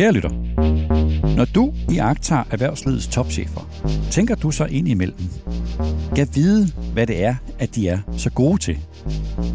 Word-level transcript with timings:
Kære 0.00 0.12
lytter, 0.12 0.30
når 1.36 1.44
du 1.44 1.72
i 1.90 1.98
agtager 1.98 2.44
erhvervslivets 2.50 3.06
topchefer, 3.06 3.60
tænker 4.10 4.34
du 4.34 4.50
så 4.50 4.64
ind 4.64 4.88
imellem, 4.88 5.18
kan 6.16 6.28
vide, 6.34 6.72
hvad 6.92 7.06
det 7.06 7.24
er, 7.24 7.34
at 7.58 7.74
de 7.74 7.88
er 7.88 7.98
så 8.16 8.30
gode 8.30 8.58
til. 8.58 8.78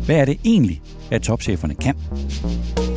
Hvad 0.06 0.16
er 0.16 0.26
det 0.26 0.40
egentlig, 0.44 0.82
at 1.12 1.22
topcheferne 1.22 1.76
kan? 1.76 1.96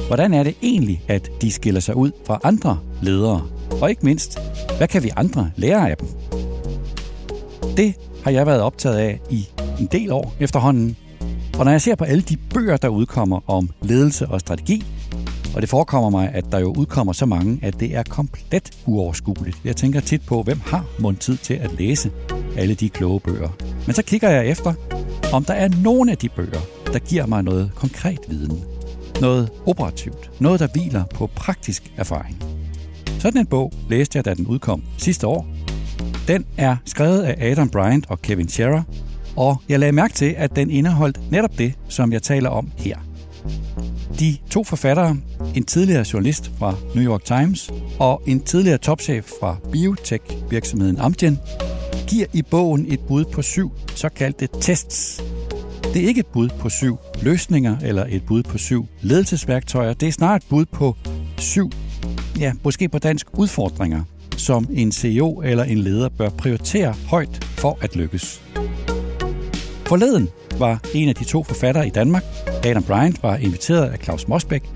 Hvordan 0.06 0.34
er 0.34 0.42
det 0.42 0.54
egentlig, 0.62 1.02
at 1.08 1.30
de 1.42 1.50
skiller 1.50 1.80
sig 1.80 1.96
ud 1.96 2.10
fra 2.26 2.40
andre 2.44 2.78
ledere? 3.02 3.46
Og 3.82 3.90
ikke 3.90 4.06
mindst, 4.06 4.38
hvad 4.76 4.88
kan 4.88 5.02
vi 5.02 5.10
andre 5.16 5.50
lære 5.56 5.90
af 5.90 5.96
dem? 5.96 6.08
Det 7.76 7.94
har 8.24 8.30
jeg 8.30 8.46
været 8.46 8.60
optaget 8.60 8.96
af 8.96 9.20
i 9.30 9.48
en 9.80 9.88
del 9.92 10.12
år 10.12 10.34
efterhånden. 10.40 10.96
Og 11.58 11.64
når 11.64 11.72
jeg 11.72 11.82
ser 11.82 11.94
på 11.94 12.04
alle 12.04 12.22
de 12.22 12.36
bøger, 12.36 12.76
der 12.76 12.88
udkommer 12.88 13.50
om 13.50 13.70
ledelse 13.82 14.26
og 14.26 14.40
strategi, 14.40 14.84
og 15.58 15.62
det 15.62 15.70
forekommer 15.70 16.10
mig, 16.10 16.30
at 16.34 16.44
der 16.52 16.58
jo 16.58 16.74
udkommer 16.78 17.12
så 17.12 17.26
mange, 17.26 17.58
at 17.62 17.80
det 17.80 17.96
er 17.96 18.02
komplet 18.02 18.70
uoverskueligt. 18.86 19.56
Jeg 19.64 19.76
tænker 19.76 20.00
tit 20.00 20.22
på, 20.26 20.42
hvem 20.42 20.60
har 20.66 20.84
mund 20.98 21.16
tid 21.16 21.36
til 21.36 21.54
at 21.54 21.70
læse 21.78 22.10
alle 22.56 22.74
de 22.74 22.88
kloge 22.88 23.20
bøger. 23.20 23.48
Men 23.86 23.94
så 23.94 24.02
kigger 24.02 24.30
jeg 24.30 24.46
efter, 24.46 24.74
om 25.32 25.44
der 25.44 25.54
er 25.54 25.68
nogen 25.82 26.08
af 26.08 26.18
de 26.18 26.28
bøger, 26.28 26.60
der 26.92 26.98
giver 26.98 27.26
mig 27.26 27.42
noget 27.42 27.70
konkret 27.74 28.18
viden. 28.28 28.64
Noget 29.20 29.50
operativt. 29.66 30.30
Noget, 30.40 30.60
der 30.60 30.66
hviler 30.72 31.04
på 31.04 31.26
praktisk 31.26 31.92
erfaring. 31.96 32.42
Sådan 33.18 33.40
en 33.40 33.46
bog 33.46 33.72
læste 33.90 34.16
jeg, 34.16 34.24
da 34.24 34.34
den 34.34 34.46
udkom 34.46 34.82
sidste 34.98 35.26
år. 35.26 35.46
Den 36.28 36.46
er 36.56 36.76
skrevet 36.84 37.22
af 37.22 37.50
Adam 37.50 37.68
Bryant 37.68 38.06
og 38.08 38.22
Kevin 38.22 38.48
Scherer, 38.48 38.82
og 39.36 39.56
jeg 39.68 39.78
lagde 39.78 39.92
mærke 39.92 40.14
til, 40.14 40.34
at 40.38 40.56
den 40.56 40.70
indeholdt 40.70 41.30
netop 41.30 41.58
det, 41.58 41.74
som 41.88 42.12
jeg 42.12 42.22
taler 42.22 42.50
om 42.50 42.70
her. 42.76 42.98
De 44.18 44.36
to 44.50 44.64
forfattere, 44.64 45.16
en 45.54 45.64
tidligere 45.64 46.04
journalist 46.12 46.50
fra 46.58 46.74
New 46.94 47.04
York 47.04 47.24
Times 47.24 47.70
og 47.98 48.22
en 48.26 48.40
tidligere 48.40 48.78
topchef 48.78 49.30
fra 49.40 49.56
biotech-virksomheden 49.72 50.98
Amgen, 50.98 51.38
giver 52.08 52.26
i 52.32 52.42
bogen 52.42 52.92
et 52.92 53.00
bud 53.00 53.24
på 53.24 53.42
syv 53.42 53.72
såkaldte 53.94 54.48
tests. 54.60 55.22
Det 55.94 56.04
er 56.04 56.08
ikke 56.08 56.20
et 56.20 56.26
bud 56.26 56.48
på 56.48 56.68
syv 56.68 56.98
løsninger 57.22 57.76
eller 57.82 58.06
et 58.08 58.22
bud 58.26 58.42
på 58.42 58.58
syv 58.58 58.86
ledelsesværktøjer. 59.00 59.92
Det 59.92 60.08
er 60.08 60.12
snarere 60.12 60.36
et 60.36 60.46
bud 60.48 60.64
på 60.64 60.96
syv, 61.38 61.70
ja, 62.38 62.52
måske 62.64 62.88
på 62.88 62.98
dansk, 62.98 63.26
udfordringer, 63.32 64.02
som 64.36 64.68
en 64.72 64.92
CEO 64.92 65.42
eller 65.44 65.64
en 65.64 65.78
leder 65.78 66.08
bør 66.08 66.28
prioritere 66.28 66.94
højt 67.08 67.44
for 67.44 67.78
at 67.80 67.96
lykkes. 67.96 68.42
Forleden 69.88 70.28
var 70.58 70.80
en 70.94 71.08
af 71.08 71.14
de 71.14 71.24
to 71.24 71.42
forfattere 71.42 71.86
i 71.86 71.90
Danmark, 71.90 72.24
Adam 72.64 72.82
Bryant, 72.82 73.22
var 73.22 73.36
inviteret 73.36 73.90
af 73.90 73.98
Claus 73.98 74.28
Mosbæk, 74.28 74.70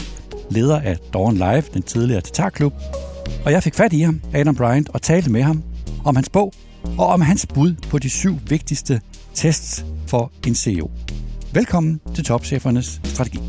leder 0.50 0.80
af 0.80 0.96
Dawn 1.12 1.34
Live, 1.34 1.62
den 1.74 1.82
tidligere 1.82 2.20
Tatarklub, 2.20 2.72
og 3.44 3.52
jeg 3.52 3.62
fik 3.62 3.74
fat 3.74 3.92
i 3.92 4.00
ham, 4.00 4.20
Adam 4.34 4.54
Bryant, 4.54 4.88
og 4.88 5.02
talte 5.02 5.30
med 5.30 5.42
ham 5.42 5.62
om 6.04 6.16
hans 6.16 6.28
bog 6.28 6.52
og 6.98 7.06
om 7.06 7.20
hans 7.20 7.46
bud 7.46 7.74
på 7.90 7.98
de 7.98 8.10
syv 8.10 8.38
vigtigste 8.48 9.00
tests 9.34 9.84
for 10.06 10.32
en 10.46 10.54
CEO. 10.54 10.90
Velkommen 11.52 12.00
til 12.14 12.24
Topchefernes 12.24 13.00
Strategi. 13.04 13.40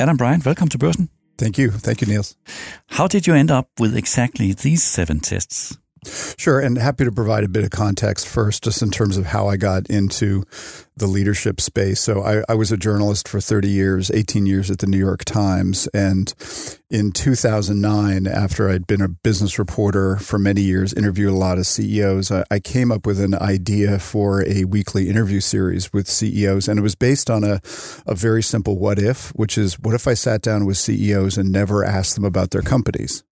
Adam 0.00 0.16
Bryant, 0.16 0.46
welcome 0.46 0.66
to 0.70 0.78
Børsen. 0.78 1.10
Thank 1.36 1.58
you. 1.58 1.70
Thank 1.70 2.00
you, 2.00 2.08
Niels. 2.08 2.34
How 2.86 3.06
did 3.06 3.26
you 3.26 3.34
end 3.34 3.50
up 3.50 3.68
with 3.78 3.94
exactly 3.94 4.54
these 4.54 4.82
seven 4.82 5.20
tests? 5.20 5.76
Sure, 6.04 6.58
and 6.60 6.78
happy 6.78 7.04
to 7.04 7.12
provide 7.12 7.44
a 7.44 7.48
bit 7.48 7.64
of 7.64 7.70
context 7.70 8.26
first, 8.26 8.64
just 8.64 8.80
in 8.80 8.90
terms 8.90 9.18
of 9.18 9.26
how 9.26 9.48
I 9.48 9.56
got 9.56 9.88
into 9.90 10.44
the 10.96 11.06
leadership 11.06 11.60
space. 11.60 12.00
So 12.00 12.22
I, 12.22 12.42
I, 12.48 12.54
was 12.54 12.70
a 12.70 12.76
journalist 12.76 13.26
for 13.26 13.40
30 13.40 13.68
years, 13.68 14.10
18 14.10 14.46
years 14.46 14.70
at 14.70 14.78
the 14.78 14.86
New 14.86 14.98
York 14.98 15.24
Times. 15.24 15.88
And 15.88 16.32
in 16.90 17.10
2009, 17.12 18.26
after 18.26 18.68
I'd 18.68 18.86
been 18.86 19.00
a 19.00 19.08
business 19.08 19.58
reporter 19.58 20.16
for 20.16 20.38
many 20.38 20.60
years, 20.60 20.92
interviewed 20.92 21.32
a 21.32 21.36
lot 21.36 21.58
of 21.58 21.66
CEOs, 21.66 22.30
I, 22.30 22.44
I 22.50 22.60
came 22.60 22.92
up 22.92 23.06
with 23.06 23.18
an 23.18 23.34
idea 23.34 23.98
for 23.98 24.46
a 24.46 24.64
weekly 24.64 25.08
interview 25.08 25.40
series 25.40 25.92
with 25.92 26.08
CEOs. 26.08 26.68
And 26.68 26.78
it 26.78 26.82
was 26.82 26.94
based 26.94 27.30
on 27.30 27.44
a, 27.44 27.60
a 28.06 28.14
very 28.14 28.42
simple 28.42 28.78
what 28.78 28.98
if, 28.98 29.30
which 29.30 29.58
is 29.58 29.78
what 29.80 29.94
if 29.94 30.06
I 30.06 30.14
sat 30.14 30.42
down 30.42 30.66
with 30.66 30.76
CEOs 30.76 31.36
and 31.36 31.50
never 31.50 31.84
asked 31.84 32.14
them 32.14 32.24
about 32.24 32.50
their 32.50 32.62
companies? 32.62 33.22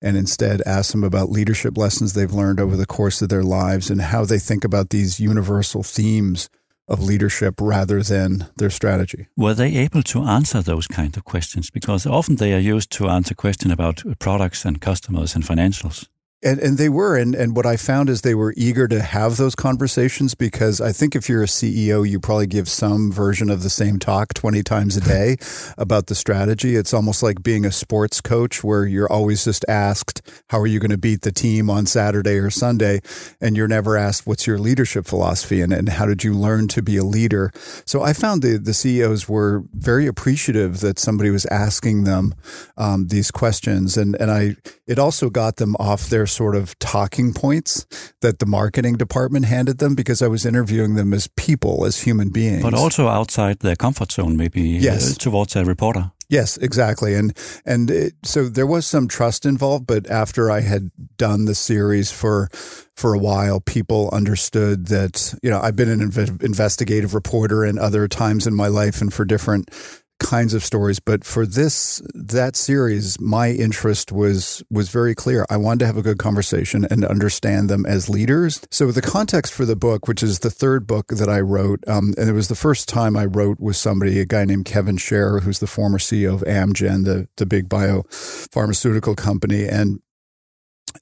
And 0.00 0.16
instead 0.16 0.62
ask 0.66 0.92
them 0.92 1.04
about 1.04 1.30
leadership 1.30 1.76
lessons 1.76 2.12
they've 2.12 2.32
learned 2.32 2.60
over 2.60 2.76
the 2.76 2.86
course 2.86 3.20
of 3.22 3.28
their 3.28 3.42
lives 3.42 3.90
and 3.90 4.00
how 4.00 4.24
they 4.24 4.38
think 4.38 4.64
about 4.64 4.90
these 4.90 5.20
universal 5.20 5.82
themes 5.82 6.48
of 6.88 7.02
leadership 7.02 7.54
rather 7.60 8.02
than 8.02 8.46
their 8.56 8.70
strategy. 8.70 9.26
Were 9.36 9.54
they 9.54 9.76
able 9.76 10.02
to 10.04 10.22
answer 10.22 10.62
those 10.62 10.86
kind 10.86 11.16
of 11.16 11.24
questions? 11.24 11.70
Because 11.70 12.06
often 12.06 12.36
they 12.36 12.54
are 12.54 12.58
used 12.58 12.90
to 12.92 13.08
answer 13.08 13.34
questions 13.34 13.72
about 13.72 14.02
products 14.18 14.64
and 14.64 14.80
customers 14.80 15.34
and 15.34 15.44
financials. 15.44 16.08
And 16.40 16.60
and 16.60 16.78
they 16.78 16.88
were 16.88 17.16
and 17.16 17.34
and 17.34 17.56
what 17.56 17.66
I 17.66 17.76
found 17.76 18.08
is 18.08 18.20
they 18.20 18.34
were 18.34 18.54
eager 18.56 18.86
to 18.86 19.02
have 19.02 19.38
those 19.38 19.56
conversations 19.56 20.36
because 20.36 20.80
I 20.80 20.92
think 20.92 21.16
if 21.16 21.28
you're 21.28 21.42
a 21.42 21.46
CEO 21.46 22.08
you 22.08 22.20
probably 22.20 22.46
give 22.46 22.68
some 22.68 23.10
version 23.10 23.50
of 23.50 23.64
the 23.64 23.70
same 23.70 23.98
talk 23.98 24.34
20 24.34 24.62
times 24.62 24.96
a 24.96 25.00
day 25.00 25.36
about 25.78 26.06
the 26.06 26.14
strategy. 26.14 26.76
It's 26.76 26.94
almost 26.94 27.24
like 27.24 27.42
being 27.42 27.64
a 27.64 27.72
sports 27.72 28.20
coach 28.20 28.62
where 28.62 28.86
you're 28.86 29.10
always 29.10 29.44
just 29.44 29.64
asked 29.68 30.22
how 30.50 30.60
are 30.60 30.66
you 30.68 30.78
going 30.78 30.92
to 30.92 30.98
beat 30.98 31.22
the 31.22 31.32
team 31.32 31.68
on 31.68 31.86
Saturday 31.86 32.38
or 32.38 32.50
Sunday 32.50 33.00
and 33.40 33.56
you're 33.56 33.66
never 33.66 33.96
asked 33.96 34.24
what's 34.24 34.46
your 34.46 34.58
leadership 34.58 35.06
philosophy 35.06 35.60
and, 35.60 35.72
and 35.72 35.88
how 35.88 36.06
did 36.06 36.22
you 36.22 36.34
learn 36.34 36.68
to 36.68 36.82
be 36.82 36.96
a 36.96 37.04
leader. 37.04 37.50
So 37.84 38.02
I 38.02 38.12
found 38.12 38.42
the 38.42 38.58
the 38.58 38.74
CEOs 38.74 39.28
were 39.28 39.64
very 39.72 40.06
appreciative 40.06 40.78
that 40.80 41.00
somebody 41.00 41.30
was 41.30 41.46
asking 41.46 42.04
them 42.04 42.32
um, 42.76 43.08
these 43.08 43.32
questions 43.32 43.96
and 43.96 44.14
and 44.20 44.30
I 44.30 44.54
it 44.86 45.00
also 45.00 45.30
got 45.30 45.56
them 45.56 45.74
off 45.80 46.08
their 46.08 46.27
sort 46.28 46.56
of 46.56 46.78
talking 46.78 47.32
points 47.34 47.86
that 48.20 48.38
the 48.38 48.46
marketing 48.46 48.96
department 48.96 49.46
handed 49.46 49.78
them 49.78 49.94
because 49.94 50.22
I 50.22 50.28
was 50.28 50.46
interviewing 50.46 50.94
them 50.94 51.12
as 51.12 51.28
people, 51.36 51.84
as 51.84 52.02
human 52.02 52.30
beings. 52.30 52.62
But 52.62 52.74
also 52.74 53.08
outside 53.08 53.60
their 53.60 53.76
comfort 53.76 54.12
zone, 54.12 54.36
maybe 54.36 54.78
uh, 54.78 54.80
yes. 54.80 55.16
Towards 55.16 55.56
a 55.56 55.64
reporter. 55.64 56.12
Yes, 56.28 56.58
exactly. 56.58 57.14
And 57.14 57.36
and 57.64 57.90
it, 57.90 58.12
so 58.22 58.48
there 58.48 58.66
was 58.66 58.86
some 58.86 59.08
trust 59.08 59.46
involved, 59.46 59.86
but 59.86 60.08
after 60.10 60.50
I 60.50 60.60
had 60.60 60.90
done 61.16 61.46
the 61.46 61.54
series 61.54 62.10
for 62.10 62.50
for 62.96 63.14
a 63.14 63.18
while, 63.18 63.60
people 63.60 64.10
understood 64.12 64.88
that 64.88 65.34
you 65.42 65.48
know 65.48 65.60
I've 65.60 65.76
been 65.76 65.88
an 65.88 66.00
inv- 66.10 66.42
investigative 66.42 67.14
reporter 67.14 67.64
in 67.64 67.78
other 67.78 68.06
times 68.08 68.46
in 68.46 68.54
my 68.54 68.68
life 68.68 69.00
and 69.00 69.12
for 69.12 69.24
different 69.24 69.70
kinds 70.20 70.54
of 70.54 70.64
stories 70.64 71.00
but 71.00 71.24
for 71.24 71.46
this 71.46 72.02
that 72.12 72.56
series 72.56 73.20
my 73.20 73.50
interest 73.50 74.12
was 74.12 74.62
was 74.70 74.88
very 74.88 75.14
clear. 75.14 75.46
I 75.48 75.56
wanted 75.56 75.80
to 75.80 75.86
have 75.86 75.96
a 75.96 76.02
good 76.02 76.18
conversation 76.18 76.86
and 76.90 77.04
understand 77.04 77.68
them 77.70 77.86
as 77.86 78.08
leaders. 78.08 78.60
So 78.70 78.90
the 78.90 79.02
context 79.02 79.52
for 79.52 79.64
the 79.64 79.76
book 79.76 80.08
which 80.08 80.22
is 80.22 80.40
the 80.40 80.50
third 80.50 80.86
book 80.86 81.08
that 81.08 81.28
i 81.28 81.40
wrote 81.40 81.82
um, 81.86 82.14
and 82.18 82.28
it 82.28 82.32
was 82.32 82.48
the 82.48 82.54
first 82.54 82.88
time 82.88 83.16
i 83.16 83.24
wrote 83.24 83.60
with 83.60 83.76
somebody 83.76 84.20
a 84.20 84.24
guy 84.24 84.44
named 84.44 84.64
kevin 84.64 84.96
sharer 84.96 85.40
who's 85.40 85.60
the 85.60 85.66
former 85.66 85.98
ceo 85.98 86.34
of 86.34 86.40
amgen 86.42 87.04
the, 87.04 87.28
the 87.36 87.46
big 87.46 87.68
biopharmaceutical 87.68 89.16
company. 89.16 89.66
And 89.66 90.00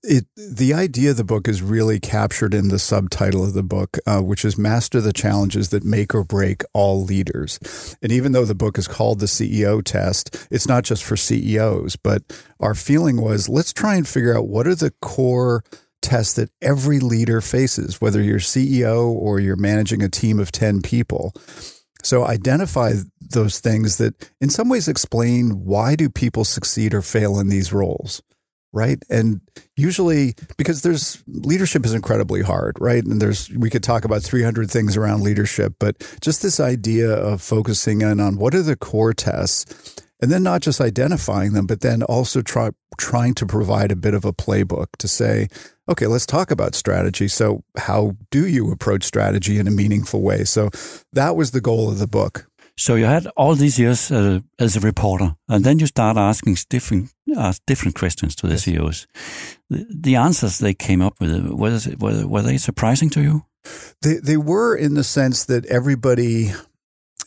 it 0.06 0.26
the 0.36 0.72
idea 0.72 1.10
of 1.10 1.16
the 1.16 1.24
book 1.24 1.48
is 1.48 1.62
really 1.62 2.00
captured 2.00 2.54
in 2.54 2.68
the 2.68 2.78
subtitle 2.78 3.44
of 3.44 3.54
the 3.54 3.62
book, 3.62 3.98
uh, 4.06 4.20
which 4.20 4.44
is 4.44 4.56
"Master 4.56 5.00
the 5.00 5.12
Challenges 5.12 5.70
That 5.70 5.84
Make 5.84 6.14
or 6.14 6.24
Break 6.24 6.62
All 6.72 7.04
Leaders." 7.04 7.58
And 8.00 8.12
even 8.12 8.32
though 8.32 8.44
the 8.44 8.54
book 8.54 8.78
is 8.78 8.88
called 8.88 9.20
the 9.20 9.26
CEO 9.26 9.82
Test, 9.82 10.48
it's 10.50 10.68
not 10.68 10.84
just 10.84 11.04
for 11.04 11.16
CEOs. 11.16 11.96
But 11.96 12.22
our 12.60 12.74
feeling 12.74 13.20
was, 13.20 13.48
let's 13.48 13.72
try 13.72 13.96
and 13.96 14.06
figure 14.06 14.36
out 14.36 14.48
what 14.48 14.66
are 14.66 14.74
the 14.74 14.92
core 15.02 15.64
tests 16.00 16.34
that 16.34 16.50
every 16.62 17.00
leader 17.00 17.40
faces, 17.40 18.00
whether 18.00 18.22
you're 18.22 18.38
CEO 18.38 19.08
or 19.08 19.40
you're 19.40 19.56
managing 19.56 20.02
a 20.02 20.08
team 20.08 20.38
of 20.38 20.52
ten 20.52 20.80
people. 20.80 21.34
So 22.02 22.24
identify 22.24 22.94
those 23.20 23.58
things 23.58 23.96
that 23.96 24.30
in 24.40 24.48
some 24.48 24.68
ways 24.68 24.86
explain 24.86 25.64
why 25.64 25.96
do 25.96 26.08
people 26.08 26.44
succeed 26.44 26.94
or 26.94 27.02
fail 27.02 27.40
in 27.40 27.48
these 27.48 27.72
roles 27.72 28.22
right? 28.76 29.02
And 29.08 29.40
usually 29.74 30.34
because 30.56 30.82
there's 30.82 31.24
leadership 31.26 31.84
is 31.86 31.94
incredibly 31.94 32.42
hard, 32.42 32.76
right? 32.78 33.02
And 33.02 33.20
there's 33.20 33.50
we 33.50 33.70
could 33.70 33.82
talk 33.82 34.04
about 34.04 34.22
300 34.22 34.70
things 34.70 34.96
around 34.96 35.22
leadership, 35.22 35.74
but 35.80 35.96
just 36.20 36.42
this 36.42 36.60
idea 36.60 37.10
of 37.10 37.40
focusing 37.40 38.02
in 38.02 38.20
on 38.20 38.36
what 38.36 38.54
are 38.54 38.62
the 38.62 38.76
core 38.76 39.14
tests 39.14 39.96
and 40.20 40.30
then 40.30 40.42
not 40.42 40.62
just 40.62 40.80
identifying 40.80 41.52
them, 41.52 41.66
but 41.66 41.80
then 41.80 42.02
also 42.02 42.42
try, 42.42 42.70
trying 42.96 43.34
to 43.34 43.46
provide 43.46 43.92
a 43.92 43.96
bit 43.96 44.14
of 44.14 44.24
a 44.24 44.32
playbook 44.32 44.86
to 44.98 45.08
say, 45.08 45.48
okay, 45.88 46.06
let's 46.06 46.26
talk 46.26 46.50
about 46.50 46.74
strategy. 46.74 47.28
So, 47.28 47.62
how 47.76 48.16
do 48.30 48.46
you 48.46 48.70
approach 48.72 49.04
strategy 49.04 49.58
in 49.58 49.68
a 49.68 49.70
meaningful 49.70 50.22
way? 50.22 50.44
So, 50.44 50.70
that 51.12 51.36
was 51.36 51.50
the 51.50 51.60
goal 51.60 51.88
of 51.88 51.98
the 51.98 52.06
book. 52.06 52.48
So, 52.78 52.94
you 52.94 53.04
had 53.04 53.26
all 53.36 53.54
these 53.54 53.78
years 53.78 54.10
uh, 54.10 54.40
as 54.58 54.76
a 54.76 54.80
reporter, 54.80 55.36
and 55.48 55.64
then 55.64 55.78
you 55.78 55.86
start 55.86 56.16
asking 56.16 56.56
different 56.70 57.10
ask 57.34 57.62
different 57.66 57.96
questions 57.96 58.34
to 58.36 58.46
the 58.46 58.54
yes. 58.54 58.64
CEOs. 58.64 59.06
The, 59.70 59.86
the, 59.90 60.16
answers 60.16 60.58
they 60.58 60.74
came 60.74 61.02
up 61.02 61.20
with 61.20 61.50
was 61.50 61.88
were, 61.98 62.26
were 62.26 62.42
they 62.42 62.58
surprising 62.58 63.10
to 63.10 63.22
you? 63.22 63.44
They 64.02 64.14
they 64.22 64.36
were 64.36 64.76
in 64.76 64.94
the 64.94 65.04
sense 65.04 65.44
that 65.46 65.66
everybody 65.66 66.52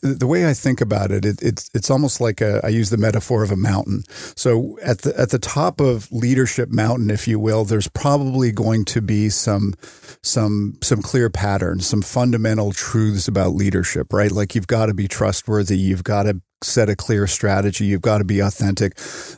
the 0.02 0.28
way 0.28 0.48
I 0.50 0.54
think 0.54 0.82
about 0.82 1.12
it, 1.12 1.26
it, 1.26 1.42
it's 1.42 1.70
it's 1.74 1.90
almost 1.90 2.22
like 2.22 2.42
a, 2.42 2.62
I 2.64 2.70
use 2.70 2.90
the 2.90 2.98
metaphor 2.98 3.44
of 3.44 3.52
a 3.52 3.58
mountain. 3.58 4.04
So 4.36 4.78
at 4.82 5.00
the 5.00 5.18
at 5.20 5.30
the 5.30 5.40
top 5.40 5.82
of 5.82 6.12
leadership 6.12 6.70
mountain, 6.70 7.10
if 7.10 7.28
you 7.28 7.40
will, 7.40 7.66
there's 7.66 7.88
probably 7.90 8.52
going 8.52 8.86
to 8.86 9.02
be 9.02 9.30
some 9.30 9.74
some 10.24 10.78
some 10.82 11.02
clear 11.02 11.30
patterns, 11.30 11.86
some 11.86 12.02
fundamental 12.02 12.72
truths 12.72 13.28
about 13.28 13.54
leadership, 13.54 14.14
right? 14.14 14.32
Like 14.32 14.56
you've 14.56 14.68
got 14.68 14.86
to 14.86 14.94
be 14.94 15.08
trustworthy, 15.08 15.78
you've 15.78 16.04
got 16.04 16.24
to 16.24 16.42
set 16.64 16.90
a 16.90 16.96
clear 16.96 17.28
strategy, 17.28 17.86
you've 17.86 18.02
got 18.02 18.20
to 18.20 18.26
be 18.26 18.40
authentic. 18.40 18.98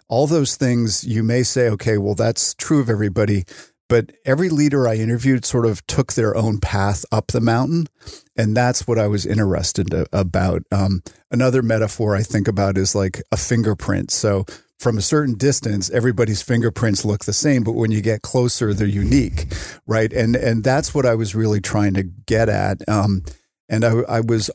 All 0.09 0.27
those 0.27 0.55
things 0.55 1.03
you 1.03 1.23
may 1.23 1.43
say, 1.43 1.69
okay, 1.69 1.97
well 1.97 2.15
that's 2.15 2.53
true 2.53 2.81
of 2.81 2.89
everybody, 2.89 3.45
but 3.91 4.13
every 4.23 4.47
leader 4.47 4.87
I 4.87 4.95
interviewed 4.95 5.43
sort 5.43 5.65
of 5.65 5.85
took 5.85 6.13
their 6.13 6.33
own 6.33 6.59
path 6.61 7.03
up 7.11 7.27
the 7.27 7.41
mountain. 7.41 7.87
And 8.37 8.55
that's 8.55 8.87
what 8.87 8.97
I 8.97 9.07
was 9.07 9.25
interested 9.25 9.93
about. 10.13 10.63
Um, 10.71 11.03
another 11.29 11.61
metaphor 11.61 12.15
I 12.15 12.23
think 12.23 12.47
about 12.47 12.77
is 12.77 12.95
like 12.95 13.21
a 13.33 13.35
fingerprint. 13.35 14.09
So 14.09 14.45
from 14.79 14.97
a 14.97 15.01
certain 15.01 15.35
distance, 15.35 15.89
everybody's 15.89 16.41
fingerprints 16.41 17.03
look 17.03 17.25
the 17.25 17.33
same, 17.33 17.65
but 17.65 17.73
when 17.73 17.91
you 17.91 17.99
get 17.99 18.21
closer, 18.21 18.73
they're 18.73 18.87
unique, 18.87 19.47
right? 19.85 20.13
And 20.13 20.37
and 20.37 20.63
that's 20.63 20.95
what 20.95 21.05
I 21.05 21.15
was 21.15 21.35
really 21.35 21.59
trying 21.59 21.93
to 21.95 22.03
get 22.03 22.47
at. 22.47 22.87
Um, 22.87 23.23
and 23.67 23.83
I, 23.83 23.89
I 24.07 24.21
was 24.21 24.49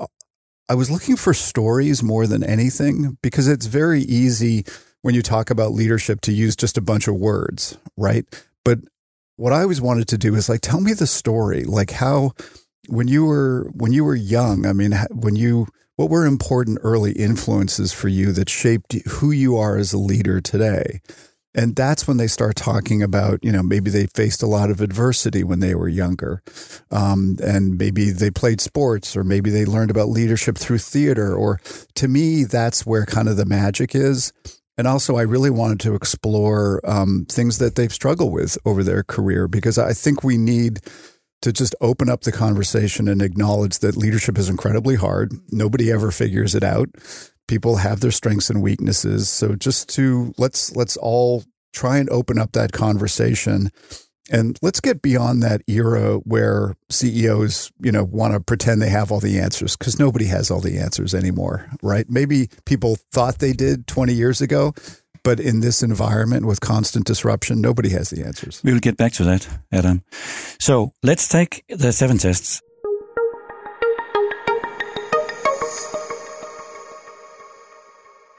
I 0.71 0.75
was 0.75 0.91
looking 0.91 1.17
for 1.17 1.35
stories 1.35 2.03
more 2.03 2.27
than 2.27 2.43
anything 2.43 3.19
because 3.21 3.49
it's 3.49 3.67
very 3.67 4.01
easy 4.01 4.65
when 5.03 5.15
you 5.15 5.21
talk 5.21 5.51
about 5.51 5.73
leadership 5.73 6.23
to 6.23 6.33
use 6.33 6.57
just 6.57 6.79
a 6.79 6.81
bunch 6.81 7.07
of 7.07 7.17
words, 7.17 7.77
right? 7.99 8.25
But 8.65 8.79
what 9.37 9.53
I 9.53 9.63
always 9.63 9.81
wanted 9.81 10.09
to 10.09 10.19
do 10.19 10.35
is 10.35 10.49
like, 10.49 10.61
tell 10.61 10.81
me 10.81 10.93
the 10.93 11.07
story, 11.07 11.65
like 11.65 11.91
how 11.91 12.33
when 12.89 13.09
you 13.09 13.25
were 13.25 13.71
when 13.75 13.93
you 13.93 14.05
were 14.05 14.15
young. 14.15 14.67
I 14.67 14.73
mean, 14.73 14.93
when 15.11 15.37
you 15.37 15.67
what 15.97 16.11
were 16.11 16.27
important 16.27 16.79
early 16.83 17.13
influences 17.13 17.93
for 17.93 18.09
you 18.09 18.33
that 18.33 18.51
shaped 18.51 18.93
who 19.09 19.31
you 19.31 19.57
are 19.57 19.77
as 19.77 19.93
a 19.93 19.99
leader 19.99 20.41
today? 20.41 21.01
And 21.55 21.75
that's 21.75 22.07
when 22.07 22.19
they 22.19 22.27
start 22.27 22.55
talking 22.55 23.03
about, 23.03 23.43
you 23.43 23.51
know, 23.51 23.63
maybe 23.63 23.91
they 23.91 24.09
faced 24.09 24.43
a 24.43 24.47
lot 24.47 24.71
of 24.71 24.83
adversity 24.83 25.43
when 25.43 25.61
they 25.61 25.75
were 25.75 25.89
younger. 25.89 26.43
Um, 26.91 27.39
and 27.43 27.79
maybe 27.79 28.11
they 28.11 28.31
played 28.31 28.61
sports 28.61 29.17
or 29.17 29.25
maybe 29.25 29.49
they 29.49 29.65
learned 29.65 29.91
about 29.91 30.11
leadership 30.11 30.59
through 30.59 30.79
theater. 30.79 31.35
Or 31.35 31.59
to 31.95 32.09
me, 32.09 32.45
that's 32.45 32.85
where 32.85 33.07
kind 33.07 33.27
of 33.27 33.39
the 33.39 33.47
magic 33.47 33.95
is. 33.95 34.35
And 34.79 34.87
also, 34.87 35.17
I 35.17 35.23
really 35.23 35.51
wanted 35.51 35.81
to 35.81 35.95
explore 35.95 36.81
um, 36.85 37.27
things 37.29 37.59
that 37.59 37.77
they've 37.77 37.93
struggled 37.93 38.33
with 38.33 38.59
over 38.67 38.85
their 38.85 39.03
career 39.03 39.49
because 39.49 39.79
I 39.79 39.93
think 39.93 40.23
we 40.23 40.37
need 40.37 40.81
to 41.43 41.53
just 41.53 41.75
open 41.81 42.09
up 42.09 42.23
the 42.23 42.33
conversation 42.33 43.09
and 43.09 43.23
acknowledge 43.23 43.79
that 43.79 43.97
leadership 43.97 44.39
is 44.39 44.49
incredibly 44.49 44.97
hard. 44.97 45.33
Nobody 45.51 45.91
ever 45.91 46.11
figures 46.11 46.55
it 46.55 46.65
out. 46.65 46.89
People 47.49 47.77
have 47.77 48.01
their 48.01 48.11
strengths 48.11 48.51
and 48.51 48.63
weaknesses. 48.63 49.29
So 49.29 49.55
just 49.55 49.89
to 49.91 50.35
let's 50.37 50.75
let's 50.75 50.97
all 50.97 51.45
try 51.73 51.99
and 51.99 52.11
open 52.11 52.39
up 52.39 52.53
that 52.53 52.73
conversation 52.73 53.71
and 54.31 54.59
let's 54.63 54.81
get 54.81 55.03
beyond 55.03 55.43
that 55.43 55.63
era 55.67 56.17
where 56.19 56.75
CEOs, 56.91 57.71
you 57.81 57.93
know, 57.93 58.05
want 58.05 58.35
to 58.35 58.41
pretend 58.41 58.83
they 58.83 58.89
have 58.89 59.13
all 59.13 59.21
the 59.21 59.39
answers 59.39 59.77
because 59.77 59.99
nobody 59.99 60.27
has 60.27 60.51
all 60.51 60.61
the 60.61 60.79
answers 60.79 61.15
anymore, 61.15 61.67
right? 61.83 62.07
Maybe 62.09 62.49
people 62.65 62.97
thought 63.13 63.39
they 63.39 63.53
did 63.53 63.87
20 63.87 64.13
years 64.13 64.41
ago, 64.41 64.75
but 65.23 65.41
in 65.41 65.61
this 65.61 65.83
environment 65.83 66.47
with 66.47 66.61
constant 66.61 67.07
disruption, 67.07 67.61
nobody 67.61 67.91
has 67.91 68.11
the 68.11 68.25
answers. 68.25 68.61
We 68.65 68.73
will 68.73 68.81
get 68.81 68.97
back 68.97 69.13
to 69.15 69.25
that, 69.25 69.49
Adam. 69.73 70.03
So 70.59 70.93
let's 71.03 71.29
take 71.29 71.65
the 71.69 71.93
seven 71.93 72.19
tests. 72.19 72.63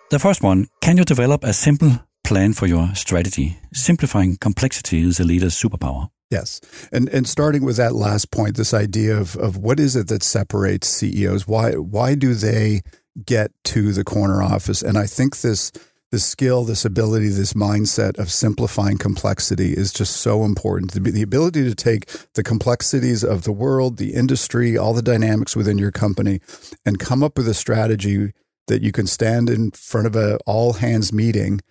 The 0.10 0.20
first 0.20 0.42
one, 0.42 0.68
can 0.82 0.96
you 0.96 1.04
develop 1.04 1.44
a 1.44 1.52
simple 1.52 2.00
plan 2.28 2.52
for 2.52 2.68
your 2.68 2.94
strategy. 2.94 3.58
Simplifying 3.74 4.36
complexity 4.36 5.02
is 5.02 5.18
a 5.18 5.24
leader's 5.24 5.56
superpower. 5.56 6.10
Yes. 6.30 6.60
And 6.92 7.08
and 7.10 7.26
starting 7.26 7.64
with 7.64 7.78
that 7.78 7.96
last 7.96 8.32
point, 8.32 8.58
this 8.58 8.74
idea 8.74 9.18
of 9.18 9.38
of 9.38 9.56
what 9.56 9.80
is 9.80 9.96
it 9.96 10.10
that 10.10 10.24
separates 10.24 10.90
CEOs? 10.90 11.48
Why 11.48 11.72
why 11.74 12.16
do 12.16 12.34
they 12.34 12.82
get 13.26 13.52
to 13.66 13.94
the 13.94 14.04
corner 14.04 14.44
office? 14.44 14.82
And 14.82 14.98
I 14.98 15.06
think 15.06 15.38
this 15.38 15.72
this 16.12 16.26
skill, 16.26 16.66
this 16.66 16.84
ability, 16.84 17.30
this 17.30 17.54
mindset 17.54 18.18
of 18.18 18.30
simplifying 18.30 18.98
complexity 18.98 19.72
is 19.74 19.94
just 19.94 20.18
so 20.18 20.44
important. 20.44 20.92
The, 20.92 21.00
the 21.00 21.22
ability 21.22 21.64
to 21.64 21.76
take 21.76 22.08
the 22.34 22.44
complexities 22.44 23.24
of 23.24 23.44
the 23.44 23.52
world, 23.54 23.98
the 23.98 24.14
industry, 24.14 24.78
all 24.78 24.94
the 24.94 25.02
dynamics 25.02 25.56
within 25.56 25.78
your 25.78 25.92
company, 25.92 26.40
and 26.86 27.00
come 27.00 27.24
up 27.24 27.38
with 27.38 27.48
a 27.48 27.54
strategy 27.54 28.34
that 28.68 28.82
you 28.82 28.92
can 28.92 29.08
stand 29.08 29.50
in 29.50 29.72
front 29.72 30.08
of 30.08 30.16
a 30.16 30.38
all 30.46 30.74
hands 30.74 31.14
meeting 31.14 31.62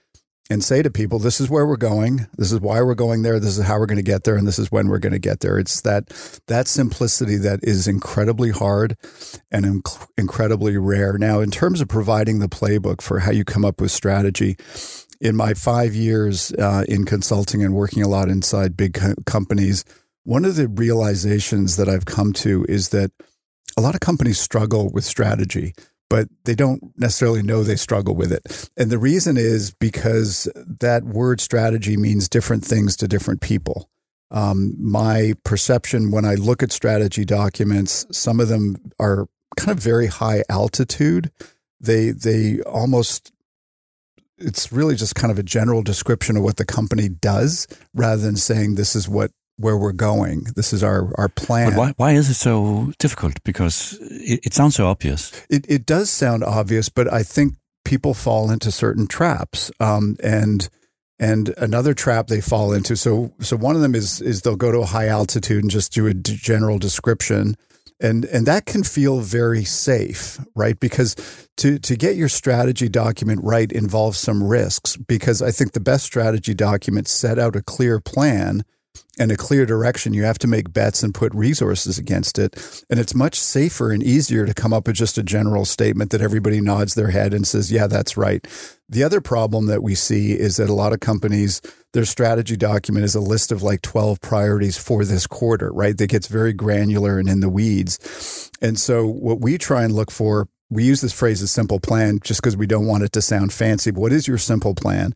and 0.49 0.63
say 0.63 0.83
to 0.83 0.91
people, 0.91 1.19
this 1.19 1.41
is 1.41 1.51
where 1.51 1.67
we're 1.67 1.77
going. 1.77 2.29
This 2.37 2.53
is 2.53 2.61
why 2.61 2.81
we're 2.81 2.95
going 2.95 3.23
there. 3.23 3.41
This 3.41 3.59
is 3.59 3.65
how 3.65 3.79
we're 3.79 3.87
going 3.87 3.97
to 3.97 4.03
get 4.03 4.25
there. 4.25 4.37
And 4.37 4.47
this 4.47 4.59
is 4.59 4.71
when 4.71 4.89
we're 4.89 5.01
going 5.01 5.13
to 5.13 5.19
get 5.19 5.41
there. 5.41 5.59
It's 5.59 5.81
that, 5.81 6.09
that 6.47 6.69
simplicity 6.69 7.37
that 7.39 7.61
is 7.63 7.89
incredibly 7.89 8.51
hard 8.51 8.97
and 9.51 9.65
inc- 9.65 10.09
incredibly 10.17 10.77
rare. 10.77 11.19
Now, 11.19 11.41
in 11.41 11.51
terms 11.51 11.81
of 11.81 11.89
providing 11.89 12.39
the 12.39 12.49
playbook 12.49 13.01
for 13.01 13.21
how 13.21 13.33
you 13.33 13.45
come 13.45 13.65
up 13.65 13.81
with 13.81 13.91
strategy, 13.91 14.57
in 15.21 15.35
my 15.35 15.55
five 15.55 15.95
years 15.95 16.53
uh, 16.53 16.85
in 16.87 17.05
consulting 17.05 17.65
and 17.65 17.75
working 17.75 18.03
a 18.03 18.09
lot 18.09 18.29
inside 18.29 18.77
big 18.77 18.95
co- 18.95 19.15
companies, 19.25 19.85
one 20.25 20.45
of 20.45 20.57
the 20.57 20.69
realizations 20.69 21.77
that 21.77 21.89
I've 21.89 22.05
come 22.05 22.33
to 22.35 22.67
is 22.69 22.91
that 22.91 23.11
a 23.77 23.81
lot 23.81 23.95
of 23.95 24.01
companies 24.01 24.41
struggle 24.41 24.91
with 24.93 25.05
strategy 25.05 25.75
but 26.09 26.29
they 26.45 26.55
don't 26.55 26.83
necessarily 26.97 27.43
know 27.43 27.63
they 27.63 27.77
struggle 27.77 28.15
with 28.15 28.33
it. 28.33 28.71
And 28.77 28.91
the 28.91 28.99
reason 28.99 29.37
is 29.37 29.73
because 29.73 30.49
that 30.55 31.05
word 31.05 31.41
strategy 31.41 31.97
means 31.97 32.29
different 32.29 32.65
things 32.65 32.97
to 32.97 33.09
different 33.09 33.41
people. 33.41 33.89
Um, 34.31 34.75
my 34.79 35.35
perception 35.45 36.11
when 36.11 36.25
I 36.25 36.35
look 36.35 36.63
at 36.63 36.73
strategy 36.73 37.25
documents, 37.25 38.07
some 38.11 38.41
of 38.41 38.49
them 38.49 38.77
are 38.99 39.29
kind 39.57 39.77
of 39.77 39.83
very 39.83 40.07
high 40.07 40.43
altitude. 40.49 41.31
They 41.81 42.11
they 42.11 42.61
almost 42.63 43.33
it's 44.39 44.71
really 44.73 44.97
just 44.97 45.15
kind 45.15 45.31
of 45.31 45.39
a 45.39 45.43
general 45.43 45.83
description 45.83 46.37
of 46.37 46.43
what 46.43 46.57
the 46.57 46.65
company 46.65 47.09
does 47.09 47.67
rather 47.95 48.21
than 48.21 48.37
saying 48.37 48.75
this 48.75 48.95
is 48.95 49.09
what 49.09 49.31
where 49.59 49.77
we're 49.77 49.93
going. 49.93 50.47
This 50.55 50.73
is 50.73 50.83
our, 50.83 51.13
our 51.17 51.29
plan. 51.29 51.71
But 51.71 51.79
why, 51.79 51.93
why 51.97 52.13
is 52.13 52.29
it 52.29 52.35
so 52.35 52.93
difficult? 52.99 53.43
Because 53.45 53.99
it, 54.01 54.41
it 54.47 54.55
sounds 54.55 54.75
so 54.75 54.87
obvious. 54.87 55.33
It, 55.49 55.65
it 55.69 55.87
does 55.87 56.11
sound 56.11 56.45
obvious, 56.45 56.89
but 56.89 57.13
I 57.13 57.23
think 57.23 57.55
people 57.85 58.15
fall 58.15 58.51
into 58.51 58.71
certain 58.71 59.07
traps. 59.07 59.71
Um, 59.81 60.17
and 60.23 60.69
and 61.19 61.55
another 61.57 61.95
trap 61.95 62.27
they 62.27 62.41
fall 62.41 62.73
into. 62.73 62.97
So 62.97 63.33
so 63.41 63.57
one 63.57 63.77
of 63.77 63.83
them 63.83 63.95
is 63.95 64.21
is 64.21 64.43
they'll 64.43 64.57
go 64.57 64.73
to 64.73 64.81
a 64.81 64.87
high 64.87 65.09
altitude 65.09 65.63
and 65.63 65.71
just 65.71 65.93
do 65.93 66.07
a 66.07 66.15
d- 66.15 66.37
general 66.37 66.79
description. 66.79 67.57
And 67.99 68.27
and 68.27 68.47
that 68.47 68.67
can 68.67 68.85
feel 68.85 69.21
very 69.21 69.65
safe, 69.65 70.39
right? 70.55 70.79
Because 70.79 71.17
to 71.57 71.79
to 71.79 71.97
get 71.97 72.17
your 72.17 72.29
strategy 72.29 72.91
document 72.91 73.41
right 73.43 73.73
involves 73.73 74.19
some 74.19 74.45
risks 74.45 74.97
because 74.97 75.41
I 75.41 75.51
think 75.51 75.73
the 75.73 75.81
best 75.81 76.05
strategy 76.05 76.53
documents 76.53 77.11
set 77.11 77.39
out 77.39 77.57
a 77.57 77.63
clear 77.63 77.99
plan 77.99 78.65
and 79.19 79.33
a 79.33 79.37
clear 79.37 79.67
direction, 79.67 80.13
you 80.13 80.25
have 80.25 80.39
to 80.39 80.47
make 80.47 80.73
bets 80.73 81.03
and 81.03 81.15
put 81.15 81.35
resources 81.35 81.99
against 81.99 82.39
it. 82.39 82.85
And 82.91 83.01
it's 83.01 83.15
much 83.15 83.39
safer 83.39 83.91
and 83.91 84.03
easier 84.03 84.47
to 84.47 84.55
come 84.55 84.73
up 84.73 84.87
with 84.87 84.97
just 84.97 85.19
a 85.19 85.23
general 85.23 85.65
statement 85.65 86.11
that 86.11 86.21
everybody 86.21 86.61
nods 86.61 86.95
their 86.95 87.11
head 87.11 87.33
and 87.33 87.47
says, 87.47 87.73
yeah, 87.73 87.87
that's 87.87 88.17
right. 88.17 88.47
The 88.89 89.03
other 89.03 89.21
problem 89.21 89.67
that 89.67 89.83
we 89.83 89.95
see 89.95 90.33
is 90.33 90.57
that 90.57 90.71
a 90.71 90.75
lot 90.75 90.93
of 90.93 91.01
companies, 91.01 91.61
their 91.93 92.05
strategy 92.05 92.57
document 92.57 93.05
is 93.05 93.15
a 93.15 93.21
list 93.21 93.51
of 93.51 93.63
like 93.63 93.83
12 93.83 94.21
priorities 94.21 94.79
for 94.79 95.05
this 95.05 95.27
quarter, 95.27 95.73
right? 95.73 95.97
That 95.97 96.11
gets 96.11 96.29
very 96.29 96.53
granular 96.53 97.19
and 97.19 97.29
in 97.29 97.41
the 97.41 97.49
weeds. 97.49 98.51
And 98.61 98.79
so 98.79 99.07
what 99.07 99.41
we 99.41 99.59
try 99.59 99.83
and 99.83 99.95
look 99.95 100.11
for 100.11 100.49
we 100.71 100.85
use 100.85 101.01
this 101.01 101.13
phrase 101.13 101.43
a 101.43 101.49
simple 101.49 101.79
plan 101.79 102.19
just 102.23 102.41
because 102.41 102.57
we 102.57 102.67
don't 102.67 102.87
want 102.87 103.05
it 103.05 103.13
to 103.13 103.23
sound 103.23 103.53
fancy. 103.53 103.91
But 103.91 104.01
what 104.01 104.13
is 104.13 104.27
your 104.27 104.39
simple 104.39 104.75
plan? 104.75 105.15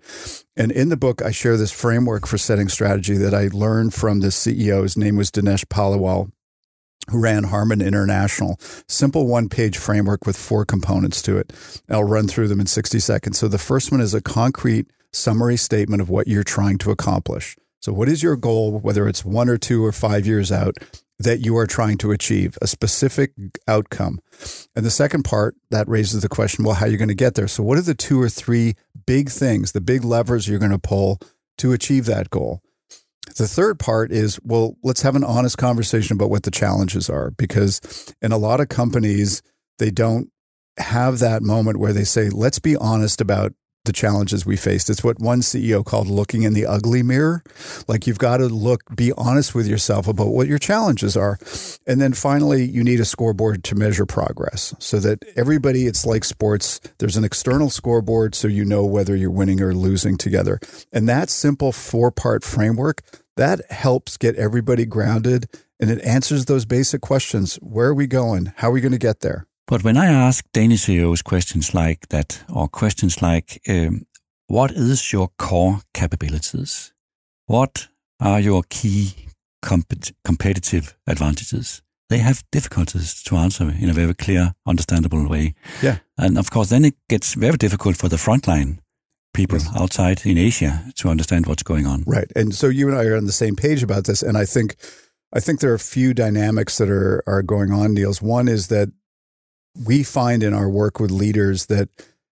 And 0.56 0.70
in 0.70 0.88
the 0.88 0.96
book, 0.96 1.22
I 1.22 1.30
share 1.30 1.56
this 1.56 1.72
framework 1.72 2.26
for 2.26 2.38
setting 2.38 2.68
strategy 2.68 3.16
that 3.16 3.34
I 3.34 3.48
learned 3.52 3.94
from 3.94 4.20
the 4.20 4.28
CEO. 4.28 4.82
His 4.82 4.96
name 4.96 5.16
was 5.16 5.30
Dinesh 5.30 5.64
Paliwal, 5.66 6.30
who 7.10 7.20
ran 7.20 7.44
Harman 7.44 7.82
International. 7.82 8.58
Simple 8.88 9.26
one 9.26 9.48
page 9.48 9.76
framework 9.76 10.26
with 10.26 10.36
four 10.36 10.64
components 10.64 11.20
to 11.22 11.36
it. 11.36 11.52
I'll 11.88 12.04
run 12.04 12.28
through 12.28 12.48
them 12.48 12.60
in 12.60 12.66
60 12.66 13.00
seconds. 13.00 13.38
So 13.38 13.48
the 13.48 13.58
first 13.58 13.90
one 13.90 14.00
is 14.00 14.14
a 14.14 14.22
concrete 14.22 14.86
summary 15.12 15.56
statement 15.56 16.00
of 16.00 16.08
what 16.08 16.28
you're 16.28 16.44
trying 16.44 16.78
to 16.78 16.90
accomplish. 16.90 17.56
So, 17.80 17.92
what 17.92 18.08
is 18.08 18.22
your 18.22 18.36
goal, 18.36 18.78
whether 18.78 19.08
it's 19.08 19.24
one 19.24 19.48
or 19.48 19.56
two 19.56 19.84
or 19.84 19.92
five 19.92 20.26
years 20.26 20.52
out? 20.52 20.76
That 21.20 21.44
you 21.44 21.56
are 21.58 21.66
trying 21.66 21.98
to 21.98 22.12
achieve, 22.12 22.56
a 22.62 22.66
specific 22.66 23.32
outcome. 23.68 24.18
And 24.74 24.86
the 24.86 24.90
second 24.90 25.22
part 25.22 25.54
that 25.70 25.86
raises 25.86 26.22
the 26.22 26.28
question, 26.28 26.64
well, 26.64 26.74
how 26.74 26.86
are 26.86 26.88
you 26.88 26.96
going 26.96 27.08
to 27.08 27.14
get 27.14 27.34
there? 27.34 27.46
So 27.46 27.62
what 27.62 27.76
are 27.76 27.82
the 27.82 27.94
two 27.94 28.20
or 28.20 28.30
three 28.30 28.74
big 29.06 29.28
things, 29.28 29.72
the 29.72 29.82
big 29.82 30.02
levers 30.02 30.48
you're 30.48 30.58
going 30.58 30.70
to 30.70 30.78
pull 30.78 31.20
to 31.58 31.72
achieve 31.72 32.06
that 32.06 32.30
goal. 32.30 32.62
The 33.36 33.46
third 33.46 33.78
part 33.78 34.10
is 34.10 34.40
well, 34.42 34.76
let's 34.82 35.02
have 35.02 35.14
an 35.14 35.24
honest 35.24 35.58
conversation 35.58 36.16
about 36.16 36.30
what 36.30 36.42
the 36.42 36.50
challenges 36.50 37.10
are 37.10 37.30
because 37.32 38.14
in 38.22 38.32
a 38.32 38.38
lot 38.38 38.60
of 38.60 38.68
companies, 38.68 39.42
they 39.78 39.90
don't 39.90 40.30
have 40.78 41.18
that 41.18 41.42
moment 41.42 41.78
where 41.78 41.92
they 41.92 42.04
say, 42.04 42.30
let's 42.30 42.58
be 42.58 42.76
honest 42.76 43.20
about 43.20 43.52
the 43.84 43.92
challenges 43.92 44.44
we 44.44 44.56
faced. 44.56 44.90
It's 44.90 45.02
what 45.02 45.20
one 45.20 45.40
CEO 45.40 45.84
called 45.84 46.06
looking 46.06 46.42
in 46.42 46.52
the 46.52 46.66
ugly 46.66 47.02
mirror. 47.02 47.42
Like 47.88 48.06
you've 48.06 48.18
got 48.18 48.38
to 48.38 48.46
look, 48.46 48.82
be 48.94 49.12
honest 49.16 49.54
with 49.54 49.66
yourself 49.66 50.06
about 50.06 50.28
what 50.28 50.48
your 50.48 50.58
challenges 50.58 51.16
are. 51.16 51.38
And 51.86 52.00
then 52.00 52.12
finally, 52.12 52.64
you 52.64 52.84
need 52.84 53.00
a 53.00 53.04
scoreboard 53.04 53.64
to 53.64 53.74
measure 53.74 54.06
progress 54.06 54.74
so 54.78 54.98
that 55.00 55.24
everybody, 55.36 55.86
it's 55.86 56.04
like 56.04 56.24
sports. 56.24 56.80
There's 56.98 57.16
an 57.16 57.24
external 57.24 57.70
scoreboard 57.70 58.34
so 58.34 58.48
you 58.48 58.64
know 58.64 58.84
whether 58.84 59.16
you're 59.16 59.30
winning 59.30 59.62
or 59.62 59.74
losing 59.74 60.16
together. 60.16 60.60
And 60.92 61.08
that 61.08 61.30
simple 61.30 61.72
four 61.72 62.10
part 62.10 62.44
framework, 62.44 63.02
that 63.36 63.70
helps 63.70 64.16
get 64.18 64.36
everybody 64.36 64.84
grounded 64.84 65.46
and 65.80 65.90
it 65.90 66.04
answers 66.04 66.44
those 66.44 66.66
basic 66.66 67.00
questions. 67.00 67.56
Where 67.56 67.88
are 67.88 67.94
we 67.94 68.06
going? 68.06 68.52
How 68.56 68.68
are 68.68 68.72
we 68.72 68.82
going 68.82 68.92
to 68.92 68.98
get 68.98 69.20
there? 69.20 69.46
But 69.66 69.84
when 69.84 69.96
I 69.96 70.06
ask 70.06 70.44
Danish 70.52 70.82
CEOs 70.82 71.22
questions 71.22 71.74
like 71.74 72.08
that, 72.08 72.42
or 72.48 72.68
questions 72.68 73.22
like, 73.22 73.60
um, 73.68 74.06
what 74.46 74.72
is 74.72 75.12
your 75.12 75.28
core 75.38 75.80
capabilities? 75.94 76.92
What 77.46 77.88
are 78.18 78.40
your 78.40 78.62
key 78.68 79.14
compet- 79.64 80.12
competitive 80.24 80.96
advantages? 81.06 81.82
They 82.08 82.18
have 82.18 82.42
difficulties 82.50 83.22
to 83.22 83.36
answer 83.36 83.72
in 83.80 83.88
a 83.88 83.92
very 83.92 84.14
clear, 84.14 84.54
understandable 84.66 85.28
way. 85.28 85.54
Yeah. 85.80 85.98
And 86.18 86.36
of 86.36 86.50
course, 86.50 86.70
then 86.70 86.84
it 86.84 86.94
gets 87.08 87.34
very 87.34 87.56
difficult 87.56 87.96
for 87.96 88.08
the 88.08 88.16
frontline 88.16 88.78
people 89.32 89.58
yes. 89.58 89.70
outside 89.76 90.26
in 90.26 90.36
Asia 90.36 90.92
to 90.96 91.08
understand 91.08 91.46
what's 91.46 91.62
going 91.62 91.86
on. 91.86 92.02
Right. 92.06 92.30
And 92.34 92.54
so 92.54 92.66
you 92.66 92.88
and 92.88 92.98
I 92.98 93.04
are 93.04 93.16
on 93.16 93.26
the 93.26 93.32
same 93.32 93.54
page 93.54 93.82
about 93.82 94.04
this. 94.04 94.22
And 94.22 94.36
I 94.36 94.44
think 94.44 94.76
I 95.32 95.38
think 95.40 95.60
there 95.60 95.70
are 95.70 95.74
a 95.74 95.78
few 95.78 96.12
dynamics 96.12 96.78
that 96.78 96.90
are 96.90 97.22
are 97.26 97.42
going 97.42 97.72
on, 97.72 97.94
Niels. 97.94 98.20
One 98.20 98.48
is 98.48 98.66
that 98.68 98.88
we 99.74 100.02
find 100.02 100.42
in 100.42 100.54
our 100.54 100.68
work 100.68 101.00
with 101.00 101.10
leaders 101.10 101.66
that 101.66 101.88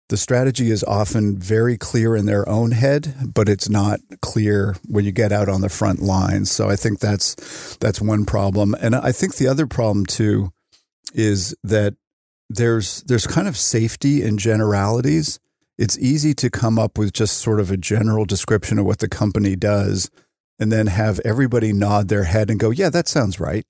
the 0.09 0.17
strategy 0.17 0.71
is 0.71 0.85
often 0.85 1.37
very 1.37 1.77
clear 1.77 2.15
in 2.15 2.27
their 2.27 2.49
own 2.49 2.71
head, 2.71 3.33
but 3.35 3.49
it's 3.49 3.69
not 3.69 3.99
clear 4.23 4.77
when 4.87 5.05
you 5.05 5.11
get 5.11 5.33
out 5.33 5.49
on 5.49 5.63
the 5.63 5.69
front 5.69 6.01
lines. 6.01 6.51
So 6.51 6.71
I 6.71 6.77
think 6.77 7.01
that's 7.01 7.77
that's 7.81 8.01
one 8.01 8.25
problem. 8.25 8.75
And 8.81 8.95
I 8.95 9.11
think 9.11 9.35
the 9.35 9.49
other 9.49 9.67
problem 9.67 10.07
too 10.07 10.53
is 11.13 11.57
that 11.65 11.95
there's 12.49 13.03
there's 13.03 13.27
kind 13.27 13.49
of 13.49 13.57
safety 13.57 14.23
in 14.23 14.39
generalities. 14.39 15.41
It's 15.77 15.99
easy 15.99 16.35
to 16.35 16.51
come 16.51 16.79
up 16.79 16.97
with 16.97 17.13
just 17.13 17.39
sort 17.39 17.59
of 17.59 17.71
a 17.71 17.77
general 17.77 18.25
description 18.25 18.79
of 18.79 18.87
what 18.87 19.01
the 19.01 19.09
company 19.09 19.57
does 19.57 20.11
and 20.59 20.73
then 20.73 20.87
have 20.87 21.21
everybody 21.25 21.73
nod 21.73 22.09
their 22.09 22.25
head 22.25 22.49
and 22.49 22.61
go, 22.61 22.71
"Yeah, 22.71 22.91
that 22.91 23.09
sounds 23.09 23.41
right." 23.41 23.67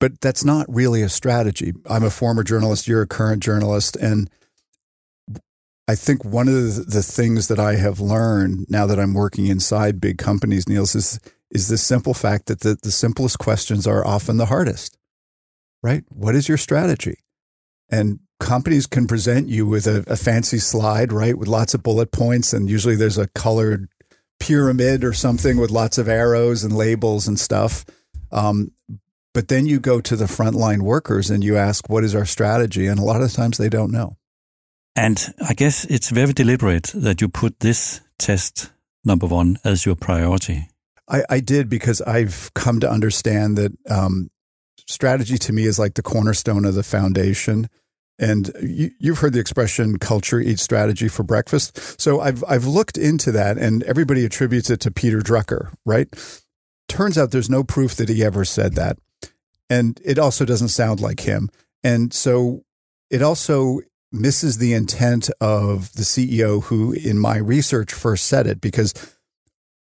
But 0.00 0.20
that's 0.20 0.44
not 0.44 0.66
really 0.68 1.02
a 1.02 1.08
strategy. 1.08 1.72
I'm 1.88 2.02
a 2.02 2.10
former 2.10 2.42
journalist, 2.42 2.88
you're 2.88 3.02
a 3.02 3.06
current 3.06 3.42
journalist. 3.42 3.96
And 3.96 4.28
I 5.86 5.94
think 5.94 6.24
one 6.24 6.48
of 6.48 6.54
the, 6.90 7.02
things 7.02 7.48
that 7.48 7.58
I 7.60 7.76
have 7.76 8.00
learned 8.00 8.66
now 8.68 8.86
that 8.86 8.98
I'm 8.98 9.14
working 9.14 9.46
inside 9.46 10.00
big 10.00 10.18
companies, 10.18 10.68
Niels, 10.68 10.94
is, 10.94 11.20
is 11.50 11.68
the 11.68 11.76
simple 11.76 12.14
fact 12.14 12.46
that 12.46 12.60
the, 12.60 12.78
the 12.82 12.90
simplest 12.90 13.38
questions 13.38 13.86
are 13.86 14.06
often 14.06 14.38
the 14.38 14.46
hardest, 14.46 14.96
right? 15.82 16.04
What 16.08 16.34
is 16.34 16.48
your 16.48 16.58
strategy? 16.58 17.18
And 17.90 18.20
companies 18.38 18.86
can 18.86 19.06
present 19.06 19.48
you 19.48 19.66
with 19.66 19.86
a, 19.86 20.04
a 20.06 20.16
fancy 20.16 20.58
slide, 20.58 21.12
right, 21.12 21.36
with 21.36 21.48
lots 21.48 21.74
of 21.74 21.82
bullet 21.82 22.10
points. 22.10 22.52
And 22.52 22.70
usually 22.70 22.96
there's 22.96 23.18
a 23.18 23.28
colored 23.28 23.88
pyramid 24.38 25.04
or 25.04 25.12
something 25.12 25.58
with 25.58 25.70
lots 25.70 25.98
of 25.98 26.08
arrows 26.08 26.64
and 26.64 26.74
labels 26.74 27.28
and 27.28 27.38
stuff. 27.38 27.84
Um, 28.32 28.70
but 29.32 29.48
then 29.48 29.66
you 29.66 29.78
go 29.78 30.00
to 30.00 30.16
the 30.16 30.24
frontline 30.24 30.82
workers 30.82 31.30
and 31.30 31.44
you 31.44 31.56
ask, 31.56 31.88
what 31.88 32.04
is 32.04 32.14
our 32.14 32.24
strategy? 32.24 32.86
And 32.86 32.98
a 32.98 33.04
lot 33.04 33.22
of 33.22 33.32
times 33.32 33.58
they 33.58 33.68
don't 33.68 33.92
know. 33.92 34.16
And 34.96 35.34
I 35.46 35.54
guess 35.54 35.84
it's 35.84 36.10
very 36.10 36.32
deliberate 36.32 36.90
that 36.94 37.20
you 37.20 37.28
put 37.28 37.60
this 37.60 38.00
test, 38.18 38.72
number 39.04 39.26
one, 39.26 39.58
as 39.64 39.86
your 39.86 39.94
priority. 39.94 40.68
I, 41.08 41.22
I 41.30 41.40
did 41.40 41.68
because 41.68 42.00
I've 42.02 42.50
come 42.54 42.80
to 42.80 42.90
understand 42.90 43.56
that 43.56 43.72
um, 43.88 44.30
strategy 44.86 45.38
to 45.38 45.52
me 45.52 45.64
is 45.64 45.78
like 45.78 45.94
the 45.94 46.02
cornerstone 46.02 46.64
of 46.64 46.74
the 46.74 46.82
foundation. 46.82 47.68
And 48.18 48.50
you, 48.60 49.12
have 49.12 49.20
heard 49.20 49.32
the 49.32 49.40
expression 49.40 49.98
"culture 49.98 50.40
eats 50.40 50.62
strategy 50.62 51.08
for 51.08 51.22
breakfast." 51.22 51.98
So 51.98 52.20
I've 52.20 52.44
I've 52.46 52.66
looked 52.66 52.98
into 52.98 53.32
that, 53.32 53.56
and 53.56 53.82
everybody 53.84 54.26
attributes 54.26 54.68
it 54.68 54.80
to 54.80 54.90
Peter 54.90 55.20
Drucker, 55.20 55.72
right? 55.86 56.06
Turns 56.86 57.16
out 57.16 57.30
there's 57.30 57.48
no 57.48 57.64
proof 57.64 57.94
that 57.94 58.10
he 58.10 58.22
ever 58.22 58.44
said 58.44 58.74
that 58.74 58.98
and 59.70 60.00
it 60.04 60.18
also 60.18 60.44
doesn't 60.44 60.68
sound 60.68 61.00
like 61.00 61.20
him. 61.20 61.48
And 61.82 62.12
so 62.12 62.64
it 63.08 63.22
also 63.22 63.80
misses 64.12 64.58
the 64.58 64.74
intent 64.74 65.30
of 65.40 65.92
the 65.92 66.02
CEO 66.02 66.64
who, 66.64 66.92
in 66.92 67.18
my 67.18 67.36
research, 67.36 67.92
first 67.92 68.26
said 68.26 68.46
it 68.46 68.60
because 68.60 68.92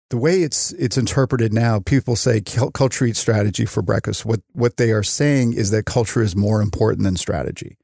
the 0.09 0.17
way 0.17 0.41
it's 0.41 0.71
it's 0.73 0.97
interpreted 0.97 1.53
now, 1.53 1.79
people 1.79 2.15
say 2.15 2.41
culture 2.41 3.05
eats 3.05 3.19
strategy 3.19 3.65
for 3.65 3.81
breakfast. 3.81 4.25
What 4.25 4.41
what 4.53 4.77
they 4.77 4.91
are 4.91 5.03
saying 5.03 5.53
is 5.53 5.71
that 5.71 5.85
culture 5.85 6.21
is 6.21 6.35
more 6.35 6.61
important 6.61 7.03
than 7.03 7.15
strategy. 7.15 7.77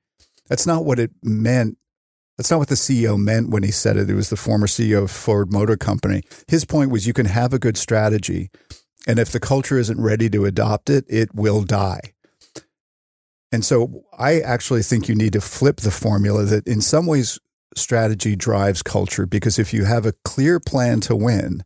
That's 0.47 0.67
not 0.67 0.85
what 0.85 0.99
it 0.99 1.11
meant. 1.23 1.77
That's 2.37 2.49
not 2.49 2.59
what 2.59 2.69
the 2.69 2.75
CEO 2.75 3.17
meant 3.17 3.49
when 3.49 3.63
he 3.63 3.71
said 3.71 3.97
it. 3.97 4.09
It 4.09 4.15
was 4.15 4.29
the 4.29 4.35
former 4.35 4.67
CEO 4.67 5.03
of 5.03 5.11
Ford 5.11 5.51
Motor 5.51 5.77
Company. 5.77 6.23
His 6.47 6.65
point 6.65 6.91
was 6.91 7.07
you 7.07 7.13
can 7.13 7.27
have 7.27 7.53
a 7.53 7.59
good 7.59 7.77
strategy, 7.77 8.49
and 9.07 9.19
if 9.19 9.31
the 9.31 9.39
culture 9.39 9.77
isn't 9.77 10.01
ready 10.01 10.29
to 10.29 10.45
adopt 10.45 10.89
it, 10.89 11.05
it 11.07 11.33
will 11.33 11.63
die. 11.63 12.13
And 13.51 13.65
so 13.65 14.05
I 14.17 14.39
actually 14.39 14.83
think 14.83 15.09
you 15.09 15.15
need 15.15 15.33
to 15.33 15.41
flip 15.41 15.77
the 15.77 15.91
formula 15.91 16.43
that 16.43 16.67
in 16.67 16.81
some 16.81 17.05
ways 17.05 17.39
strategy 17.75 18.35
drives 18.35 18.81
culture 18.81 19.25
because 19.25 19.59
if 19.59 19.73
you 19.73 19.85
have 19.85 20.05
a 20.05 20.13
clear 20.23 20.59
plan 20.59 21.01
to 21.01 21.15
win 21.15 21.63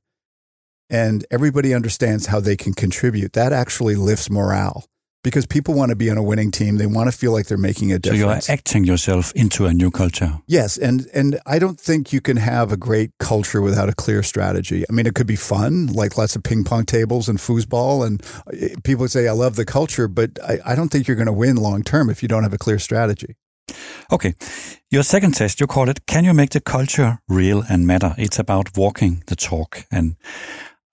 and 0.89 1.25
everybody 1.30 1.74
understands 1.74 2.27
how 2.27 2.39
they 2.39 2.56
can 2.56 2.74
contribute, 2.74 3.34
that 3.34 3.54
actually 3.54 3.96
lifts 3.96 4.30
morale 4.30 4.86
because 5.25 5.48
people 5.48 5.74
want 5.74 5.89
to 5.89 5.96
be 5.96 6.12
on 6.12 6.17
a 6.17 6.24
winning 6.24 6.51
team. 6.51 6.77
They 6.77 6.86
want 6.86 7.12
to 7.12 7.17
feel 7.17 7.32
like 7.32 7.48
they're 7.48 7.58
making 7.58 7.91
a 7.91 7.98
difference. 7.98 8.22
So 8.22 8.51
you're 8.51 8.58
acting 8.58 8.84
yourself 8.86 9.34
into 9.34 9.65
a 9.65 9.74
new 9.74 9.89
culture. 9.89 10.39
Yes, 10.46 10.77
and 10.77 11.08
and 11.15 11.39
I 11.48 11.58
don't 11.58 11.79
think 11.79 12.13
you 12.13 12.22
can 12.22 12.38
have 12.38 12.72
a 12.72 12.77
great 12.77 13.10
culture 13.17 13.60
without 13.60 13.89
a 13.89 13.96
clear 13.96 14.22
strategy. 14.22 14.86
I 14.88 14.94
mean, 14.94 15.08
it 15.08 15.15
could 15.15 15.25
be 15.25 15.36
fun, 15.36 15.88
like 15.88 16.15
lots 16.15 16.36
of 16.36 16.44
ping 16.44 16.63
pong 16.63 16.86
tables 16.86 17.27
and 17.27 17.39
foosball, 17.39 18.05
and 18.05 18.24
uh, 18.53 18.79
people 18.84 19.08
say 19.08 19.27
I 19.27 19.32
love 19.32 19.55
the 19.55 19.65
culture, 19.65 20.08
but 20.08 20.29
I, 20.44 20.60
I 20.63 20.75
don't 20.75 20.89
think 20.89 21.08
you're 21.08 21.17
going 21.17 21.34
to 21.36 21.39
win 21.44 21.55
long 21.55 21.82
term 21.82 22.10
if 22.12 22.22
you 22.22 22.29
don't 22.29 22.44
have 22.44 22.53
a 22.53 22.60
clear 22.60 22.77
strategy. 22.77 23.36
Okay. 24.12 24.36
Your 24.91 25.03
second 25.03 25.34
test, 25.34 25.60
you 25.60 25.65
call 25.65 25.89
it 25.89 26.05
Can 26.05 26.24
you 26.24 26.34
make 26.36 26.51
the 26.51 26.62
culture 26.62 27.17
real 27.27 27.63
and 27.67 27.88
matter? 27.88 28.13
It's 28.17 28.38
about 28.38 28.77
walking 28.77 29.24
the 29.25 29.36
talk. 29.36 29.86
And 29.91 30.15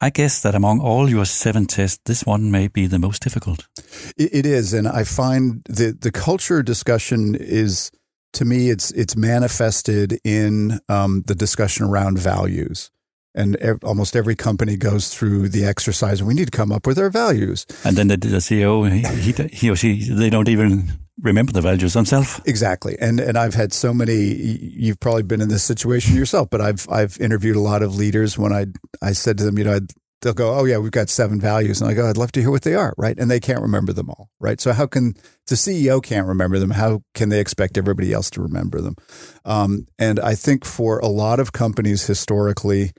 I 0.03 0.11
guess 0.11 0.43
that 0.43 0.57
among 0.57 0.81
all 0.81 1.09
your 1.09 1.25
seven 1.25 1.67
tests, 1.67 2.01
this 2.07 2.27
one 2.27 2.51
may 2.51 2.67
be 2.67 2.89
the 2.89 2.99
most 2.99 3.23
difficult. 3.23 3.69
it 4.17 4.45
is, 4.45 4.75
and 4.75 4.89
I 4.89 5.05
find 5.05 5.63
the 5.69 5.97
the 5.99 6.11
culture 6.11 6.61
discussion 6.61 7.37
is 7.37 7.93
to 8.33 8.45
me 8.45 8.71
it's 8.71 8.91
it's 8.91 9.17
manifested 9.17 10.19
in 10.25 10.81
um, 10.89 11.23
the 11.29 11.37
discussion 11.37 11.87
around 11.87 12.19
values. 12.19 12.91
And 13.35 13.57
ev- 13.57 13.85
almost 13.85 14.17
every 14.17 14.35
company 14.35 14.77
goes 14.77 15.09
through 15.15 15.49
the 15.51 15.65
exercise. 15.65 16.21
We 16.23 16.35
need 16.35 16.51
to 16.53 16.59
come 16.59 16.73
up 16.73 16.87
with 16.87 16.99
our 16.99 17.09
values. 17.09 17.65
And 17.83 17.97
then 17.97 18.09
the, 18.09 18.17
the 18.19 18.39
CEO, 18.39 18.91
he, 18.91 19.33
he, 19.33 19.57
he 19.57 19.71
or 19.71 19.77
she, 19.77 20.05
they 20.05 20.29
don't 20.29 20.49
even 20.51 20.91
remember 21.21 21.53
the 21.53 21.61
values 21.61 21.93
themselves. 21.93 22.41
Exactly. 22.47 22.97
And 23.01 23.21
and 23.21 23.37
I've 23.37 23.55
had 23.55 23.73
so 23.73 23.93
many 23.93 24.15
you've 24.15 25.01
probably 25.01 25.23
been 25.23 25.41
in 25.41 25.49
this 25.49 25.63
situation 25.63 26.17
yourself, 26.17 26.49
but 26.51 26.61
I've 26.61 26.87
I've 26.91 27.19
interviewed 27.21 27.57
a 27.57 27.61
lot 27.61 27.83
of 27.83 27.97
leaders 27.97 28.39
when 28.39 28.53
I 28.53 28.67
I 29.03 29.13
said 29.13 29.39
to 29.39 29.45
them, 29.45 29.59
you 29.59 29.65
know, 29.65 29.77
I'd, 29.77 29.93
they'll 30.23 30.33
go, 30.33 30.55
"Oh 30.55 30.65
yeah, 30.65 30.79
we've 30.79 30.91
got 30.91 31.11
seven 31.11 31.41
values." 31.41 31.81
And 31.81 31.91
I 31.91 31.95
go, 31.95 32.09
"I'd 32.09 32.17
love 32.17 32.33
to 32.33 32.41
hear 32.41 32.51
what 32.51 32.63
they 32.63 32.75
are." 32.75 32.95
Right? 32.97 33.19
And 33.19 33.31
they 33.31 33.41
can't 33.41 33.61
remember 33.61 33.93
them 33.93 34.11
all, 34.11 34.31
right? 34.41 34.61
So 34.61 34.73
how 34.73 34.87
can 34.87 35.15
the 35.49 35.55
CEO 35.55 36.03
can't 36.03 36.27
remember 36.27 36.59
them? 36.59 36.71
How 36.71 37.03
can 37.15 37.29
they 37.29 37.41
expect 37.41 37.77
everybody 37.77 38.13
else 38.13 38.31
to 38.31 38.43
remember 38.43 38.81
them? 38.81 38.97
Um, 39.45 39.87
and 39.99 40.19
I 40.19 40.35
think 40.35 40.65
for 40.65 40.99
a 41.01 41.09
lot 41.09 41.41
of 41.41 41.53
companies 41.53 42.07
historically, 42.07 42.93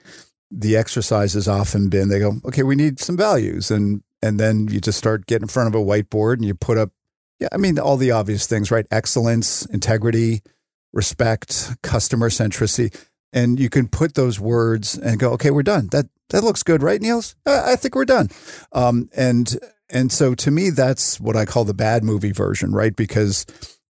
the 0.52 0.78
exercise 0.78 1.34
has 1.34 1.48
often 1.48 1.90
been 1.90 2.10
they 2.10 2.20
go, 2.20 2.36
"Okay, 2.46 2.64
we 2.64 2.76
need 2.76 3.00
some 3.00 3.18
values," 3.18 3.72
and 3.72 4.04
and 4.22 4.40
then 4.40 4.68
you 4.70 4.80
just 4.80 4.98
start 4.98 5.26
getting 5.26 5.44
in 5.44 5.50
front 5.50 5.74
of 5.74 5.80
a 5.80 5.84
whiteboard 5.84 6.36
and 6.36 6.46
you 6.46 6.54
put 6.54 6.78
up 6.78 6.92
yeah, 7.40 7.50
I 7.52 7.58
mean, 7.58 7.80
all 7.80 7.98
the 7.98 8.12
obvious 8.12 8.48
things, 8.48 8.72
right? 8.72 8.86
Excellence, 8.92 9.66
integrity, 9.66 10.42
respect, 10.94 11.76
customer 11.82 12.30
centricity. 12.30 12.96
And 13.34 13.60
you 13.60 13.70
can 13.70 13.88
put 13.88 14.14
those 14.14 14.40
words 14.40 14.98
and 14.98 15.20
go, 15.20 15.32
okay, 15.32 15.52
we're 15.52 15.64
done. 15.64 15.88
That 15.92 16.06
that 16.30 16.44
looks 16.44 16.64
good, 16.64 16.84
right, 16.84 17.02
Niels? 17.02 17.36
I, 17.46 17.74
I 17.74 17.76
think 17.76 17.96
we're 17.96 18.06
done. 18.06 18.30
Um, 18.72 19.10
and 19.16 19.58
and 19.90 20.12
so 20.12 20.36
to 20.36 20.52
me, 20.52 20.70
that's 20.70 21.20
what 21.20 21.36
I 21.36 21.46
call 21.46 21.66
the 21.66 21.74
bad 21.74 22.04
movie 22.04 22.32
version, 22.32 22.74
right? 22.74 22.96
Because 22.96 23.46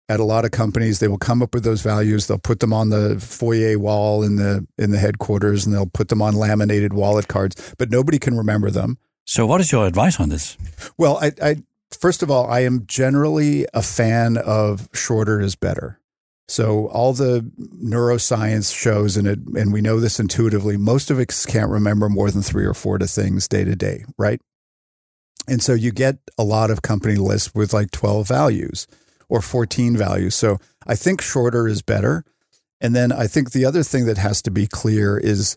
at 0.08 0.20
a 0.20 0.24
lot 0.24 0.44
of 0.44 0.50
companies, 0.50 0.98
they 0.98 1.08
will 1.08 1.18
come 1.18 1.42
up 1.42 1.54
with 1.54 1.64
those 1.64 1.82
values. 1.82 2.26
They'll 2.26 2.38
put 2.38 2.60
them 2.60 2.72
on 2.72 2.90
the 2.90 3.18
foyer 3.18 3.78
wall 3.78 4.22
in 4.22 4.36
the 4.36 4.66
in 4.78 4.90
the 4.90 4.98
headquarters, 4.98 5.64
and 5.64 5.74
they'll 5.74 5.86
put 5.86 6.08
them 6.08 6.22
on 6.22 6.34
laminated 6.34 6.92
wallet 6.92 7.28
cards. 7.28 7.74
But 7.78 7.90
nobody 7.90 8.18
can 8.18 8.36
remember 8.36 8.70
them. 8.70 8.98
So, 9.24 9.46
what 9.46 9.60
is 9.60 9.70
your 9.72 9.86
advice 9.86 10.20
on 10.20 10.28
this? 10.28 10.56
Well, 10.98 11.18
I, 11.22 11.32
I 11.42 11.56
first 11.94 12.22
of 12.22 12.30
all, 12.30 12.50
I 12.50 12.60
am 12.60 12.86
generally 12.86 13.66
a 13.74 13.82
fan 13.82 14.36
of 14.36 14.88
shorter 14.92 15.40
is 15.40 15.54
better. 15.56 16.00
So 16.48 16.88
all 16.88 17.12
the 17.12 17.50
neuroscience 17.82 18.76
shows, 18.76 19.16
and 19.16 19.26
it, 19.26 19.38
and 19.56 19.72
we 19.72 19.80
know 19.80 20.00
this 20.00 20.20
intuitively, 20.20 20.76
most 20.76 21.10
of 21.10 21.18
us 21.18 21.46
can't 21.46 21.70
remember 21.70 22.08
more 22.08 22.30
than 22.30 22.42
three 22.42 22.66
or 22.66 22.74
four 22.74 22.98
to 22.98 23.06
things 23.06 23.48
day 23.48 23.64
to 23.64 23.74
day, 23.74 24.04
right? 24.18 24.40
And 25.48 25.62
so 25.62 25.72
you 25.72 25.92
get 25.92 26.18
a 26.38 26.44
lot 26.44 26.70
of 26.70 26.82
company 26.82 27.16
lists 27.16 27.54
with 27.54 27.72
like 27.72 27.90
12 27.90 28.28
values 28.28 28.86
or 29.28 29.40
14 29.40 29.96
values. 29.96 30.34
So 30.34 30.58
I 30.86 30.94
think 30.94 31.22
shorter 31.22 31.66
is 31.66 31.82
better. 31.82 32.24
And 32.80 32.94
then 32.94 33.12
I 33.12 33.26
think 33.26 33.52
the 33.52 33.64
other 33.64 33.82
thing 33.82 34.06
that 34.06 34.18
has 34.18 34.42
to 34.42 34.50
be 34.50 34.66
clear 34.66 35.16
is 35.16 35.56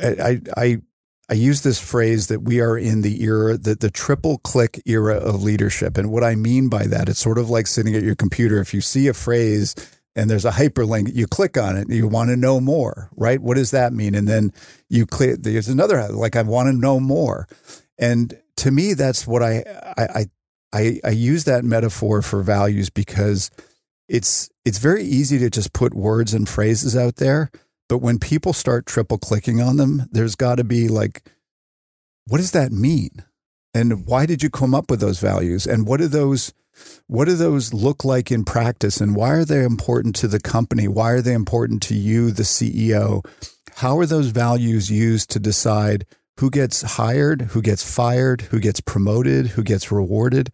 I, 0.00 0.40
I, 0.56 0.78
I 1.28 1.34
use 1.34 1.62
this 1.62 1.80
phrase 1.80 2.26
that 2.26 2.42
we 2.42 2.60
are 2.60 2.76
in 2.76 3.00
the 3.00 3.22
era 3.22 3.56
that 3.56 3.80
the 3.80 3.90
triple 3.90 4.38
click 4.38 4.82
era 4.84 5.16
of 5.16 5.42
leadership. 5.42 5.96
And 5.96 6.10
what 6.10 6.22
I 6.22 6.34
mean 6.34 6.68
by 6.68 6.86
that, 6.86 7.08
it's 7.08 7.20
sort 7.20 7.38
of 7.38 7.48
like 7.48 7.66
sitting 7.66 7.94
at 7.94 8.02
your 8.02 8.14
computer. 8.14 8.60
If 8.60 8.74
you 8.74 8.82
see 8.82 9.08
a 9.08 9.14
phrase 9.14 9.74
and 10.14 10.28
there's 10.28 10.44
a 10.44 10.50
hyperlink, 10.50 11.14
you 11.14 11.26
click 11.26 11.56
on 11.56 11.76
it 11.76 11.88
and 11.88 11.96
you 11.96 12.06
want 12.06 12.28
to 12.28 12.36
know 12.36 12.60
more, 12.60 13.08
right? 13.16 13.40
What 13.40 13.56
does 13.56 13.70
that 13.70 13.92
mean? 13.92 14.14
And 14.14 14.28
then 14.28 14.52
you 14.90 15.06
click, 15.06 15.42
there's 15.42 15.68
another, 15.68 16.06
like, 16.08 16.36
I 16.36 16.42
want 16.42 16.68
to 16.68 16.72
know 16.72 17.00
more. 17.00 17.48
And 17.98 18.38
to 18.58 18.70
me, 18.70 18.92
that's 18.92 19.26
what 19.26 19.42
I, 19.42 19.64
I, 19.96 20.26
I, 20.74 21.00
I 21.04 21.10
use 21.10 21.44
that 21.44 21.64
metaphor 21.64 22.20
for 22.20 22.42
values 22.42 22.90
because 22.90 23.50
it's, 24.08 24.50
it's 24.66 24.78
very 24.78 25.04
easy 25.04 25.38
to 25.38 25.48
just 25.48 25.72
put 25.72 25.94
words 25.94 26.34
and 26.34 26.46
phrases 26.48 26.94
out 26.96 27.16
there. 27.16 27.50
But 27.94 28.02
when 28.02 28.18
people 28.18 28.52
start 28.52 28.86
triple 28.86 29.18
clicking 29.18 29.62
on 29.62 29.76
them, 29.76 30.08
there's 30.10 30.34
got 30.34 30.56
to 30.56 30.64
be 30.64 30.88
like, 30.88 31.22
what 32.26 32.38
does 32.38 32.50
that 32.50 32.72
mean? 32.72 33.22
And 33.72 34.04
why 34.04 34.26
did 34.26 34.42
you 34.42 34.50
come 34.50 34.74
up 34.74 34.90
with 34.90 34.98
those 34.98 35.20
values? 35.20 35.64
And 35.64 35.86
what 35.86 36.00
do 36.00 36.08
those, 36.08 36.52
what 37.06 37.26
do 37.26 37.36
those 37.36 37.72
look 37.72 38.04
like 38.04 38.32
in 38.32 38.44
practice 38.44 39.00
and 39.00 39.14
why 39.14 39.30
are 39.30 39.44
they 39.44 39.62
important 39.62 40.16
to 40.16 40.26
the 40.26 40.40
company? 40.40 40.88
Why 40.88 41.12
are 41.12 41.20
they 41.20 41.34
important 41.34 41.82
to 41.84 41.94
you, 41.94 42.32
the 42.32 42.42
CEO? 42.42 43.24
How 43.76 43.96
are 43.98 44.06
those 44.06 44.30
values 44.30 44.90
used 44.90 45.30
to 45.30 45.38
decide 45.38 46.04
who 46.40 46.50
gets 46.50 46.82
hired, 46.82 47.42
who 47.42 47.62
gets 47.62 47.88
fired, 47.88 48.40
who 48.40 48.58
gets 48.58 48.80
promoted, 48.80 49.50
who 49.50 49.62
gets 49.62 49.92
rewarded? 49.92 50.50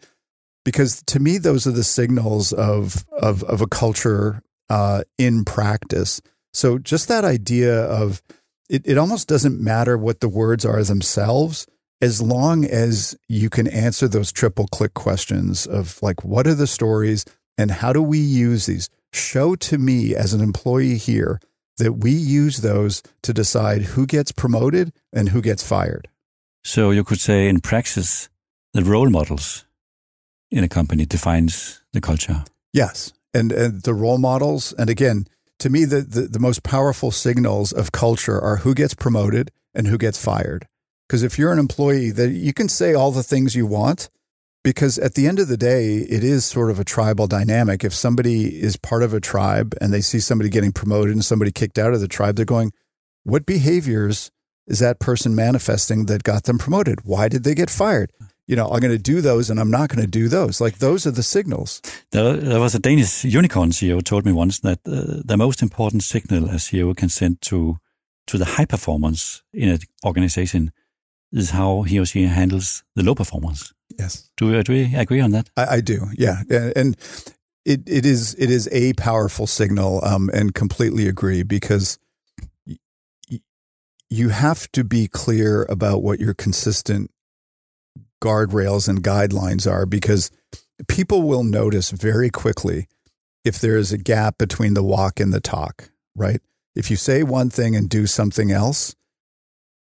Because 0.63 1.03
to 1.07 1.19
me, 1.19 1.39
those 1.39 1.67
are 1.67 1.73
the 1.73 1.85
signals 1.85 2.53
of 2.53 3.07
of, 3.13 3.43
of 3.45 3.63
a 3.63 3.67
culture 3.67 4.43
uh, 4.69 5.05
in 5.17 5.47
practice. 5.47 6.21
So 6.53 6.79
just 6.79 7.09
that 7.09 7.25
idea 7.25 7.83
of 7.85 8.23
it, 8.69 8.83
it 8.85 8.99
almost 8.99 9.29
doesn't 9.29 9.61
matter 9.61 9.97
what 9.97 10.21
the 10.21 10.29
words 10.29 10.65
are 10.65 10.83
themselves 10.83 11.67
as 12.01 12.23
long 12.23 12.65
as 12.65 13.17
you 13.29 13.51
can 13.51 13.67
answer 13.69 14.09
those 14.09 14.33
triple 14.33 14.67
click 14.69 14.95
questions 14.95 15.67
of 15.67 16.03
like, 16.03 16.25
what 16.25 16.47
are 16.47 16.55
the 16.55 16.67
stories 16.67 17.25
and 17.59 17.71
how 17.71 17.93
do 17.93 18.03
we 18.03 18.19
use 18.19 18.67
these? 18.67 18.89
Show 19.13 19.57
to 19.57 19.77
me 19.77 20.15
as 20.15 20.33
an 20.33 20.41
employee 20.41 20.97
here 20.97 21.41
that 21.79 21.95
we 21.95 22.13
use 22.13 22.59
those 22.59 23.03
to 23.23 23.33
decide 23.33 23.83
who 23.83 24.07
gets 24.07 24.33
promoted 24.33 24.93
and 25.13 25.31
who 25.31 25.43
gets 25.43 25.67
fired. 25.67 26.09
So 26.63 26.91
you 26.91 27.05
could 27.05 27.21
say 27.21 27.49
in 27.49 27.61
practice, 27.61 28.29
the 28.73 28.85
role 28.85 29.11
models 29.11 29.65
in 30.51 30.63
a 30.63 30.69
company 30.69 31.07
defines 31.07 31.83
the 31.93 32.01
culture. 32.01 32.45
Yes. 32.73 33.13
And, 33.35 33.53
and 33.53 33.83
the 33.83 33.95
role 33.95 34.19
models, 34.19 34.73
and 34.79 34.89
again, 34.91 35.27
to 35.61 35.71
me, 35.71 35.85
the, 35.85 36.01
the, 36.01 36.23
the 36.23 36.39
most 36.39 36.63
powerful 36.63 37.11
signals 37.11 37.73
of 37.73 37.93
culture 37.93 38.41
are 38.41 38.57
who 38.57 38.75
gets 38.75 38.95
promoted 38.95 39.51
and 39.75 39.87
who 39.87 39.99
gets 39.99 40.23
fired. 40.23 40.67
Because 41.09 41.23
if 41.23 41.39
you're 41.39 41.53
an 41.53 41.59
employee, 41.59 42.11
that 42.11 42.31
you 42.31 42.53
can 42.53 42.69
say 42.69 42.95
all 42.95 43.11
the 43.11 43.23
things 43.23 43.55
you 43.55 43.67
want, 43.67 44.11
because 44.63 44.99
at 44.99 45.15
the 45.15 45.27
end 45.27 45.39
of 45.39 45.49
the 45.49 45.57
day, 45.57 45.99
it 45.99 46.23
is 46.23 46.45
sort 46.45 46.71
of 46.71 46.79
a 46.79 46.85
tribal 46.85 47.27
dynamic. 47.27 47.83
If 47.83 47.95
somebody 47.95 48.61
is 48.61 48.77
part 48.77 49.03
of 49.03 49.15
a 49.15 49.21
tribe 49.21 49.75
and 49.81 49.93
they 49.93 50.01
see 50.01 50.21
somebody 50.21 50.51
getting 50.51 50.73
promoted 50.73 51.15
and 51.15 51.25
somebody 51.25 51.51
kicked 51.51 51.79
out 51.79 51.95
of 51.95 52.01
the 52.01 52.09
tribe, 52.09 52.37
they're 52.37 52.45
going, 52.45 52.73
"What 53.25 53.47
behaviors 53.47 54.31
is 54.67 54.79
that 54.79 55.01
person 55.01 55.35
manifesting 55.35 56.07
that 56.07 56.23
got 56.23 56.45
them 56.45 56.59
promoted? 56.59 57.01
Why 57.05 57.29
did 57.29 57.45
they 57.45 57.55
get 57.55 57.71
fired?" 57.71 58.13
You 58.51 58.57
know, 58.57 58.67
I'm 58.67 58.81
going 58.81 58.91
to 58.91 58.99
do 58.99 59.21
those 59.21 59.49
and 59.49 59.61
I'm 59.61 59.71
not 59.71 59.91
going 59.91 60.05
to 60.05 60.11
do 60.11 60.29
those. 60.29 60.61
Like 60.61 60.79
those 60.79 61.07
are 61.07 61.13
the 61.13 61.23
signals. 61.23 61.81
There, 62.11 62.37
there 62.37 62.59
was 62.59 62.75
a 62.75 62.81
Danish 62.81 63.25
unicorn 63.25 63.71
CEO 63.71 64.03
told 64.03 64.27
me 64.27 64.33
once 64.33 64.59
that 64.59 64.81
uh, 64.85 65.23
the 65.25 65.37
most 65.37 65.63
important 65.63 66.03
signal 66.03 66.51
a 66.51 66.55
CEO 66.55 66.97
can 66.97 67.09
send 67.09 67.41
to 67.43 67.79
to 68.27 68.39
the 68.39 68.45
high 68.45 68.65
performance 68.65 69.43
in 69.53 69.69
an 69.69 69.79
organization 70.05 70.73
is 71.33 71.51
how 71.51 71.83
he 71.83 72.01
or 72.01 72.05
she 72.05 72.25
handles 72.25 72.83
the 72.97 73.05
low 73.05 73.15
performance. 73.15 73.73
Yes. 73.97 74.31
Do 74.37 74.51
you 74.51 74.59
agree, 74.59 74.97
agree 74.97 75.21
on 75.21 75.31
that? 75.31 75.49
I, 75.57 75.77
I 75.77 75.81
do. 75.81 76.07
Yeah. 76.19 76.43
And 76.75 76.97
it, 77.65 77.89
it 77.89 78.05
is, 78.05 78.35
it 78.35 78.51
is 78.51 78.69
a 78.73 78.95
powerful 78.95 79.47
signal, 79.47 80.05
um, 80.05 80.29
and 80.35 80.55
completely 80.55 81.07
agree 81.07 81.45
because 81.45 81.99
you 84.09 84.31
have 84.31 84.71
to 84.73 84.83
be 84.83 85.07
clear 85.07 85.67
about 85.69 86.03
what 86.03 86.19
your 86.19 86.35
consistent 86.35 87.13
guardrails 88.21 88.89
and 88.89 89.03
guidelines 89.03 89.71
are 89.71 89.87
because 89.87 90.31
people 90.89 91.23
will 91.23 91.45
notice 91.45 91.91
very 91.91 92.31
quickly 92.31 92.87
if 93.45 93.59
there 93.59 93.77
is 93.77 93.93
a 93.93 93.99
gap 93.99 94.39
between 94.39 94.75
the 94.75 94.83
walk 94.83 95.19
and 95.21 95.33
the 95.33 95.41
talk, 95.41 95.91
right? 96.15 96.41
If 96.75 96.91
you 96.91 96.97
say 96.97 97.23
one 97.23 97.51
thing 97.51 97.75
and 97.75 97.89
do 97.89 98.07
something 98.07 98.51
else, 98.51 98.95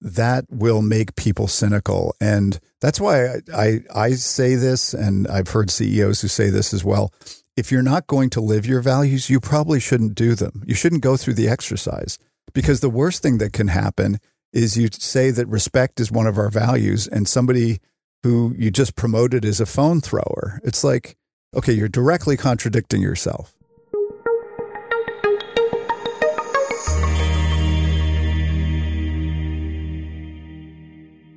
that 0.00 0.46
will 0.48 0.80
make 0.80 1.14
people 1.14 1.46
cynical. 1.46 2.14
And 2.20 2.58
that's 2.80 3.00
why 3.00 3.26
I, 3.26 3.40
I, 3.54 3.80
I, 3.94 4.10
say 4.12 4.54
this, 4.54 4.94
and 4.94 5.28
I've 5.28 5.48
heard 5.48 5.70
CEOs 5.70 6.22
who 6.22 6.28
say 6.28 6.48
this 6.48 6.72
as 6.72 6.82
well. 6.82 7.12
If 7.56 7.70
you're 7.70 7.82
not 7.82 8.06
going 8.06 8.30
to 8.30 8.40
live 8.40 8.64
your 8.64 8.80
values, 8.80 9.28
you 9.28 9.40
probably 9.40 9.78
shouldn't 9.78 10.14
do 10.14 10.34
them. 10.34 10.62
You 10.66 10.74
shouldn't 10.74 11.02
go 11.02 11.18
through 11.18 11.34
the 11.34 11.48
exercise 11.48 12.18
because 12.54 12.80
the 12.80 12.88
worst 12.88 13.22
thing 13.22 13.38
that 13.38 13.52
can 13.52 13.68
happen 13.68 14.18
is 14.52 14.78
you 14.78 14.88
say 14.92 15.30
that 15.30 15.46
respect 15.46 16.00
is 16.00 16.10
one 16.10 16.26
of 16.26 16.38
our 16.38 16.50
values 16.50 17.06
and 17.06 17.28
somebody 17.28 17.78
who 18.22 18.54
you 18.58 18.70
just 18.70 18.96
promoted 18.96 19.44
as 19.44 19.60
a 19.60 19.66
phone 19.66 20.00
thrower. 20.00 20.60
It's 20.64 20.84
like, 20.84 21.16
okay, 21.56 21.72
you're 21.72 21.88
directly 21.88 22.36
contradicting 22.36 23.02
yourself. 23.02 23.54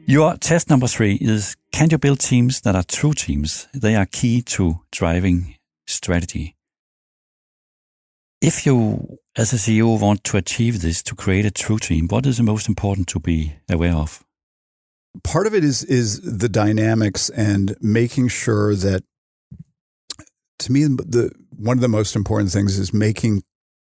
Your 0.06 0.36
test 0.36 0.70
number 0.70 0.88
three 0.88 1.16
is 1.22 1.56
Can 1.72 1.90
you 1.90 1.98
build 1.98 2.20
teams 2.20 2.62
that 2.62 2.76
are 2.76 2.84
true 2.84 3.14
teams? 3.14 3.68
They 3.74 3.96
are 3.96 4.06
key 4.06 4.42
to 4.42 4.82
driving 4.92 5.56
strategy. 5.88 6.56
If 8.42 8.66
you, 8.66 9.20
as 9.38 9.54
a 9.54 9.56
CEO, 9.56 9.98
want 10.00 10.26
to 10.26 10.38
achieve 10.38 10.82
this 10.82 11.02
to 11.04 11.16
create 11.16 11.46
a 11.46 11.52
true 11.52 11.80
team, 11.80 12.10
what 12.10 12.26
is 12.26 12.36
the 12.36 12.44
most 12.44 12.68
important 12.68 13.08
to 13.08 13.20
be 13.22 13.56
aware 13.70 13.96
of? 13.96 14.23
Part 15.24 15.48
of 15.48 15.54
it 15.54 15.64
is 15.64 15.84
is 15.84 16.22
the 16.22 16.50
dynamics 16.50 17.30
and 17.30 17.76
making 17.80 18.30
sure 18.30 18.76
that 18.76 19.04
to 20.60 20.72
me 20.72 20.84
the 20.86 21.32
one 21.50 21.78
of 21.78 21.82
the 21.82 21.88
most 21.88 22.16
important 22.16 22.52
things 22.52 22.80
is 22.80 22.94
making 22.94 23.44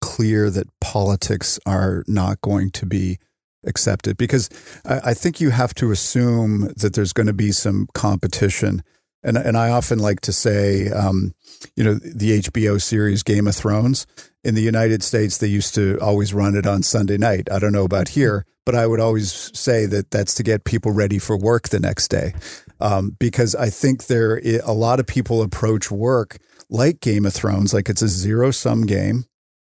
clear 0.01 0.49
that 0.49 0.67
politics 0.79 1.59
are 1.65 2.03
not 2.07 2.41
going 2.41 2.71
to 2.71 2.85
be 2.85 3.17
accepted 3.65 4.17
because 4.17 4.49
I, 4.85 5.11
I, 5.11 5.13
think 5.13 5.41
you 5.41 5.49
have 5.49 5.73
to 5.75 5.91
assume 5.91 6.71
that 6.77 6.93
there's 6.93 7.13
going 7.13 7.27
to 7.27 7.33
be 7.33 7.51
some 7.51 7.87
competition. 7.93 8.83
And, 9.21 9.37
and 9.37 9.57
I 9.57 9.69
often 9.69 9.99
like 9.99 10.21
to 10.21 10.31
say, 10.31 10.89
um, 10.89 11.33
you 11.75 11.83
know, 11.83 11.95
the 11.95 12.39
HBO 12.39 12.81
series 12.81 13.23
Game 13.23 13.47
of 13.47 13.55
Thrones 13.55 14.07
in 14.43 14.55
the 14.55 14.61
United 14.61 15.03
States, 15.03 15.37
they 15.37 15.47
used 15.47 15.75
to 15.75 15.97
always 16.01 16.33
run 16.33 16.55
it 16.55 16.65
on 16.65 16.83
Sunday 16.83 17.17
night. 17.17 17.51
I 17.51 17.59
don't 17.59 17.73
know 17.73 17.83
about 17.83 18.09
here, 18.09 18.45
but 18.69 18.77
I 18.77 18.85
would 18.85 18.99
always 18.99 19.49
say 19.57 19.87
that 19.87 20.11
that's 20.11 20.35
to 20.35 20.43
get 20.43 20.63
people 20.63 20.91
ready 20.91 21.17
for 21.17 21.35
work 21.35 21.69
the 21.69 21.79
next 21.79 22.09
day. 22.09 22.35
Um, 22.79 23.15
because 23.17 23.55
I 23.55 23.71
think 23.71 24.05
there, 24.05 24.39
a 24.63 24.73
lot 24.73 24.99
of 24.99 25.07
people 25.07 25.41
approach 25.41 25.89
work 25.89 26.37
like 26.69 26.99
Game 26.99 27.25
of 27.25 27.33
Thrones, 27.33 27.73
like 27.73 27.89
it's 27.89 28.03
a 28.03 28.07
zero 28.07 28.51
sum 28.51 28.83
game, 28.85 29.25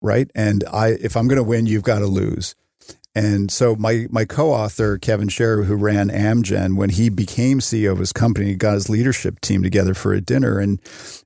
right? 0.01 0.31
And 0.33 0.63
I, 0.73 0.91
if 0.91 1.17
I'm 1.17 1.27
going 1.27 1.39
to 1.39 1.43
win, 1.43 1.67
you've 1.67 1.83
got 1.83 1.99
to 1.99 2.07
lose. 2.07 2.55
And 3.17 3.51
so 3.51 3.75
my 3.75 4.07
my 4.11 4.25
co-author 4.25 4.97
Kevin 4.99 5.29
Sharer, 5.29 5.65
who 5.65 5.75
ran 5.75 6.09
Amgen, 6.09 6.77
when 6.77 6.91
he 6.91 7.09
became 7.09 7.59
CEO 7.59 7.91
of 7.91 7.99
his 7.99 8.13
company, 8.13 8.47
he 8.47 8.55
got 8.55 8.75
his 8.75 8.89
leadership 8.89 9.41
team 9.41 9.65
together 9.65 9.95
for 9.95 10.13
a 10.13 10.21
dinner, 10.21 10.61
and 10.61 10.81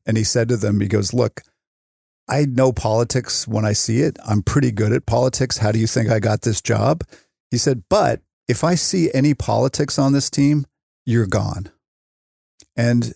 and 0.06 0.16
he 0.16 0.24
said 0.24 0.48
to 0.48 0.56
them, 0.56 0.80
he 0.80 0.88
goes, 0.88 1.12
"Look, 1.12 1.42
I 2.30 2.46
know 2.46 2.72
politics 2.72 3.46
when 3.46 3.66
I 3.66 3.74
see 3.74 4.00
it. 4.00 4.18
I'm 4.26 4.42
pretty 4.42 4.70
good 4.70 4.94
at 4.94 5.04
politics. 5.04 5.58
How 5.58 5.70
do 5.70 5.78
you 5.78 5.86
think 5.86 6.08
I 6.08 6.18
got 6.18 6.42
this 6.42 6.62
job?" 6.62 7.04
He 7.50 7.58
said, 7.58 7.84
"But 7.88 8.20
if 8.46 8.64
I 8.64 8.74
see 8.74 9.10
any 9.12 9.34
politics 9.34 9.98
on 9.98 10.12
this 10.12 10.30
team, 10.30 10.66
you're 11.04 11.26
gone." 11.26 11.70
And 12.76 13.14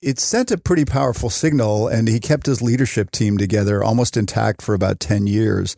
it 0.00 0.18
sent 0.18 0.50
a 0.50 0.58
pretty 0.58 0.84
powerful 0.84 1.30
signal, 1.30 1.86
and 1.86 2.08
he 2.08 2.18
kept 2.18 2.46
his 2.46 2.60
leadership 2.60 3.10
team 3.10 3.38
together 3.38 3.82
almost 3.82 4.16
intact 4.16 4.60
for 4.60 4.74
about 4.74 4.98
10 4.98 5.26
years. 5.26 5.76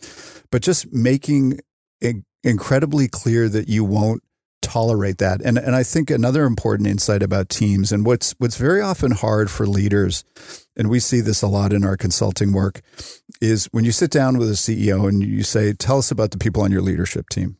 But 0.50 0.62
just 0.62 0.92
making 0.92 1.60
incredibly 2.42 3.08
clear 3.08 3.48
that 3.48 3.68
you 3.68 3.84
won't 3.84 4.22
tolerate 4.62 5.18
that. 5.18 5.40
And 5.44 5.58
and 5.58 5.76
I 5.76 5.82
think 5.82 6.10
another 6.10 6.44
important 6.44 6.88
insight 6.88 7.22
about 7.22 7.48
teams 7.48 7.92
and 7.92 8.04
what's 8.06 8.34
what's 8.38 8.56
very 8.56 8.80
often 8.80 9.12
hard 9.12 9.50
for 9.50 9.66
leaders 9.66 10.24
and 10.76 10.88
we 10.88 11.00
see 11.00 11.20
this 11.20 11.42
a 11.42 11.46
lot 11.46 11.72
in 11.72 11.84
our 11.84 11.96
consulting 11.96 12.52
work 12.52 12.80
is 13.40 13.66
when 13.66 13.84
you 13.84 13.92
sit 13.92 14.10
down 14.10 14.38
with 14.38 14.48
a 14.48 14.54
CEO 14.54 15.06
and 15.06 15.22
you 15.22 15.42
say 15.42 15.72
tell 15.74 15.98
us 15.98 16.10
about 16.10 16.30
the 16.30 16.38
people 16.38 16.62
on 16.62 16.72
your 16.72 16.82
leadership 16.82 17.28
team. 17.28 17.56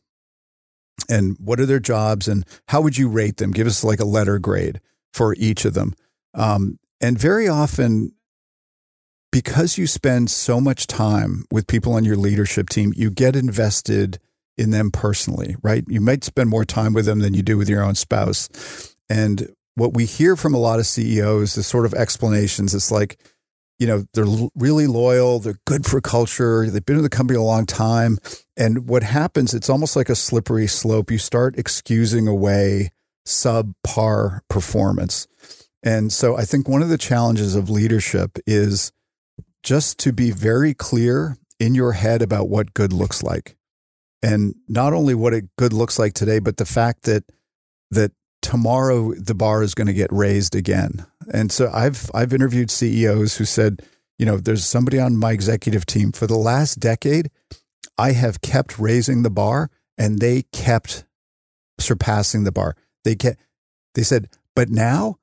And 1.09 1.35
what 1.39 1.59
are 1.59 1.65
their 1.65 1.79
jobs 1.79 2.27
and 2.27 2.45
how 2.69 2.81
would 2.81 2.97
you 2.97 3.09
rate 3.09 3.37
them? 3.37 3.51
Give 3.51 3.67
us 3.67 3.83
like 3.83 3.99
a 3.99 4.05
letter 4.05 4.39
grade 4.39 4.81
for 5.13 5.35
each 5.37 5.65
of 5.65 5.73
them. 5.73 5.93
Um, 6.33 6.79
and 7.01 7.17
very 7.17 7.47
often 7.47 8.13
because 9.31 9.77
you 9.77 9.85
spend 9.85 10.31
so 10.31 10.61
much 10.61 10.87
time 10.87 11.43
with 11.51 11.67
people 11.67 11.93
on 11.93 12.05
your 12.05 12.15
leadership 12.15 12.69
team, 12.69 12.93
you 12.95 13.11
get 13.11 13.35
invested 13.35 14.17
in 14.57 14.71
them 14.71 14.91
personally, 14.91 15.57
right? 15.61 15.83
You 15.89 15.99
might 15.99 16.23
spend 16.23 16.49
more 16.49 16.63
time 16.63 16.93
with 16.93 17.05
them 17.05 17.19
than 17.19 17.33
you 17.33 17.41
do 17.41 17.57
with 17.57 17.67
your 17.67 17.83
own 17.83 17.95
spouse. 17.95 18.95
And 19.09 19.53
what 19.75 19.93
we 19.93 20.05
hear 20.05 20.37
from 20.37 20.53
a 20.53 20.57
lot 20.57 20.79
of 20.79 20.87
CEOs 20.87 21.57
is 21.57 21.67
sort 21.67 21.85
of 21.85 21.93
explanations. 21.93 22.73
It's 22.73 22.91
like, 22.91 23.19
you 23.79 23.87
know, 23.87 24.05
they're 24.13 24.49
really 24.55 24.87
loyal, 24.87 25.39
they're 25.39 25.59
good 25.65 25.85
for 25.85 26.01
culture, 26.01 26.69
they've 26.69 26.85
been 26.85 26.97
in 26.97 27.03
the 27.03 27.09
company 27.09 27.37
a 27.37 27.41
long 27.41 27.65
time. 27.65 28.17
And 28.55 28.87
what 28.87 29.03
happens, 29.03 29.53
it's 29.53 29.69
almost 29.69 29.95
like 29.95 30.09
a 30.09 30.15
slippery 30.15 30.67
slope. 30.67 31.11
You 31.11 31.17
start 31.17 31.57
excusing 31.57 32.27
away 32.27 32.91
subpar 33.27 34.41
performance. 34.49 35.27
And 35.83 36.11
so 36.11 36.37
I 36.37 36.45
think 36.45 36.67
one 36.67 36.81
of 36.81 36.89
the 36.89 36.97
challenges 36.97 37.55
of 37.55 37.69
leadership 37.69 38.39
is 38.47 38.91
just 39.61 39.99
to 39.99 40.13
be 40.13 40.31
very 40.31 40.73
clear 40.73 41.37
in 41.59 41.75
your 41.75 41.93
head 41.93 42.21
about 42.21 42.49
what 42.49 42.73
good 42.73 42.93
looks 42.93 43.23
like 43.23 43.55
and 44.25 44.55
not 44.67 44.93
only 44.93 45.13
what 45.13 45.33
it 45.33 45.45
good 45.57 45.73
looks 45.73 45.99
like 45.99 46.13
today, 46.13 46.39
but 46.39 46.57
the 46.57 46.65
fact 46.65 47.03
that 47.03 47.23
that 47.91 48.11
tomorrow 48.41 49.13
the 49.13 49.35
bar 49.35 49.61
is 49.61 49.75
going 49.75 49.87
to 49.87 49.93
get 49.93 50.11
raised 50.11 50.55
again. 50.55 51.05
And 51.35 51.51
so 51.51 51.69
I've 51.73 52.09
I've 52.13 52.33
interviewed 52.33 52.71
CEOs 52.71 53.35
who 53.35 53.43
said, 53.43 53.81
you 54.17 54.25
know, 54.25 54.37
there's 54.37 54.65
somebody 54.65 54.99
on 54.99 55.17
my 55.17 55.33
executive 55.33 55.85
team 55.85 56.13
for 56.13 56.27
the 56.27 56.37
last 56.37 56.79
decade, 56.79 57.29
I 57.97 58.13
have 58.13 58.39
kept 58.39 58.79
raising 58.79 59.23
the 59.23 59.29
bar 59.29 59.69
and 59.97 60.19
they 60.19 60.43
kept 60.53 61.03
surpassing 61.77 62.45
the 62.45 62.53
bar. 62.53 62.77
They 63.03 63.15
kept 63.15 63.41
they 63.95 64.03
said, 64.03 64.29
but 64.55 64.69
now 64.69 65.17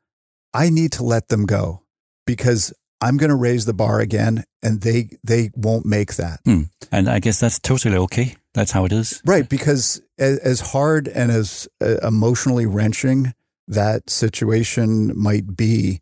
I 0.52 0.68
need 0.68 0.92
to 0.92 1.02
let 1.02 1.28
them 1.28 1.46
go 1.46 1.82
because 2.26 2.74
I'm 3.00 3.16
going 3.16 3.30
to 3.30 3.36
raise 3.36 3.64
the 3.64 3.74
bar 3.74 3.98
again, 3.98 4.44
and 4.62 4.82
they 4.82 5.16
they 5.24 5.50
won't 5.56 5.86
make 5.86 6.16
that. 6.16 6.40
Hmm. 6.44 6.64
And 6.92 7.08
I 7.08 7.20
guess 7.20 7.40
that's 7.40 7.58
totally 7.58 7.96
okay. 7.96 8.36
That's 8.52 8.70
how 8.70 8.84
it 8.84 8.92
is, 8.92 9.22
right? 9.24 9.48
Because 9.48 10.02
as, 10.18 10.38
as 10.38 10.60
hard 10.60 11.08
and 11.08 11.32
as 11.32 11.66
uh, 11.80 11.96
emotionally 12.06 12.66
wrenching 12.66 13.32
that 13.68 14.10
situation 14.10 15.12
might 15.16 15.56
be, 15.56 16.00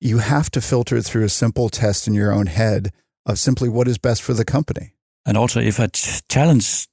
you 0.00 0.18
have 0.18 0.50
to 0.50 0.60
filter 0.60 1.00
through 1.00 1.24
a 1.24 1.28
simple 1.28 1.68
test 1.68 2.06
in 2.06 2.14
your 2.14 2.32
own 2.32 2.46
head 2.46 2.92
of 3.26 3.38
simply 3.38 3.68
what 3.68 3.88
is 3.88 3.98
best 3.98 4.22
for 4.22 4.34
the 4.34 4.44
company. 4.44 4.94
And 5.26 5.36
also, 5.36 5.60
if 5.60 5.78
a 5.78 5.88
challenge 6.28 6.88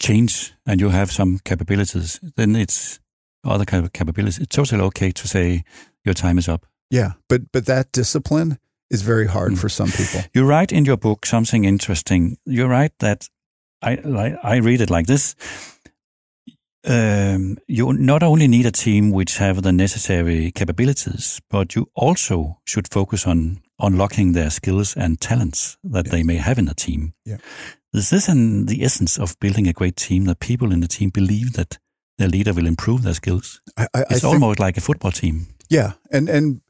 change 0.00 0.54
and 0.66 0.80
you 0.80 0.88
have 0.88 1.12
some 1.12 1.38
capabilities, 1.44 2.20
then 2.36 2.56
it's 2.56 3.00
other 3.44 3.64
kind 3.64 3.84
of 3.84 3.92
capabilities. 3.92 4.38
It's 4.38 4.56
totally 4.56 4.82
okay 4.82 5.10
to 5.10 5.28
say 5.28 5.64
your 6.04 6.14
time 6.14 6.38
is 6.38 6.48
up. 6.48 6.66
Yeah, 6.90 7.12
but 7.28 7.52
but 7.52 7.66
that 7.66 7.92
discipline 7.92 8.58
is 8.90 9.02
very 9.02 9.26
hard 9.26 9.52
mm. 9.52 9.58
for 9.58 9.68
some 9.68 9.90
people. 9.90 10.20
You 10.32 10.46
write 10.46 10.72
in 10.72 10.84
your 10.84 10.96
book 10.96 11.26
something 11.26 11.64
interesting. 11.64 12.38
You 12.46 12.66
write 12.66 12.92
that 13.00 13.28
I 13.82 14.36
I 14.42 14.56
read 14.56 14.80
it 14.80 14.90
like 14.90 15.06
this. 15.06 15.34
Um, 16.86 17.56
you 17.66 17.92
not 17.94 18.22
only 18.22 18.46
need 18.46 18.66
a 18.66 18.70
team 18.70 19.10
which 19.10 19.38
have 19.38 19.62
the 19.62 19.72
necessary 19.72 20.50
capabilities, 20.52 21.40
but 21.48 21.74
you 21.74 21.88
also 21.94 22.58
should 22.64 22.92
focus 22.92 23.26
on 23.26 23.62
unlocking 23.78 24.32
their 24.32 24.50
skills 24.50 24.94
and 24.96 25.20
talents 25.20 25.78
that 25.82 26.10
they 26.10 26.22
may 26.22 26.36
have 26.36 26.58
in 26.58 26.68
a 26.68 26.74
team. 26.74 27.14
Yeah. 27.24 27.38
Is 27.94 28.10
this 28.10 28.28
in 28.28 28.66
the 28.66 28.84
essence 28.84 29.18
of 29.18 29.38
building 29.40 29.66
a 29.66 29.72
great 29.72 29.96
team 29.96 30.24
that 30.24 30.40
people 30.40 30.72
in 30.72 30.80
the 30.80 30.88
team 30.88 31.10
believe 31.10 31.54
that 31.54 31.78
their 32.18 32.28
leader 32.28 32.52
will 32.52 32.66
improve 32.66 33.02
their 33.02 33.14
skills? 33.14 33.60
I, 33.76 33.86
I, 33.94 34.04
it's 34.10 34.24
I 34.24 34.28
almost 34.28 34.58
like 34.58 34.76
a 34.76 34.80
football 34.80 35.12
team. 35.12 35.46
Yeah, 35.70 35.92
and 36.10 36.28
and 36.28 36.60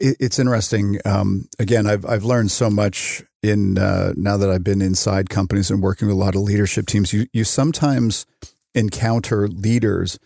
it, 0.00 0.16
it's 0.20 0.38
interesting. 0.38 0.98
Um, 1.04 1.48
again, 1.58 1.86
I've 1.86 2.04
I've 2.06 2.24
learned 2.24 2.50
so 2.50 2.70
much 2.70 3.22
in 3.42 3.78
uh, 3.78 4.12
now 4.16 4.36
that 4.36 4.50
I've 4.50 4.64
been 4.64 4.82
inside 4.82 5.30
companies 5.30 5.70
and 5.70 5.82
working 5.82 6.08
with 6.08 6.16
a 6.16 6.20
lot 6.20 6.34
of 6.34 6.42
leadership 6.42 6.86
teams. 6.86 7.12
You 7.12 7.26
you 7.32 7.44
sometimes 7.44 8.26
encounter 8.74 9.48
leaders 9.48 10.18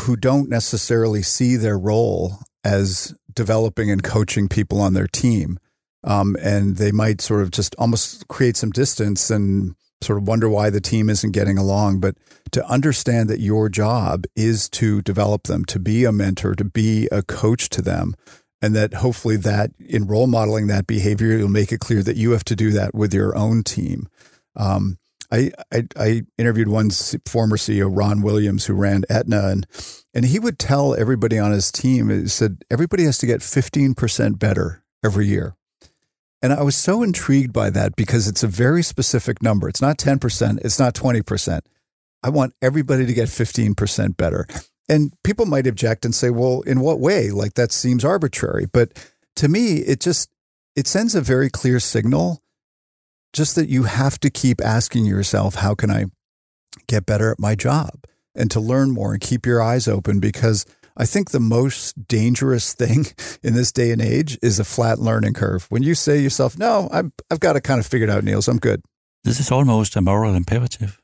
who 0.00 0.16
don't 0.16 0.48
necessarily 0.48 1.22
see 1.22 1.56
their 1.56 1.78
role 1.78 2.38
as 2.64 3.14
developing 3.32 3.90
and 3.90 4.02
coaching 4.02 4.48
people 4.48 4.80
on 4.80 4.94
their 4.94 5.06
team. 5.06 5.58
Um, 6.02 6.36
and 6.40 6.76
they 6.76 6.92
might 6.92 7.20
sort 7.20 7.42
of 7.42 7.50
just 7.50 7.74
almost 7.78 8.28
create 8.28 8.56
some 8.56 8.70
distance 8.70 9.30
and 9.30 9.74
sort 10.02 10.18
of 10.18 10.28
wonder 10.28 10.48
why 10.48 10.70
the 10.70 10.80
team 10.80 11.08
isn't 11.08 11.32
getting 11.32 11.56
along. 11.58 12.00
But 12.00 12.16
to 12.52 12.66
understand 12.66 13.30
that 13.30 13.40
your 13.40 13.68
job 13.68 14.24
is 14.36 14.68
to 14.70 15.02
develop 15.02 15.44
them, 15.44 15.64
to 15.66 15.78
be 15.78 16.04
a 16.04 16.12
mentor, 16.12 16.54
to 16.54 16.64
be 16.64 17.08
a 17.10 17.22
coach 17.22 17.68
to 17.70 17.82
them, 17.82 18.14
and 18.60 18.76
that 18.76 18.94
hopefully 18.94 19.36
that 19.38 19.70
in 19.78 20.06
role 20.06 20.26
modeling 20.26 20.66
that 20.66 20.86
behavior, 20.86 21.36
you'll 21.36 21.48
make 21.48 21.72
it 21.72 21.80
clear 21.80 22.02
that 22.02 22.16
you 22.16 22.32
have 22.32 22.44
to 22.44 22.56
do 22.56 22.70
that 22.70 22.94
with 22.94 23.14
your 23.14 23.36
own 23.36 23.62
team. 23.62 24.08
Um, 24.56 24.98
I, 25.34 25.50
I, 25.72 25.86
I 25.98 26.22
interviewed 26.38 26.68
one 26.68 26.90
former 27.26 27.56
CEO, 27.56 27.90
Ron 27.90 28.22
Williams, 28.22 28.66
who 28.66 28.74
ran 28.74 29.04
Aetna, 29.10 29.48
and 29.48 29.66
and 30.14 30.24
he 30.24 30.38
would 30.38 30.58
tell 30.58 30.94
everybody 30.94 31.38
on 31.38 31.50
his 31.50 31.72
team, 31.72 32.08
he 32.08 32.28
said 32.28 32.64
everybody 32.70 33.04
has 33.04 33.18
to 33.18 33.26
get 33.26 33.42
fifteen 33.42 33.94
percent 33.94 34.38
better 34.38 34.84
every 35.04 35.26
year. 35.26 35.56
And 36.40 36.52
I 36.52 36.62
was 36.62 36.76
so 36.76 37.02
intrigued 37.02 37.54
by 37.54 37.70
that 37.70 37.96
because 37.96 38.28
it's 38.28 38.42
a 38.42 38.48
very 38.48 38.82
specific 38.82 39.42
number. 39.42 39.66
It's 39.66 39.80
not 39.80 39.96
10%, 39.96 40.62
it's 40.62 40.78
not 40.78 40.94
20%. 40.94 41.60
I 42.22 42.28
want 42.28 42.52
everybody 42.60 43.06
to 43.06 43.14
get 43.14 43.28
15% 43.28 44.18
better. 44.18 44.46
And 44.86 45.14
people 45.22 45.46
might 45.46 45.66
object 45.66 46.04
and 46.04 46.14
say, 46.14 46.28
well, 46.28 46.60
in 46.62 46.80
what 46.80 47.00
way? 47.00 47.30
Like 47.30 47.54
that 47.54 47.72
seems 47.72 48.04
arbitrary. 48.04 48.66
But 48.70 48.92
to 49.36 49.48
me, 49.48 49.76
it 49.76 50.00
just 50.00 50.28
it 50.76 50.86
sends 50.86 51.14
a 51.14 51.22
very 51.22 51.48
clear 51.48 51.80
signal 51.80 52.42
just 53.34 53.56
that 53.56 53.68
you 53.68 53.82
have 53.82 54.18
to 54.20 54.30
keep 54.30 54.60
asking 54.62 55.04
yourself, 55.04 55.56
how 55.56 55.74
can 55.74 55.90
I 55.90 56.06
get 56.86 57.04
better 57.04 57.30
at 57.30 57.38
my 57.38 57.54
job? 57.54 58.04
And 58.34 58.50
to 58.52 58.60
learn 58.60 58.92
more 58.92 59.12
and 59.12 59.20
keep 59.20 59.44
your 59.44 59.60
eyes 59.60 59.86
open 59.86 60.20
because 60.20 60.64
I 60.96 61.04
think 61.04 61.30
the 61.30 61.40
most 61.40 62.06
dangerous 62.08 62.72
thing 62.72 63.06
in 63.42 63.54
this 63.54 63.72
day 63.72 63.90
and 63.90 64.00
age 64.00 64.38
is 64.40 64.58
a 64.58 64.64
flat 64.64 64.98
learning 64.98 65.34
curve. 65.34 65.66
When 65.68 65.82
you 65.82 65.94
say 65.94 66.20
yourself, 66.20 66.56
no, 66.56 66.88
I've, 66.92 67.10
I've 67.30 67.40
got 67.40 67.56
it 67.56 67.62
kind 67.62 67.80
of 67.80 67.86
figured 67.86 68.10
out, 68.10 68.24
Niels, 68.24 68.48
I'm 68.48 68.58
good. 68.58 68.82
This 69.24 69.40
is 69.40 69.50
almost 69.50 69.96
a 69.96 70.00
moral 70.00 70.34
imperative. 70.34 71.00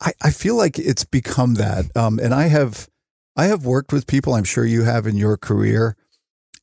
I, 0.00 0.12
I 0.22 0.30
feel 0.30 0.56
like 0.56 0.78
it's 0.78 1.04
become 1.04 1.54
that. 1.54 1.84
Um, 1.96 2.18
and 2.18 2.32
I 2.32 2.48
have, 2.48 2.88
I 3.36 3.46
have 3.46 3.66
worked 3.66 3.92
with 3.92 4.06
people, 4.06 4.34
I'm 4.34 4.44
sure 4.44 4.64
you 4.64 4.82
have 4.84 5.06
in 5.06 5.16
your 5.16 5.36
career. 5.36 5.96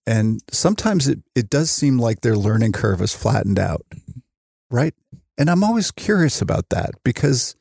And 0.08 0.42
sometimes 0.52 1.08
it, 1.08 1.20
it 1.36 1.50
does 1.50 1.70
seem 1.70 2.00
like 2.00 2.22
their 2.22 2.36
learning 2.36 2.72
curve 2.72 3.02
is 3.02 3.14
flattened 3.14 3.60
out. 3.60 3.86
Right. 4.72 4.96
And 5.38 5.50
I'm 5.50 5.64
always 5.64 5.92
curious 5.92 6.42
about 6.42 6.70
that 6.70 6.92
because, 7.04 7.56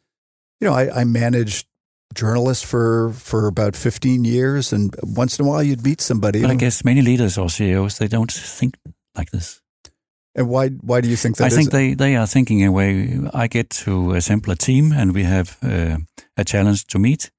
you 0.61 0.69
know, 0.69 0.75
I, 0.75 1.01
I 1.01 1.05
managed 1.05 1.67
journalists 2.15 2.65
for 2.65 3.13
for 3.13 3.47
about 3.47 3.77
15 3.77 4.25
years 4.25 4.73
and 4.73 4.95
once 5.03 5.39
in 5.39 5.47
a 5.47 5.49
while 5.49 5.63
you'd 5.63 5.85
meet 5.85 6.01
somebody 6.01 6.43
but 6.43 6.51
i 6.51 6.57
guess 6.57 6.85
many 6.85 7.03
leaders 7.03 7.39
or 7.39 7.49
ceos 7.49 7.99
they 7.99 8.09
don't 8.09 8.33
think 8.33 8.75
like 9.17 9.31
this. 9.31 9.61
And 10.35 10.49
why 10.49 10.69
why 10.69 11.01
do 11.01 11.09
you 11.09 11.17
think 11.17 11.37
that 11.37 11.53
i 11.53 11.55
think 11.55 11.71
they 11.71 11.95
they 11.95 12.17
are 12.17 12.27
thinking 12.27 12.65
a 12.65 12.71
way. 12.71 13.19
I 13.35 13.49
get 13.49 13.71
to 13.85 14.13
assemble 14.13 14.53
a 14.53 14.57
team 14.57 14.93
and 14.93 15.13
we 15.13 15.25
have 15.25 15.57
uh, 15.63 15.99
a 16.37 16.45
challenge 16.45 16.87
to 16.87 16.99
meet 16.99 17.31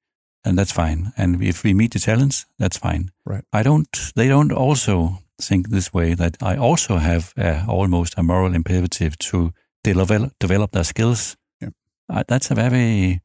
and 0.44 0.58
that's 0.58 0.72
fine. 0.72 1.12
And 1.16 1.42
if 1.42 1.62
we 1.64 1.74
meet 1.74 1.92
the 1.92 1.98
challenge 1.98 2.44
that's 2.58 2.78
fine. 2.78 3.10
Right. 3.24 3.44
I 3.52 3.62
don't 3.62 4.12
they 4.14 4.28
don't 4.28 4.52
also 4.52 5.18
think 5.40 5.70
this 5.70 5.92
way 5.92 6.14
that 6.14 6.36
i 6.40 6.56
also 6.56 6.98
have 6.98 7.32
a, 7.36 7.64
almost 7.66 8.14
a 8.16 8.22
moral 8.22 8.54
imperative 8.54 9.18
to 9.18 9.52
develop 9.84 10.32
develop 10.38 10.72
their 10.72 10.84
skills 10.84 11.36
yeah. 11.60 11.68
Uh, 12.08 12.24
that's 12.28 12.50
a 12.50 12.54
very 12.54 13.20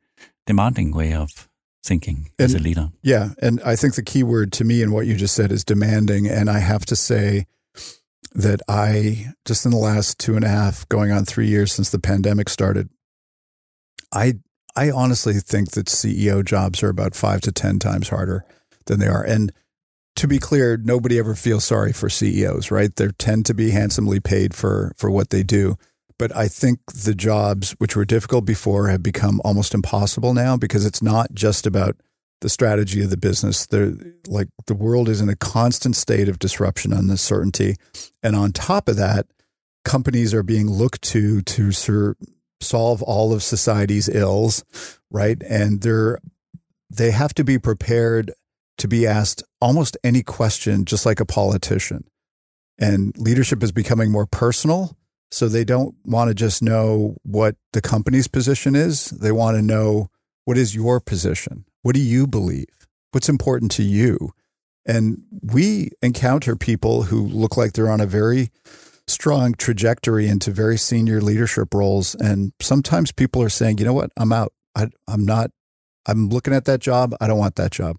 demanding 0.45 0.91
way 0.91 1.13
of 1.13 1.47
thinking 1.83 2.29
and, 2.37 2.45
as 2.45 2.53
a 2.53 2.59
leader. 2.59 2.89
Yeah. 3.01 3.29
And 3.41 3.61
I 3.63 3.75
think 3.75 3.95
the 3.95 4.03
key 4.03 4.23
word 4.23 4.51
to 4.53 4.63
me 4.63 4.81
in 4.81 4.91
what 4.91 5.07
you 5.07 5.15
just 5.15 5.35
said 5.35 5.51
is 5.51 5.63
demanding. 5.63 6.27
And 6.27 6.49
I 6.49 6.59
have 6.59 6.85
to 6.87 6.95
say 6.95 7.45
that 8.33 8.61
I, 8.67 9.33
just 9.45 9.65
in 9.65 9.71
the 9.71 9.77
last 9.77 10.19
two 10.19 10.35
and 10.35 10.43
a 10.43 10.49
half, 10.49 10.87
going 10.89 11.11
on 11.11 11.25
three 11.25 11.47
years 11.47 11.71
since 11.71 11.89
the 11.89 11.99
pandemic 11.99 12.49
started, 12.49 12.89
I, 14.11 14.33
I 14.75 14.91
honestly 14.91 15.33
think 15.35 15.71
that 15.71 15.87
CEO 15.87 16.45
jobs 16.45 16.83
are 16.83 16.89
about 16.89 17.15
five 17.15 17.41
to 17.41 17.51
10 17.51 17.79
times 17.79 18.09
harder 18.09 18.45
than 18.85 18.99
they 18.99 19.07
are. 19.07 19.23
And 19.23 19.51
to 20.17 20.27
be 20.27 20.39
clear, 20.39 20.77
nobody 20.77 21.17
ever 21.19 21.35
feels 21.35 21.63
sorry 21.63 21.93
for 21.93 22.09
CEOs, 22.09 22.69
right? 22.71 22.95
They 22.95 23.07
tend 23.17 23.45
to 23.47 23.53
be 23.53 23.71
handsomely 23.71 24.19
paid 24.19 24.55
for 24.55 24.93
for 24.97 25.11
what 25.11 25.29
they 25.29 25.43
do. 25.43 25.77
But 26.19 26.35
I 26.35 26.47
think 26.47 26.79
the 26.91 27.13
jobs 27.13 27.71
which 27.73 27.95
were 27.95 28.05
difficult 28.05 28.45
before 28.45 28.87
have 28.87 29.03
become 29.03 29.39
almost 29.43 29.73
impossible 29.73 30.33
now 30.33 30.57
because 30.57 30.85
it's 30.85 31.01
not 31.01 31.33
just 31.33 31.67
about 31.67 31.95
the 32.41 32.49
strategy 32.49 33.03
of 33.03 33.09
the 33.09 33.17
business. 33.17 33.65
They're, 33.65 33.93
like 34.27 34.47
the 34.65 34.75
world 34.75 35.09
is 35.09 35.21
in 35.21 35.29
a 35.29 35.35
constant 35.35 35.95
state 35.95 36.27
of 36.29 36.39
disruption 36.39 36.91
and 36.93 37.09
uncertainty. 37.09 37.75
And 38.21 38.35
on 38.35 38.51
top 38.51 38.87
of 38.87 38.95
that, 38.97 39.27
companies 39.85 40.33
are 40.33 40.43
being 40.43 40.69
looked 40.69 41.01
to 41.01 41.41
to 41.41 41.71
sur- 41.71 42.15
solve 42.61 43.01
all 43.01 43.31
of 43.31 43.43
society's 43.43 44.09
ills, 44.09 44.63
right? 45.09 45.41
And 45.43 45.81
they're 45.81 46.19
they 46.89 47.11
have 47.11 47.33
to 47.35 47.43
be 47.43 47.57
prepared 47.57 48.33
to 48.77 48.87
be 48.87 49.07
asked 49.07 49.43
almost 49.59 49.97
any 50.03 50.23
question, 50.23 50.85
just 50.85 51.05
like 51.05 51.19
a 51.19 51.25
politician. 51.25 52.05
And 52.79 53.17
leadership 53.17 53.63
is 53.63 53.71
becoming 53.71 54.11
more 54.11 54.27
personal. 54.27 54.96
So 55.31 55.47
they 55.47 55.63
don't 55.63 55.95
want 56.05 56.29
to 56.29 56.33
just 56.33 56.61
know 56.61 57.17
what 57.23 57.55
the 57.73 57.81
company's 57.81 58.27
position 58.27 58.75
is. 58.75 59.09
They 59.09 59.31
want 59.31 59.57
to 59.57 59.61
know 59.61 60.09
what 60.45 60.57
is 60.57 60.73
your 60.73 60.99
position? 60.99 61.65
What 61.81 61.95
do 61.95 62.01
you 62.01 62.27
believe? 62.27 62.87
What's 63.11 63.29
important 63.29 63.71
to 63.71 63.83
you? 63.83 64.31
And 64.85 65.23
we 65.41 65.89
encounter 66.01 66.55
people 66.55 67.03
who 67.03 67.21
look 67.21 67.57
like 67.57 67.73
they're 67.73 67.91
on 67.91 67.99
a 67.99 68.05
very 68.05 68.49
strong 69.07 69.53
trajectory 69.53 70.27
into 70.27 70.51
very 70.51 70.77
senior 70.77 71.21
leadership 71.21 71.73
roles. 71.73 72.15
And 72.15 72.53
sometimes 72.61 73.11
people 73.11 73.41
are 73.41 73.49
saying, 73.49 73.77
you 73.77 73.85
know 73.85 73.93
what, 73.93 74.11
I'm 74.17 74.31
out. 74.31 74.53
I, 74.75 74.87
I'm 75.07 75.25
not, 75.25 75.51
I'm 76.05 76.29
looking 76.29 76.53
at 76.53 76.65
that 76.65 76.79
job. 76.79 77.15
I 77.19 77.27
don't 77.27 77.37
want 77.37 77.55
that 77.55 77.71
job. 77.71 77.97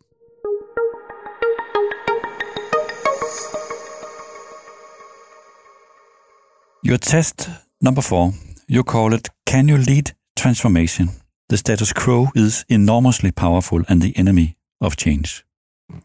Your 6.82 6.98
test 6.98 7.48
number 7.80 8.00
four, 8.00 8.32
you 8.68 8.84
call 8.84 9.12
it 9.12 9.28
Can 9.46 9.66
You 9.68 9.78
Lead 9.78 10.12
Transformation? 10.36 11.10
The 11.48 11.56
status 11.56 11.92
quo 11.92 12.28
is 12.36 12.64
enormously 12.68 13.32
powerful 13.32 13.82
and 13.88 14.00
the 14.00 14.16
enemy 14.16 14.56
of 14.80 14.96
change. 14.96 15.44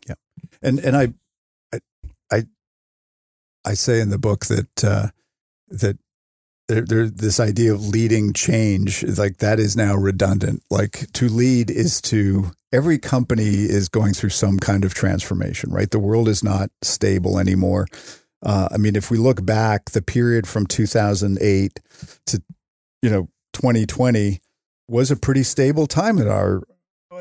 Yeah. 0.08 0.16
And 0.62 0.80
and 0.80 0.96
I 0.96 1.14
I 2.32 2.44
I 3.64 3.74
say 3.76 4.00
in 4.00 4.10
the 4.10 4.18
book 4.18 4.46
that 4.46 4.84
uh, 4.84 5.08
that 5.70 5.98
there, 6.68 6.82
there, 6.82 7.08
this 7.08 7.40
idea 7.40 7.74
of 7.74 7.88
leading 7.88 8.34
change 8.34 9.04
like 9.04 9.38
that 9.38 9.60
is 9.60 9.76
now 9.76 9.96
redundant. 9.96 10.64
Like 10.72 11.12
to 11.14 11.28
lead 11.28 11.70
is 11.70 12.02
to 12.04 12.52
every 12.72 12.98
company 12.98 13.44
is 13.44 13.90
going 13.90 14.14
through 14.14 14.30
some 14.30 14.58
kind 14.58 14.86
of 14.86 14.94
transformation, 14.94 15.72
right? 15.72 15.92
The 15.92 16.00
world 16.00 16.28
is 16.28 16.44
not 16.44 16.72
stable 16.82 17.38
anymore. 17.38 17.86
Uh, 18.44 18.68
I 18.72 18.78
mean, 18.78 18.96
if 18.96 19.10
we 19.10 19.18
look 19.18 19.46
back, 19.46 19.92
the 19.92 20.02
period 20.02 20.48
from 20.48 20.66
2008 20.66 21.80
to 22.28 22.44
you 23.02 23.10
know 23.10 23.30
2020 23.54 24.40
was 24.88 25.12
a 25.12 25.16
pretty 25.16 25.44
stable 25.44 25.88
time 25.88 26.20
in 26.20 26.28
our 26.28 26.64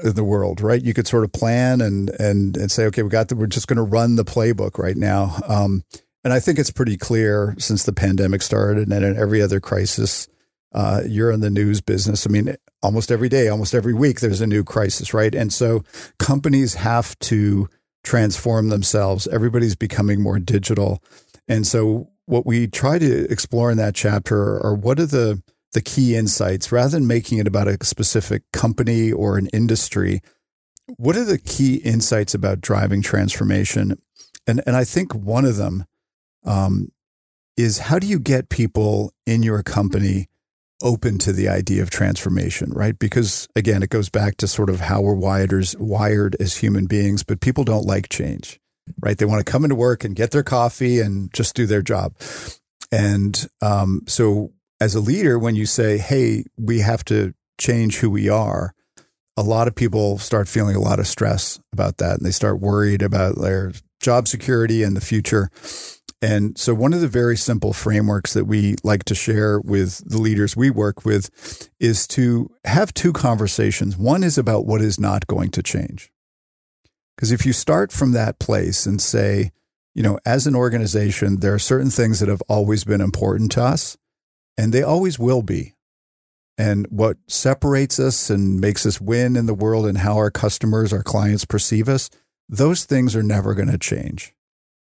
in 0.02 0.14
the 0.14 0.24
world, 0.24 0.60
right? 0.60 0.82
You 0.82 0.94
could 0.94 1.06
sort 1.06 1.24
of 1.24 1.32
plan 1.32 1.80
and 1.80 2.10
and 2.18 2.56
and 2.56 2.70
say, 2.70 2.86
okay, 2.86 3.02
we 3.02 3.08
got 3.08 3.28
the, 3.28 3.36
we're 3.36 3.46
just 3.46 3.68
going 3.68 3.76
to 3.76 3.82
run 3.82 4.16
the 4.16 4.24
playbook 4.24 4.78
right 4.78 4.96
now. 4.96 5.38
Um, 5.46 5.84
and 6.24 6.32
I 6.32 6.40
think 6.40 6.58
it's 6.58 6.70
pretty 6.70 6.96
clear 6.96 7.54
since 7.58 7.84
the 7.84 7.92
pandemic 7.92 8.42
started 8.42 8.88
and 8.88 9.04
in 9.04 9.16
every 9.16 9.42
other 9.42 9.60
crisis, 9.60 10.28
uh, 10.72 11.02
you're 11.06 11.32
in 11.32 11.40
the 11.40 11.50
news 11.50 11.80
business. 11.80 12.26
I 12.26 12.30
mean, 12.30 12.54
almost 12.82 13.10
every 13.10 13.28
day, 13.28 13.48
almost 13.48 13.74
every 13.74 13.92
week, 13.92 14.20
there's 14.20 14.40
a 14.40 14.46
new 14.46 14.62
crisis, 14.62 15.12
right? 15.12 15.34
And 15.34 15.52
so 15.52 15.82
companies 16.18 16.74
have 16.74 17.18
to 17.20 17.68
transform 18.02 18.68
themselves. 18.68 19.26
Everybody's 19.28 19.76
becoming 19.76 20.20
more 20.20 20.38
digital. 20.38 21.02
And 21.48 21.66
so 21.66 22.10
what 22.26 22.46
we 22.46 22.66
try 22.66 22.98
to 22.98 23.30
explore 23.30 23.70
in 23.70 23.76
that 23.78 23.94
chapter 23.94 24.64
are 24.64 24.74
what 24.74 24.98
are 25.00 25.06
the 25.06 25.42
the 25.72 25.80
key 25.80 26.14
insights 26.14 26.70
rather 26.70 26.90
than 26.90 27.06
making 27.06 27.38
it 27.38 27.46
about 27.46 27.66
a 27.66 27.82
specific 27.82 28.42
company 28.52 29.10
or 29.10 29.38
an 29.38 29.46
industry. 29.54 30.20
What 30.98 31.16
are 31.16 31.24
the 31.24 31.38
key 31.38 31.76
insights 31.76 32.34
about 32.34 32.60
driving 32.60 33.02
transformation? 33.02 33.98
And 34.46 34.62
and 34.66 34.76
I 34.76 34.84
think 34.84 35.14
one 35.14 35.44
of 35.44 35.56
them 35.56 35.86
um, 36.44 36.92
is 37.56 37.78
how 37.78 37.98
do 37.98 38.06
you 38.06 38.18
get 38.18 38.48
people 38.48 39.12
in 39.26 39.42
your 39.42 39.62
company 39.62 40.28
open 40.82 41.18
to 41.18 41.32
the 41.32 41.48
idea 41.48 41.82
of 41.82 41.90
transformation, 41.90 42.70
right? 42.72 42.98
Because 42.98 43.48
again, 43.56 43.82
it 43.82 43.90
goes 43.90 44.10
back 44.10 44.36
to 44.38 44.48
sort 44.48 44.68
of 44.68 44.80
how 44.80 45.00
we're 45.00 45.14
wired 45.14 45.52
as, 45.52 45.76
wired 45.78 46.36
as 46.40 46.56
human 46.56 46.86
beings, 46.86 47.22
but 47.22 47.40
people 47.40 47.64
don't 47.64 47.86
like 47.86 48.08
change, 48.08 48.60
right? 49.00 49.16
They 49.16 49.24
want 49.24 49.44
to 49.44 49.50
come 49.50 49.64
into 49.64 49.76
work 49.76 50.04
and 50.04 50.16
get 50.16 50.32
their 50.32 50.42
coffee 50.42 51.00
and 51.00 51.32
just 51.32 51.54
do 51.54 51.66
their 51.66 51.82
job. 51.82 52.14
And 52.90 53.48
um, 53.62 54.02
so, 54.06 54.52
as 54.80 54.94
a 54.94 55.00
leader, 55.00 55.38
when 55.38 55.54
you 55.54 55.64
say, 55.64 55.96
hey, 55.96 56.44
we 56.58 56.80
have 56.80 57.04
to 57.04 57.32
change 57.58 57.98
who 57.98 58.10
we 58.10 58.28
are, 58.28 58.74
a 59.36 59.42
lot 59.42 59.68
of 59.68 59.74
people 59.74 60.18
start 60.18 60.48
feeling 60.48 60.76
a 60.76 60.80
lot 60.80 60.98
of 60.98 61.06
stress 61.06 61.60
about 61.72 61.98
that 61.98 62.18
and 62.18 62.26
they 62.26 62.30
start 62.32 62.60
worried 62.60 63.00
about 63.00 63.40
their 63.40 63.72
job 64.00 64.28
security 64.28 64.82
and 64.82 64.96
the 64.96 65.00
future. 65.00 65.48
And 66.22 66.56
so, 66.56 66.72
one 66.72 66.94
of 66.94 67.00
the 67.00 67.08
very 67.08 67.36
simple 67.36 67.72
frameworks 67.72 68.32
that 68.34 68.44
we 68.44 68.76
like 68.84 69.02
to 69.04 69.14
share 69.14 69.58
with 69.58 70.08
the 70.08 70.18
leaders 70.18 70.56
we 70.56 70.70
work 70.70 71.04
with 71.04 71.68
is 71.80 72.06
to 72.08 72.48
have 72.64 72.94
two 72.94 73.12
conversations. 73.12 73.96
One 73.96 74.22
is 74.22 74.38
about 74.38 74.64
what 74.64 74.80
is 74.80 75.00
not 75.00 75.26
going 75.26 75.50
to 75.50 75.64
change. 75.64 76.12
Because 77.16 77.32
if 77.32 77.44
you 77.44 77.52
start 77.52 77.90
from 77.90 78.12
that 78.12 78.38
place 78.38 78.86
and 78.86 79.02
say, 79.02 79.50
you 79.94 80.02
know, 80.02 80.20
as 80.24 80.46
an 80.46 80.54
organization, 80.54 81.40
there 81.40 81.54
are 81.54 81.58
certain 81.58 81.90
things 81.90 82.20
that 82.20 82.28
have 82.28 82.42
always 82.48 82.84
been 82.84 83.00
important 83.00 83.50
to 83.52 83.62
us, 83.62 83.98
and 84.56 84.72
they 84.72 84.82
always 84.82 85.18
will 85.18 85.42
be. 85.42 85.74
And 86.56 86.86
what 86.88 87.16
separates 87.26 87.98
us 87.98 88.30
and 88.30 88.60
makes 88.60 88.86
us 88.86 89.00
win 89.00 89.34
in 89.34 89.46
the 89.46 89.54
world 89.54 89.86
and 89.86 89.98
how 89.98 90.14
our 90.16 90.30
customers, 90.30 90.92
our 90.92 91.02
clients 91.02 91.44
perceive 91.44 91.88
us, 91.88 92.10
those 92.48 92.84
things 92.84 93.16
are 93.16 93.24
never 93.24 93.54
going 93.54 93.70
to 93.70 93.78
change. 93.78 94.34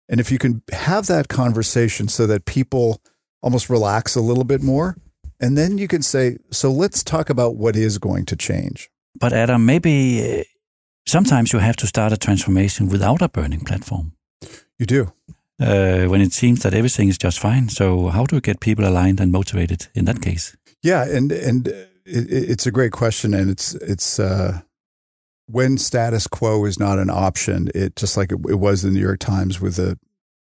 And 0.09 0.19
if 0.19 0.31
you 0.31 0.37
can 0.37 0.61
have 0.71 1.07
that 1.07 1.27
conversation 1.27 2.07
so 2.07 2.27
that 2.27 2.45
people 2.45 3.01
almost 3.41 3.69
relax 3.69 4.15
a 4.15 4.21
little 4.21 4.43
bit 4.43 4.61
more, 4.61 4.95
and 5.39 5.57
then 5.57 5.77
you 5.77 5.87
can 5.87 6.01
say, 6.01 6.37
so 6.51 6.71
let's 6.71 7.03
talk 7.03 7.29
about 7.29 7.55
what 7.55 7.75
is 7.75 7.97
going 7.97 8.25
to 8.25 8.35
change. 8.35 8.89
But 9.19 9.33
Adam, 9.33 9.65
maybe 9.65 10.39
uh, 10.39 10.43
sometimes 11.05 11.53
you 11.53 11.59
have 11.59 11.75
to 11.77 11.87
start 11.87 12.13
a 12.13 12.17
transformation 12.17 12.89
without 12.89 13.21
a 13.21 13.29
burning 13.29 13.61
platform. 13.65 14.13
You 14.79 14.85
do. 14.85 15.13
Uh, 15.59 16.05
when 16.05 16.21
it 16.21 16.33
seems 16.33 16.61
that 16.61 16.73
everything 16.73 17.09
is 17.09 17.17
just 17.17 17.39
fine. 17.39 17.67
So 17.69 18.09
how 18.09 18.25
do 18.25 18.35
you 18.35 18.41
get 18.41 18.59
people 18.59 18.85
aligned 18.85 19.19
and 19.19 19.31
motivated 19.31 19.87
in 19.95 20.05
that 20.05 20.21
case? 20.21 20.55
Yeah, 20.83 21.03
and 21.03 21.31
and 21.31 21.67
it, 21.67 21.85
it's 22.05 22.67
a 22.67 22.71
great 22.71 22.91
question, 22.91 23.33
and 23.33 23.49
it's 23.49 23.73
it's 23.75 24.19
uh, 24.19 24.61
when 25.47 25.77
status 25.77 26.27
quo 26.27 26.65
is 26.65 26.79
not 26.79 26.99
an 26.99 27.09
option, 27.09 27.69
it 27.73 27.95
just 27.95 28.17
like 28.17 28.31
it, 28.31 28.39
it 28.49 28.55
was 28.55 28.83
in 28.83 28.93
the 28.93 28.99
New 28.99 29.05
York 29.05 29.19
Times 29.19 29.59
with 29.59 29.75
the 29.75 29.97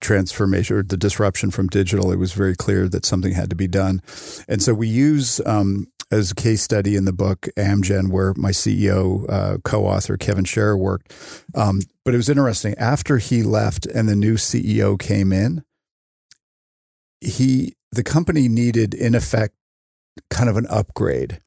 transformation 0.01 0.77
or 0.77 0.83
the 0.83 0.97
disruption 0.97 1.51
from 1.51 1.67
digital, 1.67 2.11
it 2.11 2.17
was 2.17 2.33
very 2.33 2.55
clear 2.55 2.87
that 2.89 3.05
something 3.05 3.33
had 3.33 3.49
to 3.49 3.55
be 3.55 3.67
done. 3.67 4.01
And 4.47 4.61
so 4.61 4.73
we 4.73 4.87
use 4.87 5.41
um, 5.45 5.87
as 6.11 6.31
a 6.31 6.35
case 6.35 6.61
study 6.61 6.95
in 6.95 7.05
the 7.05 7.13
book 7.13 7.47
Amgen, 7.57 8.09
where 8.09 8.33
my 8.35 8.51
CEO, 8.51 9.29
uh, 9.29 9.57
co-author 9.63 10.17
Kevin 10.17 10.45
Sharer 10.45 10.77
worked. 10.77 11.13
Um, 11.53 11.81
but 12.03 12.13
it 12.13 12.17
was 12.17 12.29
interesting. 12.29 12.75
After 12.77 13.17
he 13.17 13.43
left 13.43 13.85
and 13.85 14.07
the 14.07 14.15
new 14.15 14.35
CEO 14.35 14.97
came 14.99 15.31
in, 15.31 15.63
he 17.21 17.73
the 17.91 18.03
company 18.03 18.47
needed, 18.47 18.93
in 18.93 19.15
effect, 19.15 19.55
kind 20.29 20.49
of 20.49 20.57
an 20.57 20.67
upgrade, 20.67 21.41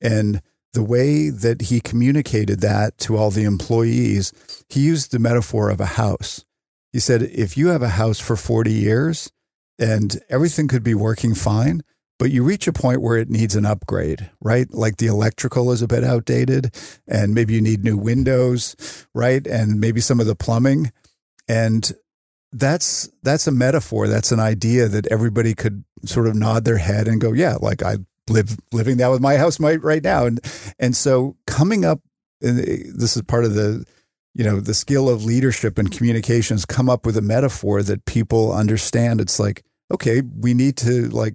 and 0.00 0.40
the 0.72 0.82
way 0.82 1.28
that 1.30 1.62
he 1.62 1.80
communicated 1.80 2.60
that 2.60 2.98
to 2.98 3.16
all 3.16 3.30
the 3.30 3.44
employees, 3.44 4.32
he 4.68 4.80
used 4.80 5.12
the 5.12 5.18
metaphor 5.18 5.70
of 5.70 5.80
a 5.80 5.86
house. 5.86 6.44
He 6.92 6.98
said, 6.98 7.22
if 7.22 7.56
you 7.56 7.68
have 7.68 7.82
a 7.82 7.90
house 7.90 8.18
for 8.18 8.36
40 8.36 8.72
years 8.72 9.30
and 9.78 10.20
everything 10.28 10.68
could 10.68 10.82
be 10.82 10.94
working 10.94 11.34
fine, 11.34 11.82
but 12.18 12.30
you 12.30 12.44
reach 12.44 12.68
a 12.68 12.72
point 12.72 13.02
where 13.02 13.16
it 13.16 13.30
needs 13.30 13.56
an 13.56 13.66
upgrade, 13.66 14.30
right? 14.40 14.72
Like 14.72 14.98
the 14.98 15.08
electrical 15.08 15.72
is 15.72 15.82
a 15.82 15.88
bit 15.88 16.04
outdated 16.04 16.74
and 17.08 17.34
maybe 17.34 17.54
you 17.54 17.60
need 17.60 17.82
new 17.82 17.96
windows, 17.96 19.06
right? 19.14 19.44
And 19.46 19.80
maybe 19.80 20.00
some 20.00 20.20
of 20.20 20.26
the 20.26 20.36
plumbing. 20.36 20.92
And 21.48 21.90
that's 22.52 23.08
that's 23.22 23.46
a 23.46 23.52
metaphor. 23.52 24.06
That's 24.06 24.30
an 24.30 24.40
idea 24.40 24.86
that 24.88 25.06
everybody 25.08 25.54
could 25.54 25.84
sort 26.04 26.28
of 26.28 26.34
nod 26.34 26.64
their 26.64 26.78
head 26.78 27.08
and 27.08 27.20
go, 27.20 27.32
yeah, 27.32 27.56
like 27.60 27.82
I 27.82 27.96
live 28.28 28.56
living 28.72 28.96
that 28.98 29.08
with 29.08 29.20
my 29.20 29.36
house 29.36 29.60
right 29.60 30.02
now. 30.02 30.26
And 30.26 30.40
and 30.78 30.96
so 30.96 31.36
coming 31.46 31.84
up, 31.84 32.00
and 32.40 32.60
eh, 32.60 32.84
this 32.94 33.16
is 33.16 33.22
part 33.22 33.44
of 33.44 33.54
the 33.54 33.84
you 34.34 34.44
know 34.44 34.60
the 34.60 34.74
skill 34.74 35.08
of 35.08 35.24
leadership 35.24 35.78
and 35.78 35.90
communications. 35.90 36.64
Come 36.64 36.88
up 36.88 37.06
with 37.06 37.16
a 37.16 37.22
metaphor 37.22 37.82
that 37.82 38.04
people 38.04 38.52
understand. 38.52 39.20
It's 39.20 39.38
like 39.38 39.64
okay, 39.92 40.22
we 40.22 40.54
need 40.54 40.76
to 40.78 41.08
like 41.08 41.34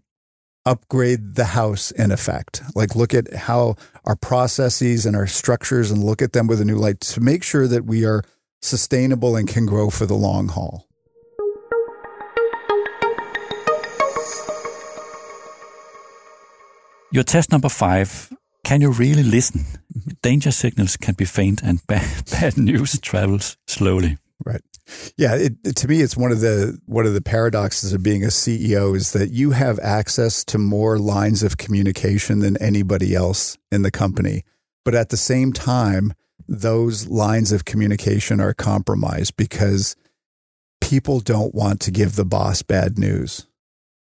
upgrade 0.65 1.35
the 1.35 1.45
house 1.45 1.91
in 1.91 2.11
effect. 2.11 2.61
Like 2.75 2.95
look 2.95 3.13
at 3.13 3.33
how 3.33 3.75
our 4.03 4.15
processes 4.15 5.05
and 5.05 5.15
our 5.15 5.27
structures 5.27 5.91
and 5.91 6.03
look 6.03 6.21
at 6.21 6.33
them 6.33 6.47
with 6.47 6.59
a 6.59 6.65
new 6.65 6.75
light 6.75 6.99
to 7.01 7.21
make 7.21 7.43
sure 7.43 7.67
that 7.67 7.85
we 7.85 8.05
are 8.05 8.23
sustainable 8.61 9.35
and 9.35 9.47
can 9.47 9.65
grow 9.65 9.89
for 9.89 10.05
the 10.05 10.15
long 10.15 10.49
haul. 10.49 10.86
Your 17.11 17.23
test 17.23 17.51
number 17.51 17.69
five 17.69 18.31
can 18.67 18.81
you 18.81 18.91
really 18.91 19.23
listen? 19.23 19.61
Mm-hmm. 19.61 20.09
Danger 20.21 20.51
signals 20.51 20.97
can 20.97 21.13
be 21.13 21.23
faint 21.23 21.63
and 21.63 21.79
bad, 21.87 22.25
bad 22.31 22.57
news 22.57 22.99
travels 22.99 23.55
slowly. 23.65 24.17
Right. 24.45 24.61
Yeah, 25.15 25.35
it, 25.35 25.53
it, 25.63 25.77
to 25.77 25.87
me, 25.87 26.01
it's 26.01 26.17
one 26.17 26.33
of 26.33 26.41
the 26.41 26.77
one 26.85 27.05
of 27.05 27.13
the 27.13 27.21
paradoxes 27.21 27.93
of 27.93 28.03
being 28.03 28.23
a 28.23 28.27
CEO 28.27 28.93
is 28.93 29.13
that 29.13 29.31
you 29.31 29.51
have 29.51 29.79
access 29.79 30.43
to 30.45 30.57
more 30.57 30.99
lines 30.99 31.43
of 31.43 31.55
communication 31.55 32.39
than 32.39 32.61
anybody 32.61 33.15
else 33.15 33.57
in 33.71 33.83
the 33.83 33.91
company, 33.91 34.43
but 34.83 34.93
at 34.93 35.09
the 35.09 35.17
same 35.17 35.53
time, 35.53 36.13
those 36.45 37.07
lines 37.07 37.53
of 37.53 37.63
communication 37.63 38.41
are 38.41 38.53
compromised 38.53 39.37
because 39.37 39.95
people 40.81 41.21
don't 41.21 41.55
want 41.55 41.79
to 41.81 41.91
give 41.91 42.17
the 42.17 42.25
boss 42.25 42.63
bad 42.63 42.99
news. 42.99 43.46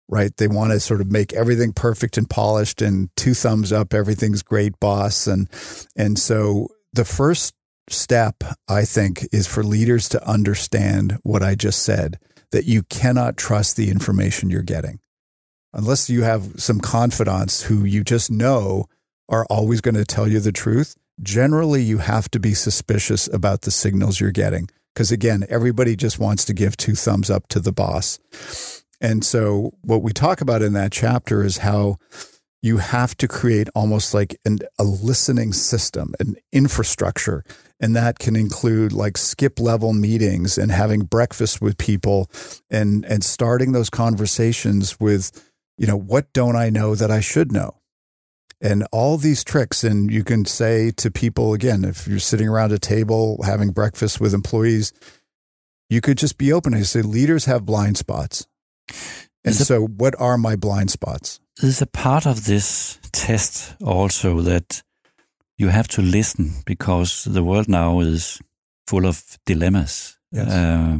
Right. 0.07 0.35
They 0.37 0.47
want 0.47 0.71
to 0.71 0.79
sort 0.79 1.01
of 1.01 1.11
make 1.11 1.33
everything 1.33 1.73
perfect 1.73 2.17
and 2.17 2.29
polished 2.29 2.81
and 2.81 3.09
two 3.15 3.33
thumbs 3.33 3.73
up, 3.73 3.93
everything's 3.93 4.43
great, 4.43 4.79
boss. 4.79 5.25
And 5.25 5.49
and 5.95 6.19
so 6.19 6.67
the 6.93 7.05
first 7.05 7.55
step, 7.89 8.43
I 8.67 8.85
think, 8.85 9.27
is 9.31 9.47
for 9.47 9.63
leaders 9.63 10.07
to 10.09 10.27
understand 10.27 11.17
what 11.23 11.43
I 11.43 11.55
just 11.55 11.83
said, 11.83 12.19
that 12.51 12.65
you 12.65 12.83
cannot 12.83 13.37
trust 13.37 13.77
the 13.77 13.89
information 13.89 14.49
you're 14.49 14.61
getting. 14.61 14.99
Unless 15.73 16.09
you 16.09 16.23
have 16.23 16.53
some 16.61 16.79
confidants 16.79 17.63
who 17.63 17.83
you 17.83 18.03
just 18.03 18.31
know 18.31 18.85
are 19.27 19.45
always 19.49 19.81
going 19.81 19.95
to 19.95 20.05
tell 20.05 20.27
you 20.27 20.39
the 20.39 20.51
truth, 20.51 20.95
generally 21.21 21.81
you 21.81 21.97
have 21.97 22.29
to 22.31 22.39
be 22.39 22.53
suspicious 22.53 23.27
about 23.33 23.61
the 23.61 23.71
signals 23.71 24.19
you're 24.19 24.31
getting. 24.31 24.69
Because 24.93 25.11
again, 25.11 25.45
everybody 25.49 25.95
just 25.95 26.19
wants 26.19 26.45
to 26.45 26.53
give 26.53 26.77
two 26.77 26.95
thumbs 26.95 27.29
up 27.29 27.47
to 27.49 27.59
the 27.59 27.73
boss. 27.73 28.19
And 29.01 29.23
so, 29.23 29.73
what 29.81 30.01
we 30.01 30.13
talk 30.13 30.41
about 30.41 30.61
in 30.61 30.73
that 30.73 30.91
chapter 30.91 31.43
is 31.43 31.57
how 31.57 31.97
you 32.61 32.77
have 32.77 33.15
to 33.17 33.27
create 33.27 33.69
almost 33.75 34.13
like 34.13 34.39
an, 34.45 34.59
a 34.79 34.83
listening 34.83 35.53
system, 35.53 36.13
an 36.19 36.35
infrastructure. 36.51 37.43
And 37.79 37.95
that 37.95 38.17
can 38.17 38.35
include 38.35 38.91
like 38.91 39.17
skip 39.17 39.59
level 39.59 39.93
meetings 39.93 40.57
and 40.57 40.71
having 40.71 41.01
breakfast 41.01 41.61
with 41.61 41.77
people 41.77 42.29
and, 42.71 43.05
and 43.05 43.23
starting 43.23 43.73
those 43.73 43.91
conversations 43.91 44.99
with, 44.99 45.51
you 45.77 45.85
know, 45.85 45.97
what 45.97 46.33
don't 46.33 46.55
I 46.55 46.69
know 46.69 46.95
that 46.95 47.11
I 47.11 47.19
should 47.19 47.51
know? 47.51 47.81
and 48.61 48.87
all 48.91 49.17
these 49.17 49.43
tricks. 49.43 49.83
And 49.83 50.11
you 50.11 50.23
can 50.23 50.45
say 50.45 50.91
to 50.91 51.11
people 51.11 51.53
again, 51.53 51.85
if 51.85 52.07
you're 52.07 52.19
sitting 52.19 52.47
around 52.47 52.71
a 52.71 52.79
table 52.79 53.41
having 53.43 53.71
breakfast 53.71 54.19
with 54.19 54.33
employees, 54.33 54.93
you 55.89 56.01
could 56.01 56.17
just 56.17 56.37
be 56.37 56.51
open 56.51 56.73
and 56.73 56.85
say, 56.85 57.01
leaders 57.01 57.45
have 57.45 57.65
blind 57.65 57.97
spots. 57.97 58.47
And 59.43 59.55
so, 59.55 59.85
what 59.85 60.15
are 60.19 60.37
my 60.37 60.55
blind 60.55 60.91
spots? 60.91 61.39
Is 61.61 61.81
a 61.81 61.87
part 61.87 62.25
of 62.25 62.45
this 62.45 62.99
test 63.11 63.75
also 63.83 64.41
that 64.41 64.83
you 65.57 65.69
have 65.69 65.87
to 65.87 66.01
listen 66.01 66.51
because 66.65 67.23
the 67.23 67.43
world 67.43 67.69
now 67.69 67.99
is 67.99 68.41
full 68.87 69.05
of 69.05 69.37
dilemmas. 69.45 70.17
Yes. 70.31 70.51
Uh, 70.51 70.97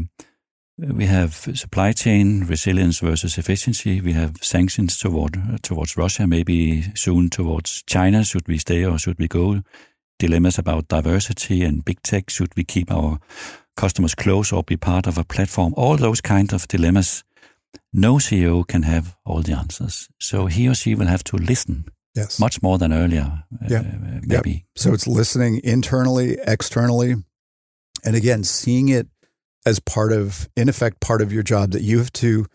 we 0.78 1.06
have 1.06 1.34
supply 1.56 1.93
chain 1.93 2.45
resilience 2.45 3.00
versus 3.00 3.38
efficiency. 3.38 4.02
We 4.02 4.13
have 4.13 4.38
sanctions 4.41 4.98
toward 4.98 5.63
towards 5.63 5.98
Russia, 5.98 6.28
maybe 6.28 6.84
soon 6.95 7.30
towards 7.30 7.84
China. 7.88 8.24
Should 8.24 8.48
we 8.48 8.58
stay 8.58 8.86
or 8.86 8.98
should 8.98 9.17
we 9.17 9.28
go? 9.28 9.62
Dilemmas 10.19 10.58
about 10.58 10.88
diversity 10.88 11.63
and 11.63 11.86
big 11.86 12.02
tech. 12.02 12.30
Should 12.30 12.56
we 12.58 12.63
keep 12.63 12.91
our 12.91 13.19
customers 13.78 14.15
close 14.15 14.52
or 14.52 14.63
be 14.63 14.78
part 14.78 15.08
of 15.08 15.17
a 15.17 15.24
platform? 15.24 15.74
All 15.78 15.95
those 15.98 16.21
kind 16.21 16.54
of 16.54 16.67
dilemmas. 16.67 17.24
No 17.94 18.16
CEO 18.16 18.68
can 18.68 18.84
have 18.84 19.16
all 19.26 19.42
the 19.42 19.54
answers. 19.54 20.10
So 20.20 20.48
he 20.48 20.68
or 20.68 20.76
she 20.76 20.96
will 20.96 21.08
have 21.08 21.24
to 21.26 21.38
listen 21.38 21.86
yes. 22.16 22.40
much 22.40 22.62
more 22.62 22.78
than 22.78 22.94
earlier. 22.94 23.44
Yeah. 23.68 23.80
Uh, 23.80 24.20
maybe. 24.26 24.52
Yep. 24.52 24.62
So 24.76 24.94
it's 24.94 25.08
listening 25.08 25.62
internally, 25.64 26.38
externally, 26.46 27.16
and 28.04 28.16
again, 28.16 28.44
seeing 28.44 28.90
it 28.90 29.08
as 29.66 29.80
part 29.80 30.12
of, 30.12 30.48
in 30.56 30.70
effect, 30.70 31.00
part 31.02 31.22
of 31.22 31.34
your 31.34 31.44
job 31.44 31.72
that 31.72 31.82
you 31.82 31.98
have 31.98 32.14
to 32.14 32.46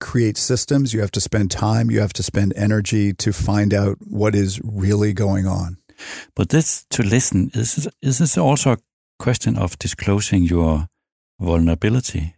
create 0.00 0.36
systems, 0.36 0.92
you 0.92 1.00
have 1.00 1.10
to 1.12 1.20
spend 1.20 1.50
time, 1.50 1.90
you 1.90 2.00
have 2.00 2.12
to 2.14 2.22
spend 2.22 2.52
energy 2.56 3.12
to 3.14 3.32
find 3.32 3.72
out 3.72 3.96
what 4.00 4.34
is 4.34 4.60
really 4.62 5.12
going 5.12 5.46
on. 5.46 5.78
But 6.34 6.50
this 6.50 6.84
to 6.90 7.02
listen 7.02 7.50
is 7.54 7.88
is 8.02 8.18
this 8.18 8.36
also 8.36 8.72
a 8.72 8.78
question 9.18 9.56
of 9.56 9.78
disclosing 9.78 10.42
your 10.42 10.88
vulnerability 11.40 12.35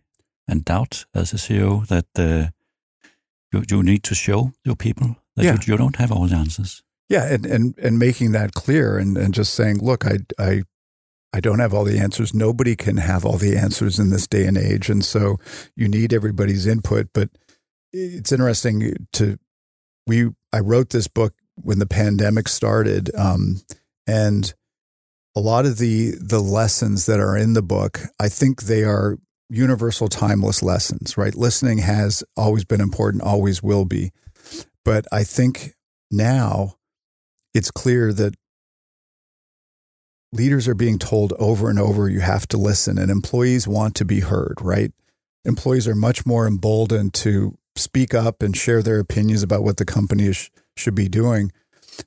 and 0.49 0.65
doubt 0.65 1.07
as 1.15 1.33
a 1.33 1.37
CEO 1.37 1.87
that 1.87 2.07
uh, 2.17 2.51
you 3.53 3.63
you 3.71 3.83
need 3.83 4.03
to 4.05 4.15
show 4.15 4.53
your 4.65 4.77
people 4.77 5.17
that 5.37 5.45
yeah. 5.45 5.53
you, 5.53 5.73
you 5.73 5.77
don't 5.77 5.97
have 5.97 6.11
all 6.11 6.27
the 6.27 6.37
answers. 6.37 6.83
Yeah, 7.09 7.33
and, 7.33 7.47
and 7.47 7.79
and 7.79 7.99
making 7.99 8.33
that 8.33 8.53
clear 8.53 8.99
and, 8.99 9.17
and 9.17 9.35
just 9.35 9.55
saying, 9.55 9.79
look, 9.79 10.05
I 10.05 10.19
I 10.39 10.63
I 11.33 11.41
don't 11.41 11.59
have 11.59 11.75
all 11.75 11.85
the 11.85 11.99
answers. 11.99 12.33
Nobody 12.33 12.75
can 12.75 12.97
have 12.97 13.25
all 13.25 13.37
the 13.37 13.57
answers 13.57 13.99
in 13.99 14.11
this 14.11 14.27
day 14.27 14.47
and 14.47 14.57
age. 14.57 14.89
And 14.89 15.05
so 15.05 15.39
you 15.77 15.89
need 15.89 16.13
everybody's 16.13 16.67
input. 16.67 17.09
But 17.13 17.31
it's 17.93 18.33
interesting 18.33 19.07
to, 19.13 19.39
we, 20.07 20.31
I 20.53 20.61
wrote 20.61 20.91
this 20.91 21.09
book 21.09 21.35
when 21.55 21.79
the 21.79 21.87
pandemic 21.87 22.49
started. 22.49 23.15
Um, 23.15 23.61
and 24.07 24.55
a 25.37 25.41
lot 25.41 25.67
of 25.67 25.79
the, 25.79 26.13
the 26.19 26.41
lessons 26.41 27.07
that 27.07 27.21
are 27.21 27.37
in 27.37 27.53
the 27.53 27.63
book, 27.63 28.01
I 28.19 28.29
think 28.29 28.63
they 28.63 28.83
are 28.85 29.19
universal, 29.51 30.09
timeless 30.09 30.63
lessons, 30.63 31.17
right? 31.17 31.35
Listening 31.35 31.79
has 31.79 32.23
always 32.37 32.65
been 32.65 32.81
important, 32.81 33.23
always 33.23 33.63
will 33.63 33.85
be. 33.85 34.13
But 34.85 35.07
I 35.13 35.25
think 35.25 35.75
now 36.11 36.77
it's 37.55 37.71
clear 37.71 38.13
that 38.13 38.35
leaders 40.33 40.69
are 40.69 40.75
being 40.75 40.99
told 40.99 41.33
over 41.39 41.71
and 41.71 41.79
over 41.79 42.09
you 42.09 42.21
have 42.21 42.47
to 42.49 42.57
listen 42.57 42.99
and 42.99 43.11
employees 43.11 43.67
want 43.67 43.95
to 43.95 44.05
be 44.05 44.21
heard 44.21 44.57
right 44.61 44.93
employees 45.45 45.89
are 45.89 45.95
much 45.95 46.27
more 46.27 46.47
emboldened 46.47 47.15
to 47.15 47.57
speak 47.77 48.13
up 48.13 48.43
and 48.43 48.57
share 48.57 48.83
their 48.83 48.99
opinions 48.99 49.43
about 49.43 49.63
what 49.63 49.79
the 49.79 49.85
company 49.85 50.33
sh- 50.33 50.51
should 50.77 50.95
be 50.95 51.09
doing 51.09 51.51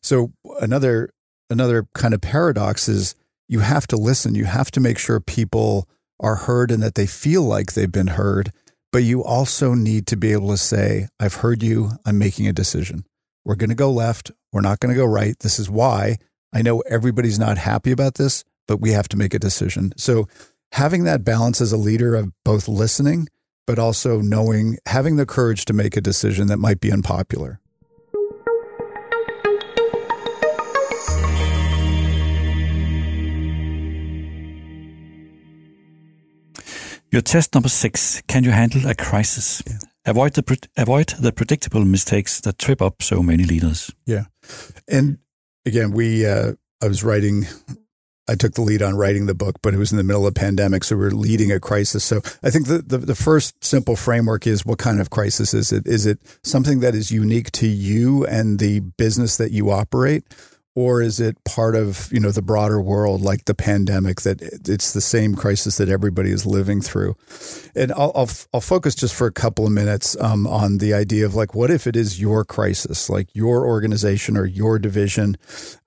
so 0.02 0.32
another 0.60 1.10
another 1.50 1.88
kind 1.96 2.14
of 2.14 2.22
paradox 2.22 2.88
is 2.88 3.16
you 3.48 3.60
have 3.60 3.88
to 3.88 3.98
listen 3.98 4.36
you 4.36 4.46
have 4.46 4.70
to 4.70 4.80
make 4.80 5.00
sure 5.00 5.20
people 5.20 5.88
are 6.22 6.36
heard 6.36 6.72
and 6.72 6.82
that 6.82 6.96
they 6.96 7.08
feel 7.08 7.44
like 7.44 7.74
they've 7.74 7.92
been 7.92 8.08
heard 8.08 8.52
but 8.92 9.04
you 9.04 9.24
also 9.24 9.74
need 9.74 10.06
to 10.08 10.18
be 10.18 10.32
able 10.32 10.50
to 10.50 10.58
say 10.58 11.08
i've 11.20 11.36
heard 11.36 11.64
you. 11.64 11.92
I'm 12.06 12.18
making 12.18 12.48
a 12.48 12.54
decision. 12.54 13.06
We're 13.46 13.56
going 13.56 13.70
to 13.70 13.76
go 13.76 13.92
left. 13.92 14.32
We're 14.52 14.62
not 14.62 14.80
going 14.80 14.94
to 14.94 15.00
go 15.00 15.06
right. 15.06 15.38
This 15.40 15.60
is 15.60 15.70
why. 15.70 16.18
I 16.54 16.62
know 16.62 16.82
everybody's 16.82 17.40
not 17.40 17.58
happy 17.58 17.92
about 17.92 18.16
this, 18.16 18.44
but 18.68 18.82
we 18.82 18.92
have 18.92 19.08
to 19.10 19.18
make 19.18 19.34
a 19.34 19.40
decision. 19.40 19.94
So 19.98 20.28
having 20.74 21.06
that 21.06 21.24
balance 21.24 21.62
as 21.62 21.72
a 21.72 21.78
leader 21.78 22.16
of 22.16 22.32
both 22.44 22.68
listening, 22.68 23.28
but 23.66 23.80
also 23.80 24.20
knowing, 24.20 24.78
having 24.88 25.16
the 25.16 25.26
courage 25.26 25.66
to 25.66 25.74
make 25.74 25.96
a 25.96 26.02
decision 26.02 26.48
that 26.48 26.58
might 26.58 26.82
be 26.82 26.92
unpopular. 26.92 27.61
Your 37.12 37.22
test 37.22 37.54
number 37.54 37.70
six: 37.70 38.22
Can 38.28 38.44
you 38.44 38.52
handle 38.52 38.88
a 38.88 38.96
crisis? 38.96 39.62
Yeah. 39.68 39.80
Avoid 40.06 40.34
the 40.34 40.68
avoid 40.78 41.10
the 41.20 41.32
predictable 41.32 41.86
mistakes 41.86 42.42
that 42.42 42.58
trip 42.58 42.82
up 42.82 43.04
so 43.04 43.22
many 43.22 43.44
leaders. 43.44 43.92
Yeah, 44.06 44.26
and 44.88 45.20
again, 45.66 45.92
we 45.92 46.26
uh, 46.26 46.54
I 46.82 46.88
was 46.88 47.04
writing. 47.04 47.46
I 48.30 48.36
took 48.36 48.54
the 48.54 48.62
lead 48.62 48.82
on 48.82 48.96
writing 48.96 49.26
the 49.26 49.36
book, 49.36 49.58
but 49.62 49.74
it 49.74 49.78
was 49.78 49.92
in 49.92 49.98
the 49.98 50.04
middle 50.04 50.26
of 50.26 50.36
pandemic, 50.36 50.86
so 50.86 50.96
we 50.96 51.06
are 51.06 51.12
leading 51.12 51.52
a 51.52 51.60
crisis. 51.60 52.04
So 52.04 52.22
I 52.42 52.50
think 52.50 52.68
the, 52.68 52.78
the, 52.78 53.00
the 53.00 53.16
first 53.16 53.62
simple 53.62 53.98
framework 53.98 54.48
is 54.48 54.66
what 54.66 54.78
kind 54.78 55.02
of 55.02 55.10
crisis 55.10 55.54
is 55.54 55.74
it? 55.74 55.86
Is 55.86 56.06
it 56.06 56.20
something 56.42 56.80
that 56.80 56.96
is 56.96 57.12
unique 57.12 57.52
to 57.54 57.68
you 57.68 58.26
and 58.28 58.60
the 58.60 58.80
business 58.80 59.36
that 59.36 59.52
you 59.52 59.70
operate? 59.70 60.24
Or 60.76 61.02
is 61.02 61.20
it 61.20 61.44
part 61.44 61.76
of 61.76 62.10
you 62.12 62.20
know 62.20 62.32
the 62.32 62.42
broader 62.42 62.82
world 62.82 63.22
like 63.22 63.46
the 63.46 63.54
pandemic 63.54 64.22
that 64.22 64.42
it's 64.42 64.94
the 64.94 65.02
same 65.02 65.36
crisis 65.36 65.78
that 65.78 65.90
everybody 65.90 66.32
is 66.32 66.46
living 66.46 66.82
through? 66.82 67.16
And 67.76 67.92
i'll 67.92 68.12
i'll, 68.16 68.30
I'll 68.54 68.62
focus 68.62 68.96
just 68.96 69.14
for 69.14 69.28
a 69.28 69.32
couple 69.32 69.66
of 69.66 69.72
minutes 69.72 70.16
um, 70.20 70.48
on 70.48 70.78
the 70.78 70.94
idea 70.94 71.26
of 71.26 71.36
like 71.36 71.54
what 71.54 71.72
if 71.72 71.88
it 71.88 71.96
is 71.96 72.22
your 72.22 72.46
crisis 72.46 73.10
like 73.10 73.30
your 73.34 73.66
organization 73.66 74.38
or 74.38 74.46
your 74.46 74.80
division? 74.80 75.38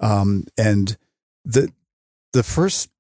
Um, 0.01 0.45
and 0.59 0.97
the 1.45 1.71
the 2.33 2.43
first 2.43 2.91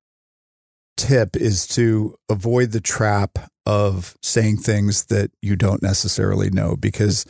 tip 0.96 1.36
is 1.36 1.66
to 1.66 2.16
avoid 2.28 2.70
the 2.70 2.80
trap 2.80 3.38
of 3.66 4.16
saying 4.22 4.58
things 4.58 5.06
that 5.06 5.30
you 5.42 5.56
don't 5.56 5.82
necessarily 5.82 6.50
know 6.50 6.76
because 6.76 7.24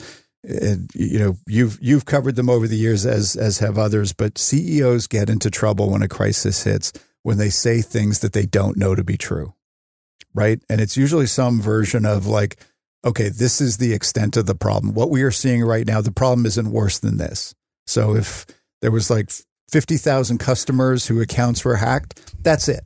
and, 0.44 0.90
you 0.94 1.18
know 1.18 1.36
you've 1.46 1.78
you've 1.80 2.04
covered 2.04 2.36
them 2.36 2.50
over 2.50 2.68
the 2.68 2.76
years 2.76 3.06
as 3.06 3.34
as 3.34 3.58
have 3.58 3.78
others 3.78 4.12
but 4.12 4.38
CEOs 4.38 5.06
get 5.06 5.30
into 5.30 5.50
trouble 5.50 5.90
when 5.90 6.02
a 6.02 6.08
crisis 6.08 6.64
hits 6.64 6.92
when 7.22 7.38
they 7.38 7.50
say 7.50 7.80
things 7.80 8.20
that 8.20 8.34
they 8.34 8.44
don't 8.44 8.76
know 8.76 8.94
to 8.94 9.02
be 9.02 9.16
true 9.16 9.54
right? 10.34 10.60
And 10.68 10.80
it's 10.80 10.96
usually 10.96 11.26
some 11.26 11.60
version 11.60 12.04
of 12.04 12.26
like, 12.26 12.56
okay, 13.04 13.28
this 13.28 13.60
is 13.60 13.76
the 13.76 13.92
extent 13.92 14.36
of 14.36 14.46
the 14.46 14.54
problem. 14.54 14.94
What 14.94 15.10
we 15.10 15.22
are 15.22 15.30
seeing 15.30 15.62
right 15.62 15.86
now, 15.86 16.00
the 16.00 16.12
problem 16.12 16.44
isn't 16.44 16.70
worse 16.70 16.98
than 16.98 17.16
this. 17.16 17.54
So 17.86 18.16
if 18.16 18.46
there 18.82 18.90
was 18.90 19.10
like 19.10 19.30
50,000 19.70 20.38
customers 20.38 21.06
who 21.06 21.20
accounts 21.20 21.64
were 21.64 21.76
hacked, 21.76 22.20
that's 22.42 22.68
it. 22.68 22.84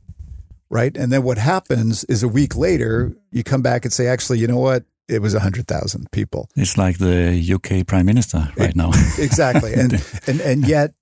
Right. 0.71 0.95
And 0.95 1.11
then 1.11 1.23
what 1.23 1.39
happens 1.39 2.03
is 2.03 2.21
a 2.21 2.27
week 2.27 2.55
later, 2.55 3.15
you 3.31 3.43
come 3.43 3.63
back 3.63 3.85
and 3.85 3.93
say, 3.93 4.05
actually, 4.05 4.37
you 4.37 4.45
know 4.45 4.59
what? 4.59 4.83
It 5.09 5.21
was 5.21 5.33
100,000 5.33 6.11
people. 6.11 6.49
It's 6.55 6.77
like 6.77 6.97
the 6.97 7.41
UK 7.53 7.87
prime 7.87 8.05
minister 8.05 8.51
right 8.57 8.75
now. 8.75 8.89
exactly. 9.17 9.73
And, 9.73 9.93
and, 10.27 10.39
and 10.41 10.67
yet, 10.67 10.93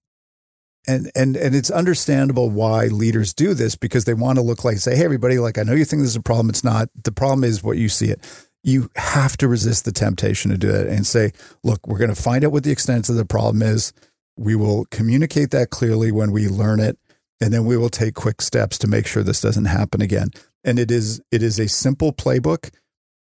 and, 0.87 1.11
and, 1.15 1.35
and 1.35 1.53
it's 1.53 1.69
understandable 1.69 2.49
why 2.49 2.85
leaders 2.85 3.33
do 3.33 3.53
this 3.53 3.75
because 3.75 4.05
they 4.05 4.13
want 4.13 4.37
to 4.37 4.41
look 4.41 4.63
like, 4.63 4.77
say, 4.77 4.95
hey, 4.95 5.03
everybody, 5.03 5.37
like, 5.37 5.57
I 5.57 5.63
know 5.63 5.73
you 5.73 5.83
think 5.83 6.01
this 6.01 6.11
is 6.11 6.15
a 6.15 6.21
problem. 6.21 6.49
It's 6.49 6.63
not. 6.63 6.87
The 7.03 7.11
problem 7.11 7.43
is 7.43 7.61
what 7.61 7.77
you 7.77 7.89
see 7.89 8.09
it 8.09 8.21
you 8.67 8.89
have 8.97 9.37
to 9.37 9.47
resist 9.47 9.85
the 9.85 9.93
temptation 9.93 10.51
to 10.51 10.57
do 10.57 10.69
that 10.69 10.87
and 10.87 11.07
say, 11.07 11.31
look, 11.63 11.87
we're 11.87 11.97
going 11.97 12.13
to 12.13 12.21
find 12.21 12.43
out 12.43 12.51
what 12.51 12.65
the 12.65 12.71
extent 12.71 13.07
of 13.07 13.15
the 13.15 13.25
problem 13.25 13.61
is. 13.61 13.93
We 14.37 14.55
will 14.55 14.85
communicate 14.91 15.51
that 15.51 15.69
clearly 15.69 16.11
when 16.11 16.31
we 16.31 16.49
learn 16.49 16.81
it, 16.81 16.97
and 17.39 17.53
then 17.53 17.65
we 17.65 17.77
will 17.77 17.89
take 17.89 18.13
quick 18.13 18.41
steps 18.41 18.77
to 18.79 18.87
make 18.87 19.07
sure 19.07 19.23
this 19.23 19.39
doesn't 19.39 19.65
happen 19.65 20.01
again. 20.01 20.31
And 20.65 20.79
it 20.79 20.91
is 20.91 21.21
it 21.31 21.41
is 21.41 21.59
a 21.59 21.69
simple 21.69 22.11
playbook 22.11 22.71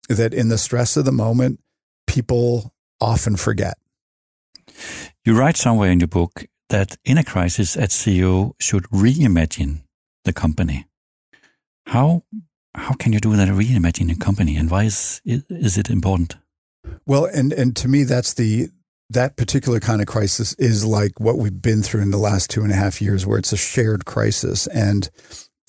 that 0.09 0.35
in 0.35 0.49
the 0.49 0.59
stress 0.59 0.97
of 0.97 1.05
the 1.05 1.13
moment, 1.13 1.61
people 2.07 2.75
often 3.01 3.37
forget. 3.37 3.79
You 5.25 5.37
write 5.37 5.57
somewhere 5.57 5.91
in 5.91 6.01
your 6.01 6.09
book 6.09 6.47
that 6.69 6.97
in 7.05 7.19
a 7.19 7.25
crisis, 7.25 7.77
a 7.77 7.89
CEO 7.89 8.53
should 8.61 8.85
reimagine 8.85 9.83
the 10.25 10.33
company. 10.33 10.87
How 11.87 12.25
how 12.75 12.95
can 12.95 13.13
you 13.13 13.21
do 13.21 13.37
that 13.37 13.49
reimagine 13.49 14.11
a 14.11 14.17
company 14.17 14.57
and 14.57 14.71
why 14.71 14.85
is 14.85 15.21
is 15.25 15.77
it 15.77 15.91
important? 15.91 16.37
Well, 17.07 17.27
and 17.27 17.53
and 17.53 17.77
to 17.77 17.89
me, 17.89 18.05
that's 18.05 18.35
the 18.35 18.71
that 19.11 19.37
particular 19.37 19.79
kind 19.79 20.01
of 20.01 20.07
crisis 20.07 20.55
is 20.55 20.85
like 20.85 21.21
what 21.21 21.37
we've 21.37 21.61
been 21.61 21.83
through 21.83 22.01
in 22.01 22.11
the 22.11 22.19
last 22.19 22.51
two 22.51 22.63
and 22.63 22.73
a 22.73 22.77
half 22.77 23.03
years, 23.03 23.27
where 23.27 23.39
it's 23.39 23.53
a 23.53 23.57
shared 23.57 24.05
crisis, 24.07 24.67
and 24.69 25.11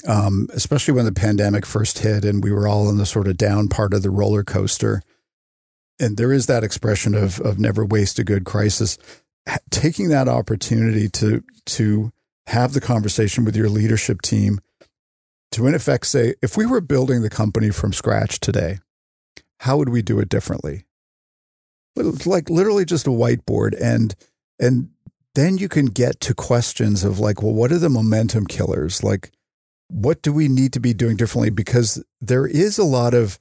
um, 0.07 0.47
especially 0.53 0.93
when 0.93 1.05
the 1.05 1.11
pandemic 1.11 1.65
first 1.65 1.99
hit, 1.99 2.25
and 2.25 2.43
we 2.43 2.51
were 2.51 2.67
all 2.67 2.89
in 2.89 2.97
the 2.97 3.05
sort 3.05 3.27
of 3.27 3.37
down 3.37 3.67
part 3.67 3.93
of 3.93 4.03
the 4.03 4.09
roller 4.09 4.43
coaster. 4.43 5.01
And 5.99 6.17
there 6.17 6.33
is 6.33 6.47
that 6.47 6.63
expression 6.63 7.13
of 7.15 7.39
of 7.41 7.59
never 7.59 7.85
waste 7.85 8.19
a 8.19 8.23
good 8.23 8.45
crisis. 8.45 8.97
Taking 9.69 10.09
that 10.09 10.27
opportunity 10.27 11.09
to 11.09 11.43
to 11.67 12.11
have 12.47 12.73
the 12.73 12.81
conversation 12.81 13.45
with 13.45 13.55
your 13.55 13.69
leadership 13.69 14.21
team 14.21 14.59
to 15.51 15.67
in 15.67 15.75
effect 15.75 16.07
say, 16.07 16.33
if 16.41 16.57
we 16.57 16.65
were 16.65 16.81
building 16.81 17.21
the 17.21 17.29
company 17.29 17.69
from 17.69 17.93
scratch 17.93 18.39
today, 18.39 18.79
how 19.59 19.77
would 19.77 19.89
we 19.89 20.01
do 20.01 20.19
it 20.19 20.29
differently? 20.29 20.85
Like 21.95 22.49
literally 22.49 22.85
just 22.85 23.07
a 23.07 23.11
whiteboard 23.11 23.79
and 23.79 24.15
and 24.59 24.89
then 25.35 25.57
you 25.57 25.67
can 25.67 25.87
get 25.87 26.19
to 26.21 26.33
questions 26.33 27.03
of 27.03 27.19
like, 27.19 27.41
well, 27.41 27.53
what 27.53 27.71
are 27.71 27.79
the 27.79 27.89
momentum 27.89 28.45
killers? 28.45 29.03
Like, 29.03 29.31
what 29.87 30.21
do 30.21 30.33
we 30.33 30.47
need 30.47 30.73
to 30.73 30.79
be 30.79 30.93
doing 30.93 31.17
differently? 31.17 31.49
Because 31.49 32.03
there 32.21 32.47
is 32.47 32.77
a 32.77 32.83
lot 32.83 33.13
of 33.13 33.39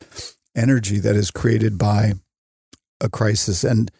energy 0.54 0.98
that 0.98 1.16
is 1.16 1.30
created 1.30 1.78
by 1.78 2.14
a 3.00 3.08
crisis. 3.08 3.64
And 3.64 3.90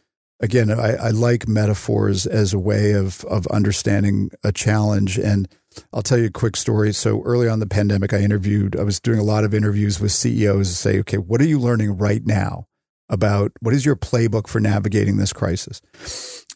again, 0.40 0.70
I, 0.70 0.94
I 0.96 1.08
like 1.10 1.48
metaphors 1.48 2.26
as 2.26 2.52
a 2.52 2.58
way 2.58 2.92
of 2.92 3.24
of 3.24 3.46
understanding 3.48 4.30
a 4.44 4.52
challenge. 4.52 5.18
And 5.18 5.48
I'll 5.92 6.02
tell 6.02 6.18
you 6.18 6.26
a 6.26 6.30
quick 6.30 6.56
story. 6.56 6.92
So 6.92 7.22
early 7.22 7.48
on 7.48 7.60
the 7.60 7.66
pandemic, 7.66 8.12
I 8.12 8.18
interviewed, 8.18 8.76
I 8.76 8.82
was 8.82 9.00
doing 9.00 9.18
a 9.18 9.24
lot 9.24 9.44
of 9.44 9.54
interviews 9.54 10.00
with 10.00 10.12
CEOs 10.12 10.68
to 10.68 10.74
say, 10.74 10.98
okay, 11.00 11.18
what 11.18 11.40
are 11.40 11.46
you 11.46 11.58
learning 11.58 11.96
right 11.96 12.24
now 12.24 12.66
about 13.08 13.52
what 13.60 13.74
is 13.74 13.86
your 13.86 13.96
playbook 13.96 14.48
for 14.48 14.60
navigating 14.60 15.16
this 15.16 15.32
crisis? 15.32 15.80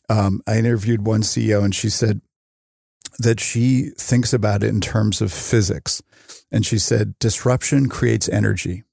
Um, 0.08 0.42
I 0.46 0.58
interviewed 0.58 1.06
one 1.06 1.22
CEO 1.22 1.64
and 1.64 1.74
she 1.74 1.90
said 1.90 2.20
that 3.18 3.40
she 3.40 3.90
thinks 3.96 4.32
about 4.32 4.62
it 4.62 4.68
in 4.68 4.80
terms 4.80 5.20
of 5.20 5.32
physics. 5.32 6.02
And 6.50 6.64
she 6.64 6.78
said, 6.78 7.18
disruption 7.18 7.88
creates 7.88 8.28
energy. 8.28 8.84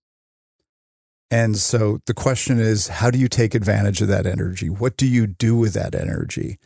And 1.30 1.58
so 1.58 2.00
the 2.06 2.14
question 2.14 2.60
is, 2.60 2.88
how 2.88 3.10
do 3.10 3.18
you 3.18 3.28
take 3.28 3.56
advantage 3.56 4.02
of 4.02 4.08
that 4.08 4.26
energy? 4.26 4.70
What 4.70 4.98
do 4.98 5.08
you 5.08 5.26
do 5.26 5.56
with 5.56 5.74
that 5.74 5.96
energy? 5.96 6.60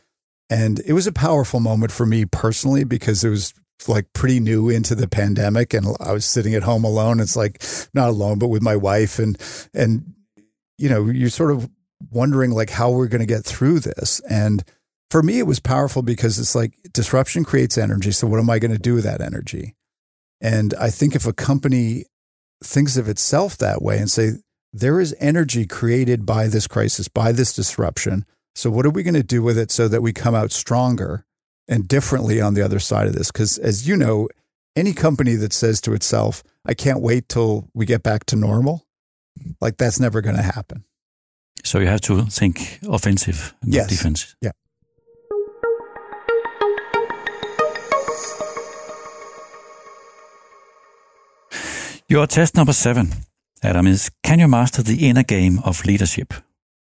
And 0.50 0.80
it 0.80 0.92
was 0.92 1.06
a 1.06 1.12
powerful 1.12 1.60
moment 1.60 1.92
for 1.92 2.06
me 2.06 2.24
personally 2.24 2.84
because 2.84 3.24
it 3.24 3.30
was 3.30 3.54
like 3.86 4.12
pretty 4.12 4.40
new 4.40 4.68
into 4.68 4.94
the 4.94 5.08
pandemic 5.08 5.72
and 5.72 5.96
I 6.00 6.12
was 6.12 6.24
sitting 6.24 6.54
at 6.54 6.64
home 6.64 6.84
alone. 6.84 7.20
It's 7.20 7.36
like 7.36 7.62
not 7.94 8.08
alone, 8.08 8.38
but 8.38 8.48
with 8.48 8.62
my 8.62 8.76
wife 8.76 9.18
and, 9.18 9.38
and, 9.72 10.14
you 10.76 10.88
know, 10.88 11.06
you're 11.06 11.30
sort 11.30 11.52
of 11.52 11.68
wondering 12.10 12.50
like 12.50 12.70
how 12.70 12.90
we're 12.90 13.08
going 13.08 13.20
to 13.20 13.26
get 13.26 13.44
through 13.44 13.80
this. 13.80 14.20
And 14.28 14.64
for 15.10 15.22
me, 15.22 15.38
it 15.38 15.46
was 15.46 15.60
powerful 15.60 16.02
because 16.02 16.38
it's 16.38 16.54
like 16.54 16.74
disruption 16.92 17.44
creates 17.44 17.78
energy. 17.78 18.12
So 18.12 18.26
what 18.26 18.40
am 18.40 18.50
I 18.50 18.58
going 18.58 18.72
to 18.72 18.78
do 18.78 18.94
with 18.94 19.04
that 19.04 19.20
energy? 19.20 19.74
And 20.40 20.74
I 20.74 20.90
think 20.90 21.14
if 21.14 21.26
a 21.26 21.32
company 21.32 22.04
thinks 22.62 22.96
of 22.96 23.08
itself 23.08 23.56
that 23.58 23.82
way 23.82 23.98
and 23.98 24.10
say, 24.10 24.32
there 24.72 25.00
is 25.00 25.14
energy 25.18 25.66
created 25.66 26.26
by 26.26 26.46
this 26.48 26.66
crisis, 26.66 27.08
by 27.08 27.32
this 27.32 27.54
disruption. 27.54 28.24
So, 28.54 28.70
what 28.70 28.84
are 28.86 28.90
we 28.90 29.02
going 29.02 29.14
to 29.14 29.22
do 29.22 29.42
with 29.42 29.56
it 29.56 29.70
so 29.70 29.88
that 29.88 30.02
we 30.02 30.12
come 30.12 30.34
out 30.34 30.52
stronger 30.52 31.24
and 31.68 31.88
differently 31.88 32.40
on 32.40 32.54
the 32.54 32.62
other 32.62 32.78
side 32.78 33.06
of 33.06 33.14
this? 33.14 33.30
Because, 33.30 33.56
as 33.58 33.88
you 33.88 33.96
know, 33.96 34.28
any 34.76 34.92
company 34.92 35.34
that 35.36 35.52
says 35.52 35.80
to 35.82 35.94
itself, 35.94 36.42
I 36.66 36.74
can't 36.74 37.00
wait 37.00 37.28
till 37.28 37.68
we 37.72 37.86
get 37.86 38.02
back 38.02 38.26
to 38.26 38.36
normal, 38.36 38.86
like 39.60 39.76
that's 39.78 40.00
never 40.00 40.20
going 40.20 40.36
to 40.36 40.42
happen. 40.42 40.84
So, 41.64 41.78
you 41.78 41.86
have 41.86 42.02
to 42.02 42.24
think 42.26 42.80
offensive, 42.88 43.54
not 43.62 43.74
yes. 43.74 43.88
defensive. 43.88 44.36
Yeah. 44.42 44.52
Your 52.08 52.26
test 52.26 52.56
number 52.56 52.72
seven, 52.72 53.12
Adam, 53.62 53.86
is 53.86 54.10
can 54.22 54.38
you 54.38 54.48
master 54.48 54.82
the 54.82 55.08
inner 55.08 55.22
game 55.22 55.60
of 55.64 55.84
leadership? 55.84 56.32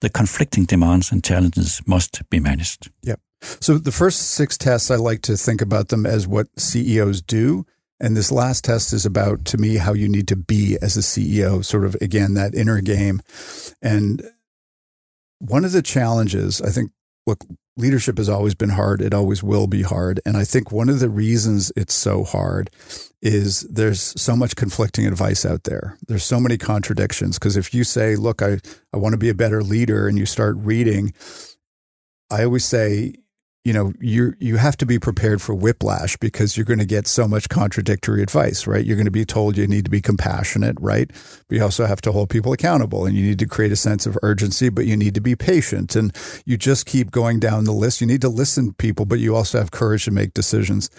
the 0.01 0.09
conflicting 0.09 0.65
demands 0.65 1.11
and 1.11 1.23
challenges 1.23 1.81
must 1.87 2.27
be 2.29 2.39
managed. 2.39 2.91
Yep. 3.03 3.19
So 3.41 3.77
the 3.77 3.91
first 3.91 4.31
six 4.31 4.57
tests, 4.57 4.91
I 4.91 4.95
like 4.95 5.21
to 5.23 5.37
think 5.37 5.61
about 5.61 5.87
them 5.87 6.05
as 6.05 6.27
what 6.27 6.47
CEOs 6.59 7.21
do. 7.21 7.65
And 7.99 8.17
this 8.17 8.31
last 8.31 8.63
test 8.63 8.93
is 8.93 9.05
about, 9.05 9.45
to 9.45 9.57
me, 9.57 9.77
how 9.77 9.93
you 9.93 10.09
need 10.09 10.27
to 10.29 10.35
be 10.35 10.77
as 10.81 10.97
a 10.97 11.01
CEO, 11.01 11.63
sort 11.63 11.85
of, 11.85 11.95
again, 12.01 12.33
that 12.33 12.55
inner 12.55 12.81
game. 12.81 13.21
And 13.81 14.23
one 15.37 15.63
of 15.63 15.71
the 15.71 15.83
challenges, 15.83 16.61
I 16.61 16.69
think, 16.69 16.91
look, 17.27 17.45
leadership 17.81 18.17
has 18.17 18.29
always 18.29 18.55
been 18.55 18.69
hard. 18.69 19.01
It 19.01 19.13
always 19.13 19.43
will 19.43 19.67
be 19.67 19.81
hard. 19.81 20.21
And 20.25 20.37
I 20.37 20.45
think 20.45 20.71
one 20.71 20.87
of 20.87 20.99
the 20.99 21.09
reasons 21.09 21.71
it's 21.75 21.93
so 21.93 22.23
hard 22.23 22.69
is 23.21 23.61
there's 23.61 24.13
so 24.21 24.35
much 24.35 24.55
conflicting 24.55 25.05
advice 25.05 25.45
out 25.45 25.63
there. 25.63 25.97
There's 26.07 26.23
so 26.23 26.39
many 26.39 26.57
contradictions. 26.57 27.37
Because 27.37 27.57
if 27.57 27.73
you 27.73 27.83
say, 27.83 28.15
look, 28.15 28.41
I, 28.41 28.59
I 28.93 28.97
want 28.97 29.13
to 29.13 29.17
be 29.17 29.29
a 29.29 29.33
better 29.35 29.63
leader, 29.63 30.07
and 30.07 30.17
you 30.17 30.25
start 30.25 30.55
reading, 30.57 31.13
I 32.29 32.43
always 32.43 32.65
say, 32.65 33.15
you 33.63 33.73
know, 33.73 33.93
you 33.99 34.33
you 34.39 34.57
have 34.57 34.75
to 34.77 34.87
be 34.87 34.97
prepared 34.97 35.39
for 35.41 35.53
whiplash 35.53 36.17
because 36.17 36.57
you're 36.57 36.65
going 36.65 36.79
to 36.79 36.85
get 36.85 37.05
so 37.05 37.27
much 37.27 37.47
contradictory 37.47 38.23
advice, 38.23 38.65
right? 38.65 38.83
You're 38.83 38.95
going 38.95 39.05
to 39.05 39.11
be 39.11 39.25
told 39.25 39.55
you 39.55 39.67
need 39.67 39.85
to 39.85 39.91
be 39.91 40.01
compassionate, 40.01 40.77
right? 40.79 41.11
But 41.47 41.57
you 41.57 41.63
also 41.63 41.85
have 41.85 42.01
to 42.01 42.11
hold 42.11 42.31
people 42.31 42.53
accountable 42.53 43.05
and 43.05 43.15
you 43.15 43.23
need 43.23 43.39
to 43.39 43.45
create 43.45 43.71
a 43.71 43.75
sense 43.75 44.07
of 44.07 44.17
urgency, 44.23 44.69
but 44.69 44.87
you 44.87 44.97
need 44.97 45.13
to 45.13 45.21
be 45.21 45.35
patient. 45.35 45.95
And 45.95 46.15
you 46.43 46.57
just 46.57 46.87
keep 46.87 47.11
going 47.11 47.39
down 47.39 47.65
the 47.65 47.71
list. 47.71 48.01
You 48.01 48.07
need 48.07 48.21
to 48.21 48.29
listen 48.29 48.69
to 48.69 48.73
people, 48.73 49.05
but 49.05 49.19
you 49.19 49.35
also 49.35 49.59
have 49.59 49.69
courage 49.69 50.05
to 50.05 50.11
make 50.11 50.33
decisions. 50.33 50.89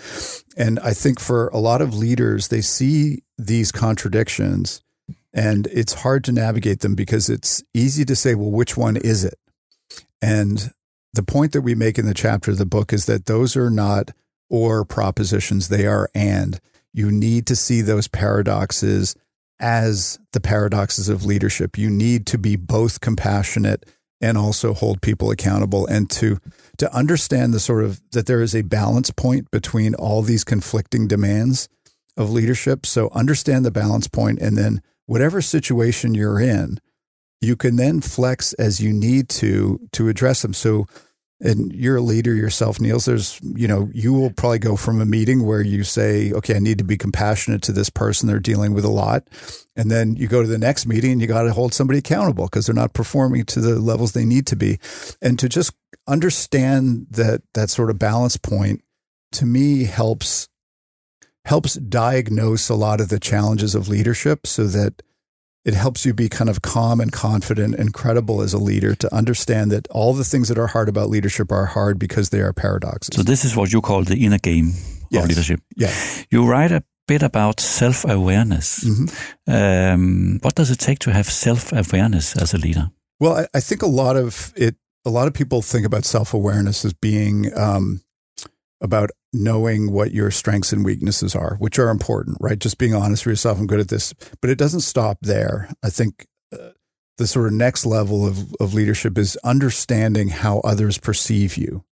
And 0.57 0.79
I 0.81 0.93
think 0.93 1.19
for 1.19 1.49
a 1.49 1.59
lot 1.59 1.83
of 1.83 1.97
leaders, 1.97 2.49
they 2.49 2.61
see 2.61 3.25
these 3.37 3.73
contradictions 3.73 4.83
and 5.35 5.67
it's 5.69 5.95
hard 5.95 6.25
to 6.25 6.33
navigate 6.33 6.81
them 6.81 6.95
because 6.95 7.29
it's 7.29 7.63
easy 7.75 8.05
to 8.05 8.15
say, 8.15 8.35
well, 8.35 8.51
which 8.51 8.77
one 8.77 8.97
is 8.97 9.25
it? 9.25 9.39
And 10.21 10.71
the 11.13 11.23
point 11.23 11.53
that 11.53 11.63
we 11.63 11.75
make 11.75 11.99
in 11.99 12.07
the 12.07 12.15
chapter 12.15 12.51
of 12.51 12.59
the 12.59 12.67
book 12.67 12.93
is 12.93 13.07
that 13.07 13.27
those 13.27 13.57
are 13.57 13.71
not 13.71 14.11
or 14.49 14.85
propositions, 14.85 15.69
they 15.69 15.87
are 15.87 16.09
and. 16.15 16.61
You 16.93 17.11
need 17.11 17.47
to 17.47 17.57
see 17.57 17.81
those 17.81 18.07
paradoxes 18.07 19.17
as 19.59 20.19
the 20.33 20.41
paradoxes 20.41 21.09
of 21.09 21.25
leadership. 21.25 21.79
You 21.79 21.89
need 21.89 22.27
to 22.27 22.39
be 22.39 22.57
both 22.57 23.01
compassionate 23.01 23.87
and 24.21 24.37
also 24.37 24.75
hold 24.75 25.03
people 25.03 25.31
accountable 25.31 25.87
and 25.87 26.09
to 26.11 26.39
to 26.79 26.95
understand 26.95 27.53
the 27.53 27.61
sort 27.61 27.85
of 27.85 28.01
that 28.13 28.27
there 28.27 28.43
is 28.43 28.55
a 28.55 28.63
balance 28.63 29.11
point 29.11 29.51
between 29.51 29.95
all 29.95 30.23
these 30.23 30.45
conflicting 30.45 31.09
demands 31.09 31.69
of 32.17 32.31
leadership. 32.31 32.87
So 32.87 33.11
understand 33.13 33.65
the 33.65 33.71
balance 33.71 34.07
point 34.07 34.39
and 34.41 34.57
then 34.57 34.83
whatever 35.07 35.41
situation 35.41 36.15
you're 36.15 36.41
in, 36.41 36.79
you 37.43 37.57
can 37.57 37.77
then 37.77 38.01
flex 38.01 38.53
as 38.55 38.81
you 38.81 38.93
need 38.93 39.29
to 39.29 39.81
to 39.93 40.09
address 40.09 40.43
them. 40.43 40.55
So 40.55 40.87
and 41.43 41.73
you're 41.73 41.97
a 41.97 42.03
leader 42.03 42.35
yourself, 42.35 42.81
Niels. 42.81 43.05
There's, 43.05 43.41
you 43.43 43.67
know, 43.67 43.91
you 43.93 44.13
will 44.13 44.31
probably 44.31 44.61
go 44.61 44.77
from 44.77 45.01
a 45.01 45.05
meeting 45.05 45.45
where 45.45 45.61
you 45.61 45.83
say, 45.83 46.33
okay, 46.33 46.55
I 46.55 46.61
need 46.61 46.79
to 46.79 46.85
be 46.85 46.97
compassionate 46.97 47.63
to 47.63 47.73
this 47.73 47.91
person. 47.91 48.29
They're 48.29 48.39
dealing 48.39 48.75
with 48.75 48.85
a 48.85 48.91
lot. 48.91 49.27
And 49.75 49.91
then 49.91 50.15
you 50.15 50.29
go 50.29 50.43
to 50.43 50.49
the 50.49 50.57
next 50.57 50.87
meeting 50.87 51.13
and 51.13 51.21
you 51.21 51.27
got 51.27 51.43
to 51.43 51.53
hold 51.53 51.75
somebody 51.75 51.99
accountable 51.99 52.45
because 52.45 52.67
they're 52.67 52.75
not 52.75 52.95
performing 52.95 53.45
to 53.47 53.61
the 53.61 53.81
levels 53.81 54.13
they 54.13 54.25
need 54.25 54.47
to 54.49 54.57
be. 54.57 54.79
And 55.21 55.37
to 55.41 55.49
just 55.49 55.73
understand 56.07 57.09
that, 57.11 57.43
that 57.55 57.71
sort 57.71 57.91
of 57.91 57.99
balance 57.99 58.37
point 58.37 58.85
to 59.33 59.45
me 59.45 59.85
helps, 59.85 60.49
helps 61.45 61.75
diagnose 61.75 62.69
a 62.69 62.77
lot 62.77 63.01
of 63.01 63.09
the 63.09 63.19
challenges 63.19 63.75
of 63.75 63.89
leadership 63.89 64.47
so 64.47 64.69
that 64.69 65.03
it 65.65 65.75
helps 65.75 66.05
you 66.05 66.13
be 66.13 66.29
kind 66.29 66.51
of 66.51 66.63
calm 66.63 67.01
and 67.01 67.13
confident 67.13 67.75
and 67.75 67.95
credible 67.95 68.43
as 68.43 68.53
a 68.53 68.59
leader 68.59 68.95
to 68.97 69.15
understand 69.15 69.71
that 69.71 69.87
all 69.89 70.13
the 70.13 70.25
things 70.25 70.49
that 70.49 70.59
are 70.59 70.67
hard 70.67 70.89
about 70.89 71.09
leadership 71.09 71.53
are 71.53 71.67
hard 71.67 71.99
because 71.99 72.31
they 72.31 72.41
are 72.41 72.53
paradoxes. 72.53 73.17
So 73.17 73.23
this 73.23 73.45
is 73.45 73.55
what 73.55 73.73
you 73.73 73.81
call 73.81 74.03
the 74.03 74.25
inner 74.25 74.39
game 74.39 74.73
yes. 75.11 75.23
of 75.23 75.29
leadership. 75.29 75.61
Yeah. 75.77 75.95
You 76.31 76.47
write 76.49 76.73
a 76.73 76.83
bit 77.07 77.23
about 77.23 77.61
self-awareness. 77.61 78.85
Mm-hmm. 78.85 79.53
Um, 79.53 80.39
what 80.43 80.55
does 80.55 80.71
it 80.71 80.79
take 80.79 80.99
to 81.01 81.13
have 81.13 81.27
self-awareness 81.27 82.37
as 82.37 82.55
a 82.55 82.59
leader? 82.59 82.91
Well, 83.21 83.37
I, 83.37 83.47
I, 83.55 83.61
think 83.61 83.83
a 83.83 83.87
lot 83.87 84.17
of 84.17 84.53
it. 84.57 84.77
A 85.05 85.11
lot 85.11 85.27
of 85.27 85.35
people 85.35 85.63
think 85.63 85.85
about 85.85 86.05
self-awareness 86.05 86.85
as 86.85 86.93
being 86.93 87.51
um, 87.57 88.03
about 88.83 89.11
knowing 89.33 89.93
what 89.93 90.13
your 90.13 90.31
strengths 90.31 90.73
and 90.73 90.85
weaknesses 90.85 91.35
are, 91.35 91.55
which 91.61 91.79
are 91.79 91.89
important, 91.89 92.37
right? 92.41 92.59
Just 92.59 92.77
being 92.77 92.95
honest 92.95 93.25
with 93.25 93.33
yourself. 93.33 93.59
I'm 93.59 93.67
good 93.67 93.81
at 93.81 93.89
this, 93.89 94.13
but 94.41 94.51
it 94.51 94.59
doesn't 94.59 94.81
stop 94.81 95.19
there. 95.23 95.71
I 95.83 95.89
think 95.89 96.27
uh, 96.53 96.71
the 97.17 97.27
sort 97.27 97.47
of 97.47 97.53
next 97.53 97.87
level 97.87 98.27
of, 98.27 98.53
of 98.61 98.75
leadership 98.75 99.17
is 99.17 99.39
understanding 99.45 100.29
how 100.29 100.59
others 100.61 100.99
perceive 100.99 101.57
you, 101.57 101.85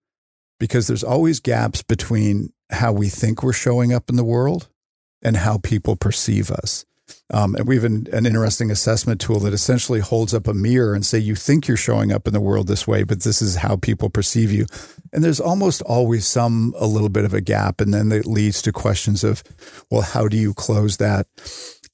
because 0.59 0.89
there's 0.89 1.05
always 1.05 1.41
gaps 1.41 1.83
between 1.83 2.53
how 2.71 2.93
we 2.93 3.09
think 3.09 3.43
we're 3.43 3.53
showing 3.53 3.93
up 3.93 4.11
in 4.11 4.17
the 4.17 4.25
world 4.25 4.69
and 5.23 5.37
how 5.37 5.59
people 5.59 5.97
perceive 5.97 6.51
us. 6.51 6.85
Um, 7.33 7.55
and 7.55 7.67
we 7.67 7.77
have 7.77 7.85
an, 7.85 8.07
an, 8.13 8.27
interesting 8.27 8.71
assessment 8.71 9.21
tool 9.21 9.39
that 9.41 9.53
essentially 9.53 10.01
holds 10.01 10.35
up 10.35 10.49
a 10.49 10.55
mirror 10.55 10.95
and 10.95 11.07
say, 11.07 11.19
you 11.19 11.35
think 11.35 11.69
you're 11.69 11.77
showing 11.77 12.11
up 12.11 12.27
in 12.27 12.33
the 12.33 12.41
world 12.41 12.67
this 12.67 12.87
way, 12.87 13.05
but 13.05 13.23
this 13.23 13.41
is 13.41 13.57
how 13.57 13.77
people 13.77 14.11
perceive 14.11 14.51
you. 14.51 14.67
And 15.13 15.23
there's 15.23 15.41
almost 15.41 15.83
always 15.83 16.27
some, 16.27 16.75
a 16.77 16.87
little 16.87 17.09
bit 17.09 17.25
of 17.25 17.33
a 17.33 17.41
gap. 17.41 17.81
And 17.81 17.95
then 17.95 18.11
it 18.11 18.27
leads 18.27 18.63
to 18.63 18.73
questions 18.73 19.23
of, 19.23 19.43
well, 19.91 20.03
how 20.03 20.27
do 20.27 20.37
you 20.37 20.55
close 20.55 20.97
that? 20.97 21.27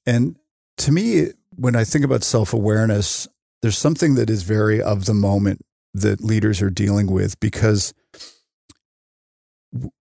And 0.05 0.37
to 0.77 0.91
me, 0.91 1.29
when 1.55 1.75
I 1.75 1.83
think 1.83 2.05
about 2.05 2.23
self 2.23 2.53
awareness, 2.53 3.27
there's 3.61 3.77
something 3.77 4.15
that 4.15 4.29
is 4.29 4.43
very 4.43 4.81
of 4.81 5.05
the 5.05 5.13
moment 5.13 5.61
that 5.93 6.23
leaders 6.23 6.61
are 6.61 6.69
dealing 6.69 7.11
with 7.11 7.39
because 7.39 7.93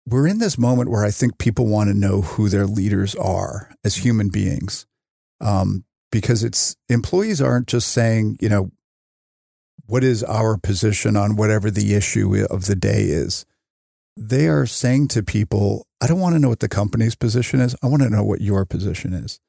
we're 0.06 0.26
in 0.26 0.38
this 0.38 0.58
moment 0.58 0.90
where 0.90 1.04
I 1.04 1.10
think 1.10 1.38
people 1.38 1.66
want 1.66 1.88
to 1.88 1.94
know 1.94 2.20
who 2.20 2.48
their 2.48 2.66
leaders 2.66 3.14
are 3.14 3.70
as 3.84 3.96
human 3.96 4.28
beings 4.28 4.86
um, 5.40 5.84
because 6.10 6.44
it's 6.44 6.76
employees 6.88 7.42
aren't 7.42 7.66
just 7.68 7.88
saying, 7.88 8.36
you 8.40 8.48
know, 8.48 8.70
what 9.86 10.02
is 10.02 10.22
our 10.24 10.56
position 10.56 11.16
on 11.16 11.36
whatever 11.36 11.70
the 11.70 11.94
issue 11.94 12.46
of 12.50 12.66
the 12.66 12.76
day 12.76 13.02
is. 13.02 13.46
They 14.16 14.48
are 14.48 14.66
saying 14.66 15.08
to 15.08 15.22
people, 15.22 15.86
I 16.00 16.06
don't 16.06 16.20
want 16.20 16.34
to 16.34 16.38
know 16.38 16.48
what 16.48 16.60
the 16.60 16.68
company's 16.68 17.14
position 17.14 17.60
is. 17.60 17.76
I 17.82 17.86
want 17.86 18.02
to 18.02 18.10
know 18.10 18.24
what 18.24 18.40
your 18.40 18.64
position 18.64 19.12
is. 19.12 19.40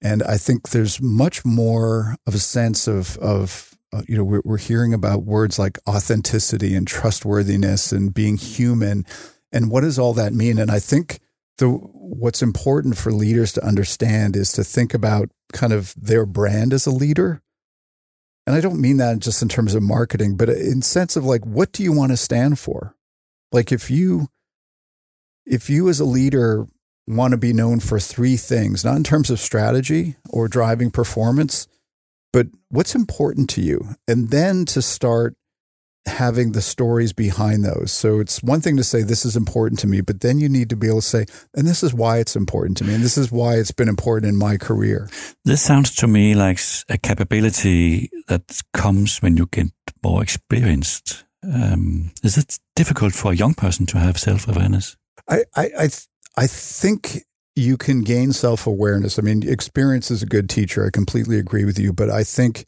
And 0.00 0.22
I 0.22 0.36
think 0.36 0.68
there's 0.68 1.02
much 1.02 1.44
more 1.44 2.16
of 2.26 2.34
a 2.34 2.38
sense 2.38 2.86
of, 2.86 3.16
of 3.18 3.74
uh, 3.92 4.02
you 4.06 4.16
know, 4.16 4.24
we're, 4.24 4.42
we're 4.44 4.58
hearing 4.58 4.94
about 4.94 5.24
words 5.24 5.58
like 5.58 5.78
authenticity 5.88 6.74
and 6.74 6.86
trustworthiness 6.86 7.90
and 7.90 8.14
being 8.14 8.36
human. 8.36 9.04
And 9.52 9.70
what 9.70 9.80
does 9.80 9.98
all 9.98 10.14
that 10.14 10.32
mean? 10.32 10.58
And 10.58 10.70
I 10.70 10.78
think 10.78 11.18
the 11.58 11.68
what's 11.68 12.42
important 12.42 12.96
for 12.96 13.12
leaders 13.12 13.52
to 13.52 13.64
understand 13.64 14.34
is 14.36 14.52
to 14.52 14.64
think 14.64 14.94
about 14.94 15.30
kind 15.52 15.72
of 15.72 15.94
their 15.96 16.24
brand 16.24 16.72
as 16.72 16.86
a 16.86 16.90
leader. 16.90 17.42
And 18.46 18.56
I 18.56 18.60
don't 18.60 18.80
mean 18.80 18.96
that 18.96 19.18
just 19.18 19.42
in 19.42 19.48
terms 19.48 19.74
of 19.74 19.82
marketing, 19.82 20.36
but 20.36 20.48
in 20.48 20.80
sense 20.82 21.16
of 21.16 21.24
like 21.24 21.44
what 21.44 21.72
do 21.72 21.82
you 21.82 21.92
want 21.92 22.12
to 22.12 22.16
stand 22.16 22.58
for? 22.58 22.94
Like 23.52 23.70
if 23.72 23.90
you 23.90 24.28
if 25.46 25.68
you 25.68 25.88
as 25.88 26.00
a 26.00 26.04
leader 26.04 26.66
want 27.06 27.32
to 27.32 27.38
be 27.38 27.52
known 27.52 27.80
for 27.80 27.98
three 27.98 28.36
things, 28.36 28.84
not 28.84 28.96
in 28.96 29.04
terms 29.04 29.30
of 29.30 29.40
strategy 29.40 30.16
or 30.28 30.46
driving 30.46 30.90
performance, 30.90 31.66
but 32.32 32.46
what's 32.68 32.94
important 32.94 33.48
to 33.50 33.62
you? 33.62 33.94
And 34.06 34.30
then 34.30 34.64
to 34.66 34.82
start 34.82 35.34
having 36.06 36.52
the 36.52 36.62
stories 36.62 37.12
behind 37.12 37.64
those. 37.64 37.92
So 37.92 38.20
it's 38.20 38.42
one 38.42 38.60
thing 38.60 38.76
to 38.76 38.84
say, 38.84 39.02
this 39.02 39.24
is 39.24 39.36
important 39.36 39.78
to 39.80 39.86
me, 39.86 40.00
but 40.00 40.20
then 40.20 40.38
you 40.38 40.48
need 40.48 40.70
to 40.70 40.76
be 40.76 40.86
able 40.86 41.00
to 41.00 41.06
say, 41.06 41.26
and 41.54 41.66
this 41.66 41.82
is 41.82 41.94
why 41.94 42.18
it's 42.18 42.36
important 42.36 42.76
to 42.78 42.84
me, 42.84 42.94
and 42.94 43.04
this 43.04 43.18
is 43.18 43.30
why 43.30 43.56
it's 43.56 43.70
been 43.70 43.88
important 43.88 44.28
in 44.28 44.36
my 44.36 44.56
career. 44.56 45.08
This 45.44 45.62
sounds 45.62 45.94
to 45.96 46.06
me 46.06 46.34
like 46.34 46.60
a 46.88 46.98
capability 46.98 48.10
that 48.28 48.60
comes 48.72 49.18
when 49.18 49.36
you 49.36 49.46
get 49.46 49.68
more 50.02 50.22
experienced. 50.22 51.24
Um, 51.42 52.10
is 52.22 52.36
it 52.36 52.58
difficult 52.74 53.14
for 53.14 53.32
a 53.32 53.36
young 53.36 53.54
person 53.54 53.86
to 53.86 53.98
have 53.98 54.18
self 54.18 54.48
awareness? 54.48 54.96
I, 55.28 55.44
I, 55.54 55.64
I, 55.78 55.86
th- 55.88 56.06
I 56.36 56.46
think 56.46 57.22
you 57.54 57.76
can 57.76 58.02
gain 58.02 58.32
self 58.32 58.66
awareness. 58.66 59.18
I 59.18 59.22
mean, 59.22 59.48
experience 59.48 60.10
is 60.10 60.22
a 60.22 60.26
good 60.26 60.48
teacher. 60.48 60.86
I 60.86 60.90
completely 60.90 61.38
agree 61.38 61.64
with 61.64 61.78
you, 61.78 61.92
but 61.92 62.10
I 62.10 62.24
think 62.24 62.66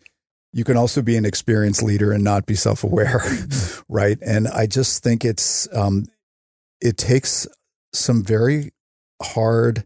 you 0.52 0.64
can 0.64 0.76
also 0.76 1.02
be 1.02 1.16
an 1.16 1.24
experienced 1.24 1.82
leader 1.82 2.12
and 2.12 2.24
not 2.24 2.46
be 2.46 2.54
self 2.54 2.82
aware, 2.84 3.22
right? 3.88 4.18
And 4.24 4.48
I 4.48 4.66
just 4.66 5.02
think 5.02 5.24
it's 5.24 5.68
um, 5.74 6.06
it 6.80 6.96
takes 6.96 7.46
some 7.92 8.22
very 8.22 8.72
hard 9.22 9.84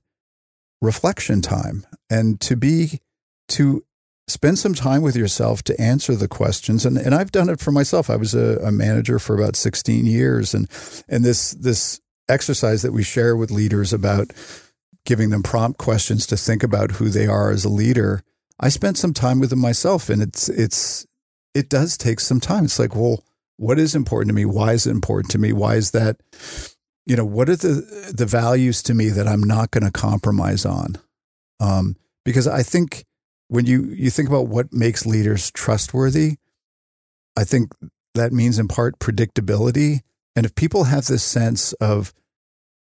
reflection 0.80 1.40
time 1.40 1.86
and 2.10 2.40
to 2.40 2.56
be 2.56 3.00
to 3.48 3.84
spend 4.28 4.58
some 4.58 4.74
time 4.74 5.02
with 5.02 5.16
yourself 5.16 5.62
to 5.62 5.78
answer 5.80 6.14
the 6.14 6.28
questions 6.28 6.86
and, 6.86 6.96
and 6.96 7.14
I've 7.14 7.32
done 7.32 7.48
it 7.48 7.60
for 7.60 7.72
myself. 7.72 8.08
I 8.08 8.16
was 8.16 8.34
a, 8.34 8.58
a 8.62 8.72
manager 8.72 9.18
for 9.18 9.34
about 9.34 9.56
16 9.56 10.06
years 10.06 10.54
and 10.54 10.68
and 11.08 11.24
this 11.24 11.52
this 11.52 12.00
exercise 12.28 12.82
that 12.82 12.92
we 12.92 13.02
share 13.02 13.36
with 13.36 13.50
leaders 13.50 13.92
about 13.92 14.32
giving 15.04 15.30
them 15.30 15.42
prompt 15.42 15.78
questions 15.78 16.26
to 16.26 16.36
think 16.36 16.62
about 16.62 16.92
who 16.92 17.08
they 17.08 17.26
are 17.26 17.50
as 17.50 17.64
a 17.64 17.70
leader 17.70 18.22
I 18.64 18.70
spent 18.70 18.96
some 18.96 19.12
time 19.12 19.40
with 19.40 19.50
them 19.50 19.60
myself, 19.60 20.08
and 20.08 20.22
it's 20.22 20.48
it's 20.48 21.06
it 21.52 21.68
does 21.68 21.98
take 21.98 22.18
some 22.18 22.40
time. 22.40 22.64
It's 22.64 22.78
like, 22.78 22.96
well, 22.96 23.22
what 23.58 23.78
is 23.78 23.94
important 23.94 24.30
to 24.30 24.34
me? 24.34 24.46
Why 24.46 24.72
is 24.72 24.86
it 24.86 24.90
important 24.90 25.30
to 25.32 25.38
me? 25.38 25.52
Why 25.52 25.74
is 25.74 25.90
that? 25.90 26.16
You 27.04 27.14
know, 27.14 27.26
what 27.26 27.50
are 27.50 27.56
the 27.56 28.10
the 28.16 28.24
values 28.24 28.82
to 28.84 28.94
me 28.94 29.10
that 29.10 29.28
I'm 29.28 29.42
not 29.42 29.70
going 29.70 29.84
to 29.84 29.90
compromise 29.90 30.64
on? 30.64 30.96
Um, 31.60 31.96
because 32.24 32.48
I 32.48 32.62
think 32.62 33.04
when 33.48 33.66
you 33.66 33.84
you 33.84 34.08
think 34.08 34.30
about 34.30 34.48
what 34.48 34.72
makes 34.72 35.04
leaders 35.04 35.50
trustworthy, 35.50 36.36
I 37.36 37.44
think 37.44 37.70
that 38.14 38.32
means 38.32 38.58
in 38.58 38.66
part 38.66 38.98
predictability. 38.98 40.00
And 40.34 40.46
if 40.46 40.54
people 40.54 40.84
have 40.84 41.04
this 41.04 41.22
sense 41.22 41.74
of 41.74 42.14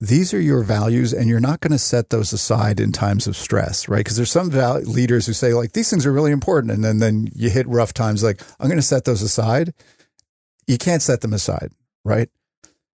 these 0.02 0.34
are 0.34 0.41
your 0.41 0.64
values 0.64 1.14
and 1.14 1.30
you're 1.30 1.39
not 1.39 1.62
going 1.62 1.72
to 1.72 1.80
set 1.80 2.10
those 2.10 2.34
aside 2.34 2.80
in 2.80 2.91
times 2.91 3.28
of 3.28 3.38
stress, 3.38 3.88
right? 3.88 4.00
Because 4.00 4.18
there's 4.18 4.32
some 4.32 4.52
val- 4.52 4.82
leaders 4.82 5.26
who 5.26 5.34
say 5.34 5.54
like 5.54 5.72
these 5.72 5.89
things 5.89 6.06
are 6.06 6.12
really 6.12 6.32
important 6.32 6.72
and 6.74 6.84
then 6.84 7.00
then 7.00 7.30
you 7.34 7.50
hit 7.50 7.68
rough 7.68 7.93
times 7.93 8.24
like 8.24 8.41
I'm 8.60 8.68
going 8.68 8.78
to 8.78 8.82
set 8.84 9.06
those 9.06 9.22
aside. 9.22 9.74
You 10.68 10.78
can't 10.78 11.02
set 11.02 11.22
them 11.22 11.34
aside, 11.34 11.72
right? 12.04 12.30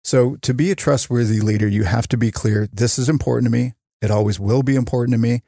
So 0.04 0.36
to 0.36 0.54
be 0.54 0.70
a 0.70 0.76
trustworthy 0.76 1.40
leader, 1.40 1.68
you 1.68 1.84
have 1.84 2.08
to 2.08 2.16
be 2.16 2.30
clear 2.30 2.68
this 2.72 2.98
is 2.98 3.08
important 3.08 3.46
to 3.46 3.58
me. 3.58 3.74
It 4.00 4.10
always 4.10 4.40
will 4.40 4.62
be 4.62 4.76
important 4.76 5.14
to 5.14 5.18
me 5.18 5.42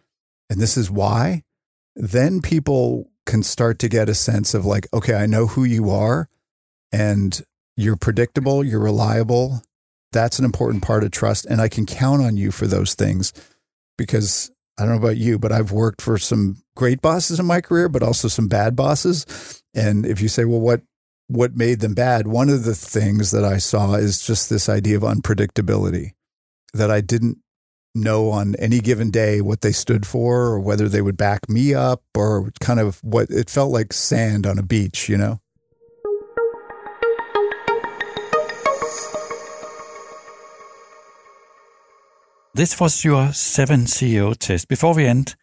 and 0.50 0.60
this 0.60 0.76
is 0.76 0.90
why. 0.90 1.44
Then 1.96 2.42
people 2.42 3.10
can 3.24 3.42
start 3.42 3.78
to 3.78 3.88
get 3.88 4.08
a 4.08 4.14
sense 4.14 4.52
of 4.52 4.66
like 4.66 4.86
okay, 4.92 5.14
I 5.14 5.26
know 5.26 5.46
who 5.46 5.64
you 5.64 5.88
are 5.90 6.28
and 6.92 7.40
you're 7.74 7.96
predictable, 7.96 8.64
you're 8.64 8.80
reliable, 8.80 9.62
that's 10.12 10.38
an 10.38 10.44
important 10.44 10.82
part 10.82 11.04
of 11.04 11.10
trust. 11.10 11.46
And 11.46 11.60
I 11.60 11.68
can 11.68 11.86
count 11.86 12.22
on 12.22 12.36
you 12.36 12.50
for 12.50 12.66
those 12.66 12.94
things 12.94 13.32
because 13.96 14.50
I 14.78 14.82
don't 14.82 14.92
know 14.92 15.06
about 15.06 15.16
you, 15.16 15.38
but 15.38 15.52
I've 15.52 15.72
worked 15.72 16.00
for 16.00 16.18
some 16.18 16.56
great 16.76 17.02
bosses 17.02 17.40
in 17.40 17.46
my 17.46 17.60
career, 17.60 17.88
but 17.88 18.02
also 18.02 18.28
some 18.28 18.48
bad 18.48 18.76
bosses. 18.76 19.62
And 19.74 20.06
if 20.06 20.20
you 20.20 20.28
say, 20.28 20.44
well, 20.44 20.60
what, 20.60 20.82
what 21.26 21.56
made 21.56 21.80
them 21.80 21.94
bad? 21.94 22.26
One 22.26 22.48
of 22.48 22.64
the 22.64 22.74
things 22.74 23.32
that 23.32 23.44
I 23.44 23.58
saw 23.58 23.94
is 23.94 24.24
just 24.24 24.48
this 24.48 24.68
idea 24.68 24.96
of 24.96 25.02
unpredictability 25.02 26.12
that 26.72 26.90
I 26.90 27.00
didn't 27.00 27.38
know 27.94 28.30
on 28.30 28.54
any 28.56 28.78
given 28.80 29.10
day 29.10 29.40
what 29.40 29.62
they 29.62 29.72
stood 29.72 30.06
for 30.06 30.42
or 30.46 30.60
whether 30.60 30.88
they 30.88 31.02
would 31.02 31.16
back 31.16 31.48
me 31.48 31.74
up 31.74 32.02
or 32.14 32.52
kind 32.60 32.78
of 32.78 33.02
what 33.02 33.30
it 33.30 33.50
felt 33.50 33.72
like 33.72 33.92
sand 33.92 34.46
on 34.46 34.58
a 34.58 34.62
beach, 34.62 35.08
you 35.08 35.16
know? 35.16 35.40
This 42.58 42.80
was 42.80 43.04
your 43.04 43.32
seven 43.32 43.82
CEO 43.82 44.36
test. 44.36 44.66
Before 44.66 44.92
we 44.92 45.06
end, 45.06 45.36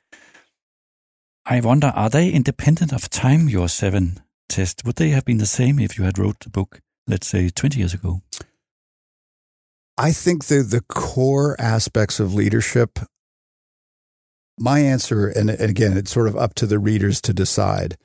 I 1.45 1.61
wonder, 1.61 1.93
are 1.95 2.09
they 2.09 2.29
independent 2.29 2.91
of 2.91 3.09
time, 3.09 3.47
your 3.47 3.69
seven 3.69 4.19
test? 4.49 4.83
Would 4.83 4.97
they 4.97 5.11
have 5.11 5.23
been 5.23 5.37
the 5.37 5.45
same 5.45 5.79
if 5.79 5.97
you 5.97 6.03
had 6.03 6.19
wrote 6.19 6.41
the 6.41 6.49
book 6.49 6.81
let's 7.07 7.25
say 7.25 7.47
20 7.47 7.79
years 7.79 7.93
ago? 7.93 8.21
I 9.97 10.11
think 10.11 10.47
the 10.47 10.61
the 10.61 10.81
core 10.81 11.55
aspects 11.57 12.19
of 12.19 12.33
leadership. 12.33 12.99
My 14.59 14.79
answer, 14.79 15.29
and, 15.29 15.49
and 15.49 15.69
again, 15.69 15.95
it's 15.95 16.11
sort 16.11 16.27
of 16.27 16.35
up 16.35 16.53
to 16.55 16.65
the 16.65 16.79
readers 16.79 17.21
to 17.21 17.33
decide 17.33 17.95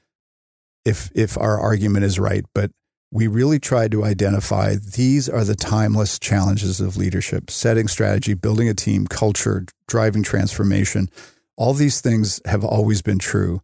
if 0.84 1.11
if 1.16 1.36
our 1.36 1.58
argument 1.58 2.04
is 2.04 2.20
right, 2.20 2.44
but 2.54 2.70
we 3.12 3.26
really 3.26 3.58
tried 3.58 3.90
to 3.90 4.04
identify 4.04 4.76
these 4.76 5.28
are 5.28 5.44
the 5.44 5.56
timeless 5.56 6.18
challenges 6.18 6.80
of 6.80 6.96
leadership 6.96 7.50
setting 7.50 7.88
strategy, 7.88 8.34
building 8.34 8.68
a 8.68 8.74
team, 8.74 9.06
culture, 9.06 9.66
driving 9.88 10.22
transformation. 10.22 11.11
All 11.56 11.74
these 11.74 12.00
things 12.00 12.40
have 12.46 12.64
always 12.64 13.02
been 13.02 13.18
true. 13.18 13.61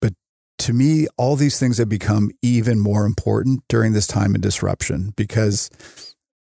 But 0.00 0.14
to 0.58 0.72
me, 0.72 1.06
all 1.16 1.36
these 1.36 1.60
things 1.60 1.78
have 1.78 1.88
become 1.88 2.30
even 2.42 2.80
more 2.80 3.06
important 3.06 3.62
during 3.68 3.92
this 3.92 4.06
time 4.06 4.34
of 4.34 4.40
disruption 4.40 5.12
because 5.16 5.70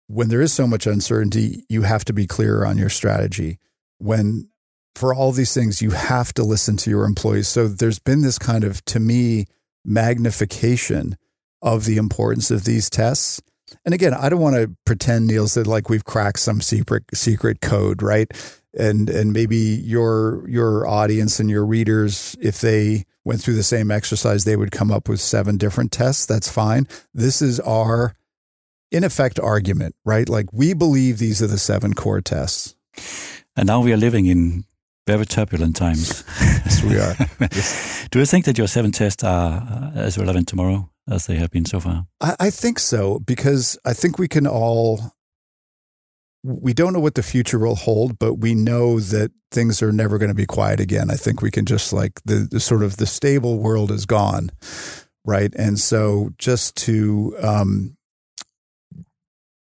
when 0.09 0.29
there 0.29 0.41
is 0.41 0.53
so 0.53 0.67
much 0.67 0.89
uncertainty, 0.89 1.65
you 1.69 1.83
have 1.83 2.05
to 2.07 2.13
be 2.13 2.27
clear 2.27 2.65
on 2.65 2.77
your 2.77 2.89
strategy. 2.89 3.59
When 3.99 4.49
for 4.97 5.15
all 5.15 5.31
these 5.31 5.55
things, 5.55 5.81
you 5.81 5.91
have 5.93 6.35
to 6.35 6.43
listen 6.43 6.77
to 6.79 6.91
your 6.91 7.05
employees. 7.05 7.47
So 7.47 7.69
there's 7.69 8.01
been 8.01 8.23
this 8.23 8.39
kind 8.39 8.65
of, 8.65 8.85
to 8.87 8.99
me, 8.99 9.47
magnification 9.85 11.17
of 11.63 11.85
the 11.85 11.97
importance 11.97 12.51
of 12.51 12.65
these 12.65 12.91
tests. 12.91 13.41
And 13.85 13.95
again, 13.95 14.15
I 14.15 14.29
don't 14.29 14.41
want 14.41 14.57
to 14.57 14.75
pretend, 14.85 15.27
Niels, 15.27 15.55
that 15.55 15.67
like 15.67 15.89
we've 15.89 16.05
cracked 16.05 16.41
some 16.41 16.61
secret 16.61 17.05
secret 17.15 17.61
code, 17.61 18.03
right? 18.03 18.31
And 18.77 19.09
and 19.09 19.33
maybe 19.33 19.57
your 19.57 20.49
your 20.49 20.87
audience 20.87 21.41
and 21.41 21.51
your 21.51 21.65
readers, 21.65 22.37
if 22.41 22.61
they 22.61 23.05
went 23.25 23.41
through 23.41 23.55
the 23.55 23.63
same 23.63 23.91
exercise, 23.91 24.45
they 24.45 24.57
would 24.57 24.73
come 24.73 24.91
up 24.91 25.09
with 25.09 25.21
seven 25.21 25.57
different 25.57 25.93
tests. 25.93 26.27
That's 26.27 26.51
fine. 26.51 26.87
This 27.15 27.43
is 27.43 27.61
our 27.61 28.15
in 28.91 29.05
effect 29.05 29.39
argument, 29.39 29.95
right? 30.05 30.29
Like 30.29 30.53
we 30.53 30.75
believe 30.75 31.19
these 31.19 31.43
are 31.43 31.47
the 31.47 31.59
seven 31.59 31.95
core 31.95 32.21
tests. 32.21 32.75
And 33.57 33.67
now 33.67 33.81
we 33.81 33.93
are 33.93 33.97
living 33.97 34.27
in 34.27 34.65
very 35.07 35.27
turbulent 35.27 35.77
times. 35.77 36.25
yes, 36.41 36.83
we 36.83 36.99
are. 36.99 37.17
Yes. 37.53 38.09
Do 38.11 38.19
you 38.19 38.27
think 38.27 38.45
that 38.45 38.59
your 38.59 38.67
seven 38.69 38.93
tests 38.93 39.25
are 39.25 39.63
uh, 39.63 39.91
as 39.95 40.19
relevant 40.19 40.49
tomorrow 40.49 40.91
as 41.11 41.27
they 41.27 41.37
have 41.37 41.51
been 41.51 41.65
so 41.65 41.81
far? 41.81 42.07
I, 42.21 42.37
I 42.41 42.51
think 42.51 42.79
so 42.79 43.19
because 43.19 43.79
I 43.85 43.93
think 43.93 44.19
we 44.19 44.29
can 44.29 44.47
all. 44.47 45.13
We 46.43 46.73
don't 46.73 46.95
know 46.95 47.01
what 47.01 47.17
the 47.17 47.23
future 47.23 47.59
will 47.59 47.75
hold, 47.75 48.19
but 48.19 48.37
we 48.37 48.55
know 48.55 48.99
that 48.99 49.31
things 49.51 49.83
are 49.83 49.93
never 49.93 50.17
going 50.17 50.31
to 50.31 50.35
be 50.35 50.47
quiet 50.47 50.81
again. 50.81 51.11
I 51.11 51.17
think 51.17 51.43
we 51.43 51.51
can 51.51 51.67
just 51.67 51.93
like 51.93 52.19
the, 52.25 52.49
the 52.51 52.61
sort 52.61 52.83
of 52.83 52.97
the 52.97 53.05
stable 53.05 53.59
world 53.59 53.91
is 53.91 54.07
gone, 54.07 54.51
right? 55.27 55.53
And 55.55 55.79
so 55.79 56.31
just 56.39 56.77
to 56.77 57.37
um, 57.43 57.99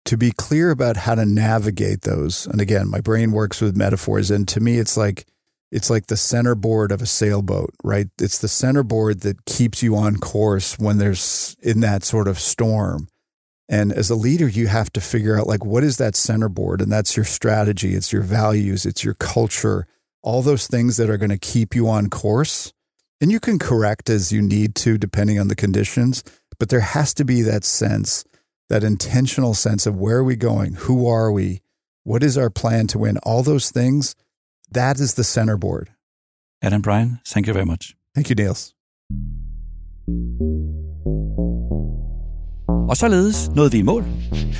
to 0.07 0.17
be 0.17 0.33
clear 0.33 0.71
about 0.71 0.97
how 0.97 1.15
to 1.15 1.27
navigate 1.27 2.03
those. 2.03 2.47
And 2.47 2.61
again, 2.61 2.89
my 2.89 3.01
brain 3.01 3.33
works 3.33 3.61
with 3.61 3.77
metaphors, 3.77 4.31
and 4.31 4.49
to 4.49 4.61
me, 4.61 4.79
it's 4.79 4.97
like 4.97 5.27
it's 5.73 5.91
like 5.91 6.07
the 6.07 6.17
centerboard 6.17 6.93
of 6.93 7.03
a 7.03 7.07
sailboat, 7.07 7.71
right? 7.83 8.07
It's 8.21 8.39
the 8.39 8.47
centerboard 8.47 9.23
that 9.23 9.47
keeps 9.47 9.83
you 9.83 9.97
on 9.97 10.19
course 10.19 10.79
when 10.79 10.99
there's 10.99 11.57
in 11.63 11.81
that 11.81 12.05
sort 12.05 12.29
of 12.29 12.39
storm. 12.39 13.09
And 13.69 13.91
as 13.91 14.11
a 14.11 14.15
leader, 14.15 14.47
you 14.47 14.67
have 14.67 14.93
to 14.93 15.01
figure 15.01 15.37
out 15.37 15.47
like 15.47 15.65
what 15.65 15.83
is 15.83 15.97
that 15.97 16.15
centerboard, 16.15 16.81
and 16.83 16.93
that's 16.93 17.17
your 17.17 17.25
strategy, 17.25 17.95
it's 17.95 18.13
your 18.13 18.23
values, 18.23 18.85
it's 18.85 19.03
your 19.03 19.15
culture, 19.15 19.87
all 20.23 20.43
those 20.43 20.67
things 20.67 20.99
that 20.99 21.11
are 21.11 21.17
going 21.17 21.31
to 21.31 21.39
keep 21.39 21.75
you 21.75 21.89
on 21.89 22.11
course. 22.11 22.73
And 23.21 23.33
you 23.33 23.41
can 23.41 23.59
correct 23.59 24.11
as 24.11 24.31
you 24.31 24.43
need 24.43 24.75
to, 24.77 24.99
depending 24.99 25.41
on 25.41 25.49
the 25.49 25.57
conditions. 25.57 26.23
But 26.59 26.69
there 26.69 26.81
has 26.81 27.15
to 27.15 27.25
be 27.25 27.43
that 27.43 27.65
sense 27.65 28.25
that 28.73 28.83
intentional 28.83 29.53
sense 29.53 29.87
of 29.87 29.99
where 29.99 30.19
are 30.19 30.25
we 30.25 30.35
going? 30.35 30.75
Who 30.75 31.07
are 31.07 31.31
we? 31.31 31.61
What 32.05 32.23
is 32.23 32.39
our 32.39 32.49
plan 32.49 32.87
to 32.87 32.99
win? 32.99 33.19
All 33.19 33.43
those 33.43 33.71
things, 33.71 34.17
that 34.75 35.01
is 35.01 35.15
the 35.15 35.25
centerboard. 35.25 35.87
Adam 36.63 36.83
Brian, 36.83 37.19
thank 37.27 37.47
you 37.47 37.55
very 37.55 37.67
much. 37.67 37.95
Thank 38.15 38.31
you, 38.31 38.35
Niels. 38.35 38.75
Og 42.89 42.97
således 42.97 43.51
nåede 43.55 43.73
vi 43.73 43.79
i 43.79 43.83
mål. 43.83 44.05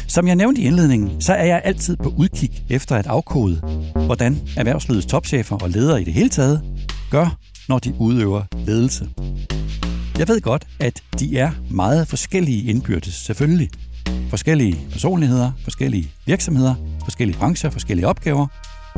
Som 0.09 0.27
jeg 0.27 0.37
nævnte 0.37 0.61
i 0.61 0.65
indledningen, 0.65 1.21
så 1.21 1.33
er 1.33 1.45
jeg 1.45 1.63
altid 1.65 1.97
på 1.97 2.15
udkig 2.19 2.65
efter 2.71 2.97
at 2.97 3.07
afkode, 3.07 3.57
hvordan 4.07 4.37
erhvervslivets 4.57 5.07
topchefer 5.07 5.57
og 5.57 5.71
ledere 5.71 6.03
i 6.03 6.05
det 6.05 6.13
hele 6.13 6.29
taget 6.29 6.63
gør, 7.11 7.39
når 7.69 7.79
de 7.79 7.95
udøver 8.01 8.43
ledelse. 8.67 9.09
Jeg 10.19 10.29
ved 10.29 10.41
godt, 10.41 10.67
at 10.81 11.03
de 11.19 11.39
er 11.39 11.51
meget 11.71 12.09
forskellige 12.09 12.71
indbyrdes, 12.71 13.15
selvfølgelig. 13.15 13.71
Forskellige 14.31 14.89
personligheder, 14.91 15.53
forskellige 15.65 16.13
virksomheder, 16.27 16.75
forskellige 17.05 17.39
brancher, 17.39 17.71
forskellige 17.71 18.07
opgaver. 18.07 18.47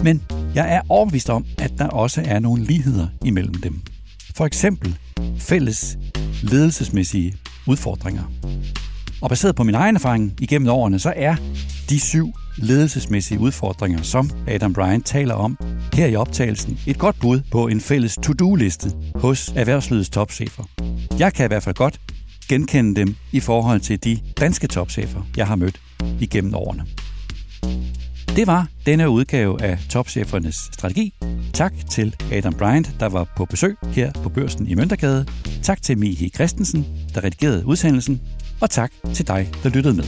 Men 0.02 0.22
jeg 0.54 0.74
er 0.74 0.80
overbevist 0.88 1.30
om, 1.30 1.44
at 1.58 1.72
der 1.78 1.86
også 1.86 2.22
er 2.24 2.38
nogle 2.38 2.64
ligheder 2.64 3.06
imellem 3.24 3.54
dem. 3.54 3.80
For 4.34 4.46
eksempel 4.46 4.96
fælles 5.38 5.98
ledelsesmæssige 6.42 7.34
udfordringer. 7.66 8.22
Og 9.22 9.28
baseret 9.28 9.56
på 9.56 9.62
min 9.62 9.74
egen 9.74 9.94
erfaring 9.96 10.34
igennem 10.40 10.68
årene, 10.68 10.98
så 10.98 11.12
er 11.16 11.36
de 11.88 12.00
syv 12.00 12.32
ledelsesmæssige 12.56 13.40
udfordringer, 13.40 14.02
som 14.02 14.30
Adam 14.48 14.72
Bryant 14.72 15.06
taler 15.06 15.34
om 15.34 15.58
her 15.94 16.06
i 16.06 16.16
optagelsen, 16.16 16.78
et 16.86 16.98
godt 16.98 17.20
bud 17.20 17.40
på 17.50 17.68
en 17.68 17.80
fælles 17.80 18.18
to-do-liste 18.22 18.90
hos 19.14 19.52
erhvervslivets 19.56 20.10
topchefer. 20.10 20.64
Jeg 21.18 21.32
kan 21.32 21.44
i 21.44 21.48
hvert 21.48 21.62
fald 21.62 21.74
godt 21.74 22.00
genkende 22.48 23.00
dem 23.00 23.16
i 23.32 23.40
forhold 23.40 23.80
til 23.80 24.04
de 24.04 24.18
danske 24.40 24.66
topchefer, 24.66 25.22
jeg 25.36 25.46
har 25.46 25.56
mødt 25.56 25.80
igennem 26.20 26.54
årene. 26.54 26.86
Det 28.36 28.46
var 28.46 28.68
denne 28.86 29.10
udgave 29.10 29.62
af 29.62 29.78
Topchefernes 29.90 30.56
Strategi. 30.72 31.14
Tak 31.52 31.72
til 31.90 32.16
Adam 32.32 32.54
Bryant, 32.54 32.96
der 33.00 33.06
var 33.06 33.32
på 33.36 33.44
besøg 33.44 33.76
her 33.82 34.12
på 34.12 34.28
børsen 34.28 34.66
i 34.68 34.74
Møntergade. 34.74 35.26
Tak 35.62 35.82
til 35.82 35.98
Mihi 35.98 36.28
Christensen, 36.28 36.86
der 37.14 37.24
redigerede 37.24 37.66
udsendelsen. 37.66 38.20
Og 38.60 38.70
tak 38.70 38.92
til 39.14 39.28
dig, 39.28 39.50
der 39.62 39.68
lyttede 39.68 39.94
med. 39.94 40.04